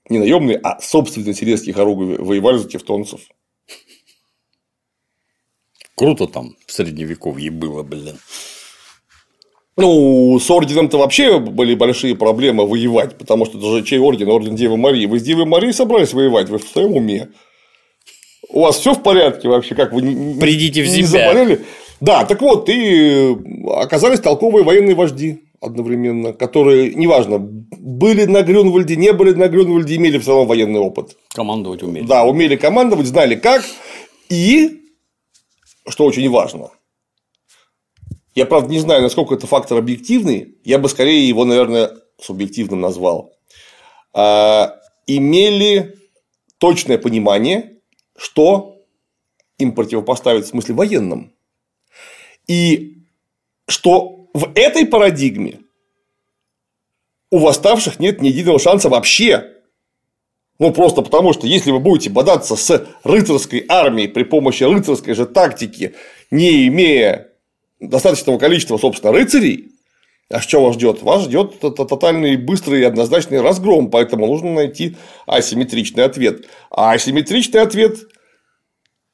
не 0.09 0.19
наемные, 0.19 0.57
а 0.57 0.81
собственно 0.81 1.33
селезские 1.33 1.75
хоругви 1.75 2.15
воевали 2.17 2.57
за 2.57 2.67
тевтонцев. 2.67 3.21
Круто 5.95 6.27
там 6.27 6.55
в 6.65 6.73
средневековье 6.73 7.51
было, 7.51 7.83
блин. 7.83 8.17
Ну, 9.77 10.39
с 10.39 10.49
орденом-то 10.49 10.97
вообще 10.97 11.39
были 11.39 11.75
большие 11.75 12.15
проблемы 12.15 12.65
воевать, 12.65 13.17
потому 13.17 13.45
что 13.45 13.57
это 13.57 13.67
же 13.71 13.83
чей 13.83 13.99
орден? 13.99 14.29
Орден 14.29 14.55
Девы 14.55 14.77
Марии. 14.77 15.05
Вы 15.05 15.19
с 15.19 15.23
Девой 15.23 15.45
Марией 15.45 15.73
собрались 15.73 16.13
воевать, 16.13 16.49
вы 16.49 16.59
в 16.59 16.67
своем 16.67 16.95
уме. 16.95 17.29
У 18.55 18.61
вас 18.61 18.77
все 18.77 18.93
в 18.93 19.03
порядке 19.03 19.49
вообще, 19.49 19.75
как 19.75 19.91
вы 19.91 19.99
Придите 20.39 20.81
в 20.81 20.87
не 20.87 21.03
себя. 21.03 21.33
заболели? 21.33 21.65
Да, 21.99 22.23
так 22.23 22.41
вот, 22.41 22.69
и 22.69 23.35
оказались 23.75 24.21
толковые 24.21 24.63
военные 24.63 24.95
вожди 24.95 25.41
одновременно, 25.59 26.31
которые, 26.31 26.93
неважно, 26.93 27.37
были 27.39 28.23
на 28.23 28.43
Грюнвальде, 28.43 28.95
не 28.95 29.11
были 29.11 29.33
на 29.33 29.49
Грюнвальде, 29.49 29.97
имели 29.97 30.19
все 30.19 30.31
равно 30.31 30.45
военный 30.45 30.79
опыт. 30.79 31.17
Командовать 31.33 31.83
умели. 31.83 32.05
Да, 32.05 32.23
умели 32.23 32.55
командовать, 32.55 33.07
знали 33.07 33.35
как, 33.35 33.61
и, 34.29 34.81
что 35.89 36.05
очень 36.05 36.29
важно, 36.29 36.69
я, 38.35 38.45
правда, 38.45 38.69
не 38.69 38.79
знаю, 38.79 39.01
насколько 39.01 39.35
это 39.35 39.47
фактор 39.47 39.77
объективный, 39.79 40.55
я 40.63 40.79
бы 40.79 40.87
скорее 40.87 41.27
его, 41.27 41.43
наверное, 41.43 41.91
субъективным 42.21 42.79
назвал, 42.79 43.33
а, 44.13 44.75
имели 45.07 45.95
точное 46.57 46.97
понимание, 46.97 47.74
что 48.17 48.81
им 49.57 49.73
противопоставить 49.73 50.45
в 50.45 50.49
смысле 50.49 50.75
военном. 50.75 51.33
И 52.47 52.97
что 53.67 54.27
в 54.33 54.51
этой 54.55 54.85
парадигме 54.85 55.61
у 57.31 57.39
восставших 57.39 57.99
нет 57.99 58.21
ни 58.21 58.27
единого 58.27 58.59
шанса 58.59 58.89
вообще. 58.89 59.51
Ну, 60.57 60.71
просто 60.71 61.01
потому, 61.01 61.33
что 61.33 61.47
если 61.47 61.71
вы 61.71 61.79
будете 61.79 62.09
бодаться 62.09 62.55
с 62.55 62.87
рыцарской 63.03 63.65
армией 63.67 64.07
при 64.07 64.23
помощи 64.23 64.63
рыцарской 64.63 65.13
же 65.13 65.25
тактики, 65.25 65.95
не 66.31 66.67
имея 66.67 67.29
достаточного 67.79 68.37
количества, 68.37 68.77
собственно, 68.77 69.11
рыцарей, 69.11 69.74
а 70.29 70.41
что 70.41 70.63
вас 70.63 70.75
ждет? 70.75 71.03
Вас 71.03 71.25
ждет 71.25 71.59
тотальный, 71.59 72.35
быстрый 72.35 72.81
и 72.81 72.85
однозначный 72.85 73.41
разгром, 73.41 73.91
поэтому 73.91 74.25
нужно 74.25 74.53
найти 74.53 74.97
асимметричный 75.27 76.03
ответ. 76.03 76.45
А 76.71 76.93
асимметричный 76.93 77.61
ответ 77.61 77.99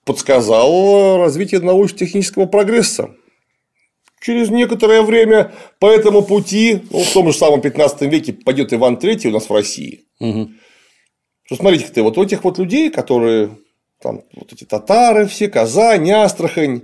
подсказал 0.05 1.17
развитие 1.17 1.59
научно-технического 1.59 2.45
прогресса. 2.45 3.11
Через 4.21 4.49
некоторое 4.49 5.01
время 5.01 5.51
по 5.79 5.89
этому 5.89 6.21
пути, 6.21 6.83
ну, 6.91 6.99
в 6.99 7.11
том 7.11 7.31
же 7.31 7.37
самом 7.37 7.59
15 7.59 8.01
веке 8.03 8.33
пойдет 8.33 8.71
Иван 8.71 8.95
III 8.95 9.27
у 9.27 9.31
нас 9.31 9.49
в 9.49 9.53
России. 9.53 10.05
Угу. 10.19 10.49
Что 11.43 11.55
смотрите 11.55 11.87
ты, 11.87 12.03
вот 12.03 12.17
у 12.17 12.23
этих 12.23 12.43
вот 12.43 12.57
людей, 12.57 12.89
которые 12.89 13.57
там 14.01 14.21
вот 14.35 14.53
эти 14.53 14.63
татары 14.63 15.27
все, 15.27 15.49
Казань, 15.49 16.09
Астрахань, 16.11 16.83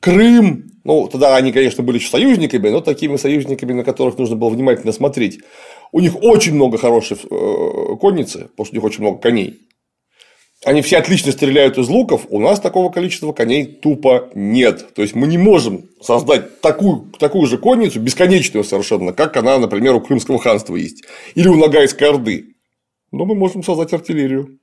Крым, 0.00 0.70
ну, 0.84 1.08
тогда 1.08 1.36
они, 1.36 1.52
конечно, 1.52 1.82
были 1.82 1.98
еще 1.98 2.08
союзниками, 2.08 2.68
но 2.68 2.80
такими 2.80 3.16
союзниками, 3.16 3.72
на 3.72 3.84
которых 3.84 4.18
нужно 4.18 4.36
было 4.36 4.50
внимательно 4.50 4.92
смотреть. 4.92 5.40
У 5.92 6.00
них 6.00 6.14
очень 6.22 6.54
много 6.54 6.78
хорошей 6.78 7.16
э, 7.16 7.96
конницы, 8.00 8.48
потому 8.50 8.66
что 8.66 8.74
у 8.74 8.76
них 8.76 8.84
очень 8.84 9.00
много 9.00 9.18
коней. 9.18 9.66
Они 10.64 10.82
все 10.82 10.98
отлично 10.98 11.32
стреляют 11.32 11.78
из 11.78 11.88
луков, 11.88 12.26
у 12.28 12.40
нас 12.40 12.60
такого 12.60 12.90
количества 12.90 13.32
коней 13.32 13.66
тупо 13.66 14.30
нет. 14.34 14.94
То 14.94 15.02
есть 15.02 15.14
мы 15.14 15.26
не 15.26 15.38
можем 15.38 15.88
создать 16.00 16.60
такую, 16.60 17.12
такую 17.18 17.46
же 17.46 17.58
конницу, 17.58 18.00
бесконечную 18.00 18.64
совершенно, 18.64 19.12
как 19.12 19.36
она, 19.36 19.58
например, 19.58 19.94
у 19.94 20.00
Крымского 20.00 20.38
ханства 20.38 20.76
есть, 20.76 21.04
или 21.34 21.48
у 21.48 21.56
Ногайской 21.56 22.08
Орды. 22.08 22.54
Но 23.12 23.26
мы 23.26 23.34
можем 23.34 23.62
создать 23.62 23.92
артиллерию. 23.92 24.58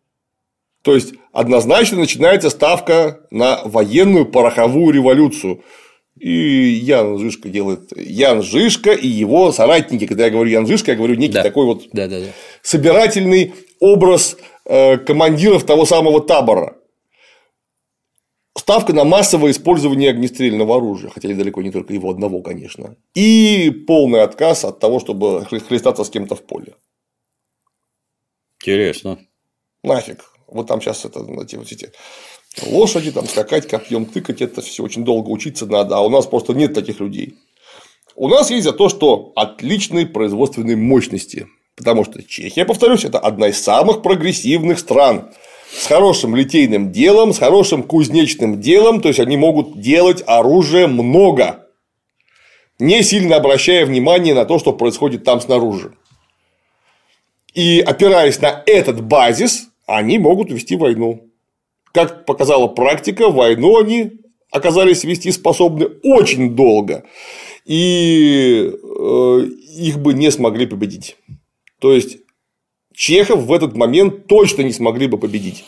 То 0.83 0.93
есть 0.95 1.13
однозначно 1.31 1.97
начинается 1.97 2.49
ставка 2.49 3.25
на 3.31 3.61
военную 3.65 4.25
пороховую 4.25 4.93
революцию. 4.93 5.63
И 6.19 6.29
Ян 6.29 7.17
Жишка 7.17 7.49
делает 7.49 7.97
Ян 7.97 8.43
Жишка 8.43 8.91
и 8.91 9.07
его 9.07 9.51
соратники. 9.51 10.05
Когда 10.05 10.25
я 10.25 10.29
говорю 10.31 10.51
Ян 10.51 10.67
Жишка, 10.67 10.91
я 10.91 10.97
говорю 10.97 11.15
некий 11.15 11.33
Да. 11.33 11.41
такой 11.43 11.65
вот 11.65 11.85
Да, 11.93 12.07
да, 12.07 12.19
да. 12.19 12.25
собирательный 12.61 13.53
образ 13.79 14.37
э, 14.65 14.97
командиров 14.97 15.65
того 15.65 15.85
самого 15.85 16.21
табора. 16.21 16.75
Ставка 18.55 18.93
на 18.93 19.03
массовое 19.05 19.51
использование 19.51 20.11
огнестрельного 20.11 20.75
оружия, 20.77 21.09
хотя 21.09 21.29
и 21.29 21.33
далеко 21.33 21.61
не 21.61 21.71
только 21.71 21.93
его 21.93 22.11
одного, 22.11 22.41
конечно. 22.41 22.95
И 23.15 23.71
полный 23.87 24.21
отказ 24.21 24.63
от 24.65 24.79
того, 24.79 24.99
чтобы 24.99 25.47
хле- 25.49 25.59
хлестаться 25.65 26.03
с 26.03 26.09
кем-то 26.09 26.35
в 26.35 26.43
поле. 26.43 26.75
Интересно. 28.61 29.17
Нафиг. 29.83 30.25
Вот 30.47 30.67
там 30.67 30.81
сейчас 30.81 31.05
это, 31.05 31.19
эти, 31.41 31.55
вот 31.55 31.71
эти 31.71 31.91
лошади, 32.65 33.11
там 33.11 33.27
скакать, 33.27 33.67
копьем 33.67 34.05
тыкать, 34.05 34.41
это 34.41 34.61
все 34.61 34.83
очень 34.83 35.03
долго 35.03 35.29
учиться 35.29 35.65
надо, 35.65 35.97
а 35.97 36.01
у 36.01 36.09
нас 36.09 36.25
просто 36.25 36.53
нет 36.53 36.73
таких 36.73 36.99
людей. 36.99 37.35
У 38.15 38.27
нас 38.27 38.51
есть 38.51 38.63
за 38.63 38.73
то, 38.73 38.89
что 38.89 39.31
отличные 39.35 40.05
производственные 40.05 40.77
мощности. 40.77 41.47
Потому 41.75 42.05
что 42.05 42.21
Чехия, 42.21 42.65
повторюсь, 42.65 43.03
это 43.03 43.17
одна 43.17 43.47
из 43.47 43.61
самых 43.61 44.03
прогрессивных 44.03 44.77
стран 44.77 45.31
с 45.75 45.87
хорошим 45.87 46.35
литейным 46.35 46.91
делом, 46.91 47.33
с 47.33 47.39
хорошим 47.39 47.81
кузнечным 47.81 48.61
делом, 48.61 49.01
то 49.01 49.07
есть 49.07 49.19
они 49.19 49.37
могут 49.37 49.79
делать 49.79 50.23
оружие 50.27 50.85
много, 50.85 51.67
не 52.77 53.01
сильно 53.01 53.37
обращая 53.37 53.87
внимание 53.87 54.35
на 54.35 54.45
то, 54.45 54.59
что 54.59 54.73
происходит 54.73 55.23
там 55.23 55.41
снаружи. 55.41 55.95
И 57.55 57.79
опираясь 57.79 58.39
на 58.39 58.61
этот 58.67 59.03
базис, 59.03 59.69
они 59.85 60.17
могут 60.17 60.51
вести 60.51 60.75
войну. 60.75 61.29
Как 61.91 62.25
показала 62.25 62.67
практика, 62.67 63.29
войну 63.29 63.77
они 63.77 64.11
оказались 64.51 65.03
вести 65.03 65.31
способны 65.31 65.87
очень 66.03 66.55
долго, 66.55 67.03
и 67.65 68.71
э, 68.71 69.47
их 69.77 69.99
бы 69.99 70.13
не 70.13 70.31
смогли 70.31 70.65
победить. 70.65 71.17
То 71.79 71.93
есть 71.93 72.17
чехов 72.93 73.43
в 73.43 73.51
этот 73.53 73.75
момент 73.75 74.27
точно 74.27 74.61
не 74.61 74.71
смогли 74.71 75.07
бы 75.07 75.17
победить. 75.17 75.63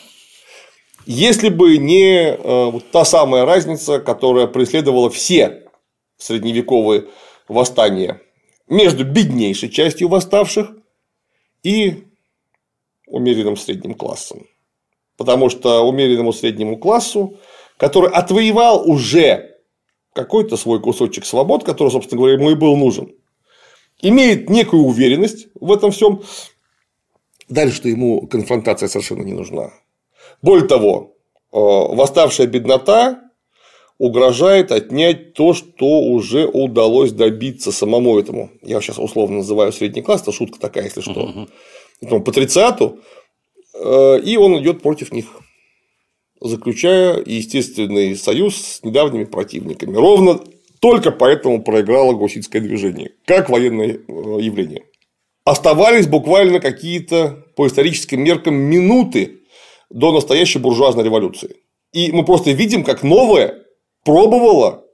Если 1.04 1.48
бы 1.48 1.78
не 1.78 2.30
э, 2.30 2.70
вот 2.70 2.90
та 2.90 3.04
самая 3.04 3.44
разница, 3.44 4.00
которая 4.00 4.46
преследовала 4.46 5.10
все 5.10 5.64
средневековые 6.16 7.06
восстания 7.48 8.20
между 8.68 9.04
беднейшей 9.04 9.68
частью 9.68 10.08
восставших 10.08 10.72
и 11.62 12.04
умеренным 13.06 13.56
средним 13.56 13.94
классом. 13.94 14.46
Потому 15.16 15.48
что 15.48 15.86
умеренному 15.86 16.32
среднему 16.32 16.76
классу, 16.76 17.38
который 17.78 18.10
отвоевал 18.10 18.88
уже 18.88 19.56
какой-то 20.12 20.56
свой 20.56 20.80
кусочек 20.80 21.24
свобод, 21.24 21.64
который, 21.64 21.90
собственно 21.90 22.18
говоря, 22.18 22.34
ему 22.34 22.50
и 22.50 22.54
был 22.54 22.76
нужен, 22.76 23.12
имеет 24.00 24.50
некую 24.50 24.82
уверенность 24.82 25.48
в 25.54 25.72
этом 25.72 25.90
всем, 25.90 26.22
дальше 27.48 27.76
что 27.76 27.88
ему 27.88 28.26
конфронтация 28.26 28.88
совершенно 28.88 29.22
не 29.22 29.32
нужна. 29.32 29.72
Более 30.42 30.66
того, 30.66 31.16
э, 31.52 31.58
восставшая 31.58 32.46
беднота 32.46 33.22
угрожает 33.98 34.72
отнять 34.72 35.32
то, 35.34 35.54
что 35.54 36.00
уже 36.00 36.46
удалось 36.46 37.12
добиться 37.12 37.72
самому 37.72 38.18
этому. 38.18 38.50
Я 38.62 38.80
сейчас 38.80 38.98
условно 38.98 39.38
называю 39.38 39.72
средний 39.72 40.02
класс, 40.02 40.22
это 40.22 40.32
шутка 40.32 40.58
такая, 40.60 40.84
если 40.84 41.00
что. 41.00 41.48
Этому 42.00 42.22
патрициату, 42.22 43.00
э, 43.74 44.20
и 44.20 44.36
он 44.36 44.60
идет 44.60 44.82
против 44.82 45.12
них, 45.12 45.26
заключая 46.40 47.22
естественный 47.24 48.16
союз 48.16 48.56
с 48.56 48.82
недавними 48.82 49.24
противниками. 49.24 49.96
Ровно 49.96 50.40
только 50.80 51.10
поэтому 51.10 51.62
проиграло 51.62 52.12
гуситское 52.12 52.60
движение, 52.60 53.12
как 53.24 53.48
военное 53.48 53.94
э, 53.94 54.00
явление. 54.40 54.84
Оставались 55.44 56.06
буквально 56.06 56.60
какие-то, 56.60 57.44
по 57.54 57.66
историческим 57.66 58.22
меркам, 58.22 58.54
минуты 58.54 59.40
до 59.90 60.12
настоящей 60.12 60.58
буржуазной 60.58 61.04
революции. 61.04 61.56
И 61.92 62.12
мы 62.12 62.24
просто 62.24 62.50
видим, 62.50 62.84
как 62.84 63.02
новое 63.02 63.62
пробовало 64.04 64.84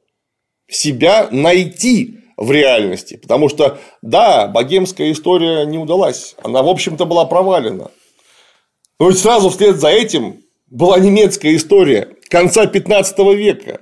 себя 0.68 1.28
найти 1.30 2.18
в 2.42 2.50
реальности. 2.50 3.16
Потому 3.16 3.48
что, 3.48 3.78
да, 4.02 4.48
богемская 4.48 5.12
история 5.12 5.64
не 5.64 5.78
удалась. 5.78 6.34
Она, 6.42 6.62
в 6.62 6.68
общем-то, 6.68 7.04
была 7.04 7.24
провалена. 7.24 7.90
Но 8.98 9.08
ведь 9.08 9.18
сразу 9.18 9.48
вслед 9.48 9.76
за 9.76 9.88
этим 9.88 10.42
была 10.68 10.98
немецкая 10.98 11.54
история 11.54 12.16
конца 12.28 12.66
15 12.66 13.18
века, 13.36 13.80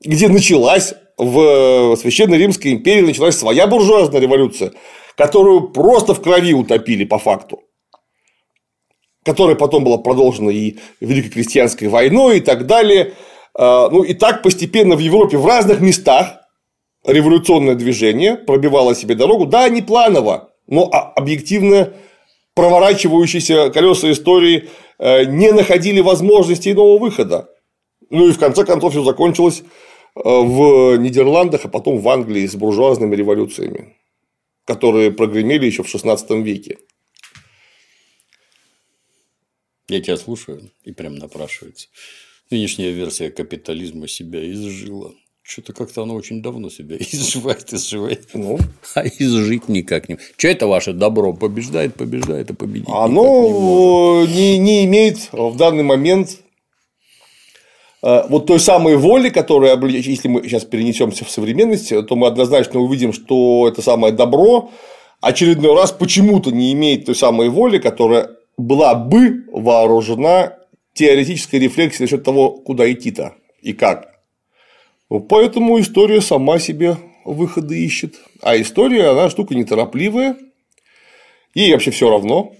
где 0.00 0.28
началась 0.28 0.94
в 1.16 1.96
Священной 1.96 2.38
Римской 2.38 2.72
империи 2.72 3.02
началась 3.02 3.36
своя 3.36 3.66
буржуазная 3.66 4.20
революция, 4.20 4.72
которую 5.16 5.68
просто 5.68 6.14
в 6.14 6.22
крови 6.22 6.54
утопили 6.54 7.04
по 7.04 7.18
факту 7.18 7.60
которая 9.22 9.54
потом 9.54 9.84
была 9.84 9.98
продолжена 9.98 10.50
и 10.50 10.76
Великой 11.00 11.28
крестьянской 11.28 11.88
войной 11.88 12.38
и 12.38 12.40
так 12.40 12.64
далее. 12.64 13.12
А, 13.54 13.90
ну 13.90 14.02
и 14.02 14.14
так 14.14 14.42
постепенно 14.42 14.96
в 14.96 14.98
Европе 14.98 15.36
в 15.36 15.46
разных 15.46 15.80
местах 15.80 16.39
революционное 17.04 17.74
движение 17.74 18.36
пробивало 18.36 18.94
себе 18.94 19.14
дорогу, 19.14 19.46
да, 19.46 19.68
не 19.68 19.82
планово, 19.82 20.52
но 20.66 20.90
объективно 20.92 21.92
проворачивающиеся 22.54 23.70
колеса 23.70 24.10
истории 24.10 24.68
э, 24.98 25.24
не 25.24 25.52
находили 25.52 26.00
возможности 26.00 26.70
иного 26.70 26.98
выхода. 26.98 27.48
Ну 28.10 28.28
и 28.28 28.32
в 28.32 28.38
конце 28.38 28.64
концов 28.64 28.92
все 28.92 29.02
закончилось 29.04 29.62
Э, 30.16 30.20
в 30.24 30.96
Нидерландах, 30.96 31.64
а 31.64 31.68
потом 31.68 31.98
в 32.00 32.08
Англии 32.08 32.46
с 32.46 32.56
буржуазными 32.56 33.14
революциями, 33.14 33.96
которые 34.64 35.12
прогремели 35.12 35.66
еще 35.66 35.82
в 35.82 35.94
XVI 35.94 36.42
веке. 36.42 36.78
Я 39.88 40.00
тебя 40.00 40.16
слушаю, 40.16 40.70
и 40.84 40.92
прям 40.92 41.16
напрашивается. 41.16 41.88
Нынешняя 42.50 42.90
версия 42.90 43.30
капитализма 43.30 44.08
себя 44.08 44.48
изжила. 44.50 45.14
Что-то 45.50 45.72
как-то 45.72 46.02
оно 46.02 46.14
очень 46.14 46.42
давно 46.42 46.70
себя 46.70 46.96
изживает, 47.00 47.72
изживает. 47.72 48.28
Ну. 48.34 48.58
А 48.94 49.06
изжить 49.06 49.68
никак 49.68 50.08
не. 50.08 50.18
Что 50.36 50.48
это 50.48 50.66
ваше 50.66 50.92
добро? 50.92 51.32
Побеждает, 51.32 51.94
побеждает, 51.94 52.50
а 52.50 52.54
победить. 52.54 52.88
Оно 52.88 54.24
не, 54.26 54.58
не, 54.58 54.58
не 54.58 54.84
имеет 54.84 55.32
в 55.32 55.56
данный 55.56 55.82
момент 55.82 56.38
Э, 58.02 58.22
вот 58.28 58.46
той 58.46 58.60
самой 58.60 58.96
воли, 58.96 59.28
которая, 59.28 59.78
если 59.86 60.28
мы 60.28 60.42
сейчас 60.42 60.64
перенесемся 60.64 61.24
в 61.24 61.30
современность, 61.30 61.88
то 61.88 62.16
мы 62.16 62.26
однозначно 62.26 62.80
увидим, 62.80 63.12
что 63.12 63.68
это 63.68 63.82
самое 63.82 64.12
добро 64.12 64.70
очередной 65.20 65.74
раз 65.74 65.92
почему-то 65.92 66.50
не 66.50 66.72
имеет 66.72 67.06
той 67.06 67.14
самой 67.14 67.48
воли, 67.48 67.78
которая 67.78 68.30
была 68.56 68.94
бы 68.94 69.44
вооружена 69.52 70.54
теоретической 70.94 71.60
рефлексией 71.60 72.04
насчет 72.04 72.24
того, 72.24 72.50
куда 72.50 72.90
идти-то 72.90 73.34
и 73.60 73.72
как. 73.72 74.09
Поэтому 75.18 75.80
история 75.80 76.20
сама 76.20 76.58
себе 76.58 76.96
выходы 77.24 77.84
ищет. 77.84 78.14
А 78.42 78.60
история, 78.60 79.08
она 79.08 79.28
штука 79.28 79.54
неторопливая. 79.54 80.36
Ей 81.54 81.72
вообще 81.72 81.90
все 81.90 82.08
равно, 82.08 82.54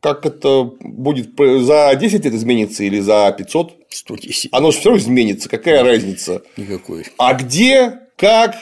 как 0.00 0.24
это 0.24 0.72
будет 0.80 1.30
за 1.38 1.94
10 1.94 2.24
лет 2.24 2.34
изменится 2.34 2.84
или 2.84 3.00
за 3.00 3.34
500? 3.36 3.76
110. 3.90 4.48
Оно 4.52 4.70
же 4.70 4.78
все 4.78 4.90
равно 4.90 5.02
изменится, 5.02 5.48
какая 5.48 5.82
разница? 5.82 6.42
Никакой. 6.56 7.06
А 7.18 7.34
где, 7.34 8.00
как, 8.16 8.56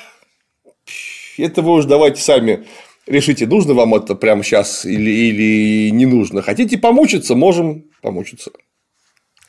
это 1.38 1.62
вы 1.62 1.72
уже 1.74 1.86
давайте 1.88 2.20
сами 2.20 2.66
решите, 3.06 3.46
нужно 3.46 3.74
вам 3.74 3.94
это 3.94 4.14
прямо 4.14 4.42
сейчас 4.42 4.84
или, 4.84 5.10
или 5.10 5.90
не 5.90 6.06
нужно. 6.06 6.42
Хотите 6.42 6.78
помучиться, 6.78 7.34
можем 7.34 7.84
помучиться. 8.00 8.50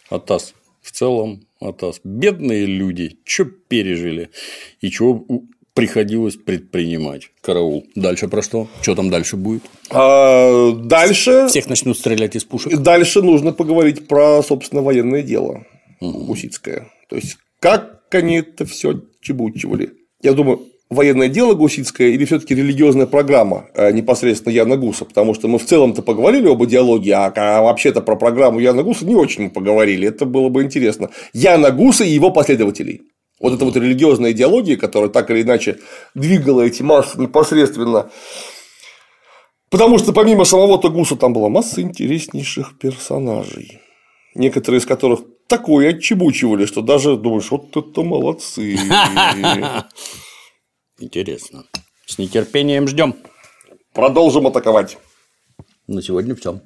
Атас. 0.10 0.54
В 0.82 0.92
целом, 0.92 1.42
Атас. 1.70 2.02
Бедные 2.04 2.66
люди, 2.66 3.18
что 3.26 3.46
пережили 3.46 4.30
и 4.82 4.90
чего 4.90 5.26
приходилось 5.74 6.36
предпринимать. 6.36 7.32
Караул. 7.42 7.86
Дальше 7.96 8.28
про 8.28 8.42
что? 8.42 8.68
Что 8.82 8.96
там 8.96 9.10
дальше 9.10 9.38
будет? 9.38 9.64
А, 9.90 10.72
дальше. 10.72 11.48
Всех 11.48 11.68
начнут 11.68 11.98
стрелять 11.98 12.36
из 12.36 12.44
пушек. 12.44 12.78
Дальше 12.78 13.22
нужно 13.22 13.54
поговорить 13.54 14.08
про, 14.08 14.44
собственно, 14.44 14.82
военное 14.82 15.24
дело 15.24 15.66
угу. 16.04 16.26
Гусицкое. 16.26 16.92
То 17.10 17.16
есть, 17.16 17.38
как 17.60 18.04
они 18.12 18.38
это 18.38 18.66
все 18.66 19.02
чебучивали. 19.22 19.94
Я 20.22 20.34
думаю, 20.34 20.68
военное 20.94 21.28
дело 21.28 21.54
Гусицкое 21.54 22.10
или 22.10 22.26
все-таки 22.26 22.56
религиозная 22.56 23.06
программа 23.06 23.66
э, 23.74 23.92
непосредственно 23.92 24.54
Яна 24.54 24.78
Гуса, 24.78 25.06
потому 25.06 25.34
что 25.34 25.48
мы 25.48 25.60
в 25.60 25.66
целом-то 25.66 26.02
поговорили 26.02 26.50
об 26.50 26.64
идеологии, 26.64 27.12
а, 27.12 27.62
вообще-то 27.62 28.02
про 28.02 28.16
программу 28.16 28.60
Яна 28.60 28.84
Гуса 28.84 29.06
не 29.06 29.16
очень 29.16 29.44
мы 29.44 29.50
поговорили. 29.50 30.08
Это 30.08 30.26
было 30.26 30.50
бы 30.50 30.64
интересно. 30.64 31.10
Яна 31.34 31.72
Гуса 31.72 32.04
и 32.04 32.10
его 32.10 32.32
последователей. 32.32 33.02
Вот 33.40 33.54
эта 33.54 33.66
вот 33.66 33.76
религиозная 33.76 34.32
идеология, 34.32 34.78
которая 34.78 35.10
так 35.10 35.30
или 35.30 35.42
иначе 35.42 35.78
двигала 36.16 36.62
эти 36.62 36.82
массы 36.82 37.20
непосредственно. 37.20 38.10
Потому 39.70 39.98
что 39.98 40.14
помимо 40.14 40.46
самого 40.46 40.78
Тагуса 40.78 41.16
там 41.16 41.34
была 41.34 41.50
масса 41.50 41.82
интереснейших 41.82 42.78
персонажей. 42.78 43.80
Некоторые 44.36 44.80
из 44.80 44.86
которых 44.86 45.22
такое 45.48 45.90
отчебучивали, 45.90 46.66
что 46.66 46.82
даже 46.82 47.18
думаешь, 47.18 47.52
вот 47.52 47.76
это 47.76 48.02
молодцы. 48.02 48.78
Интересно. 51.00 51.66
С 52.06 52.18
нетерпением 52.18 52.88
ждем. 52.88 53.16
Продолжим 53.94 54.48
атаковать. 54.48 54.98
На 55.88 56.02
сегодня 56.02 56.36
все. 56.36 56.62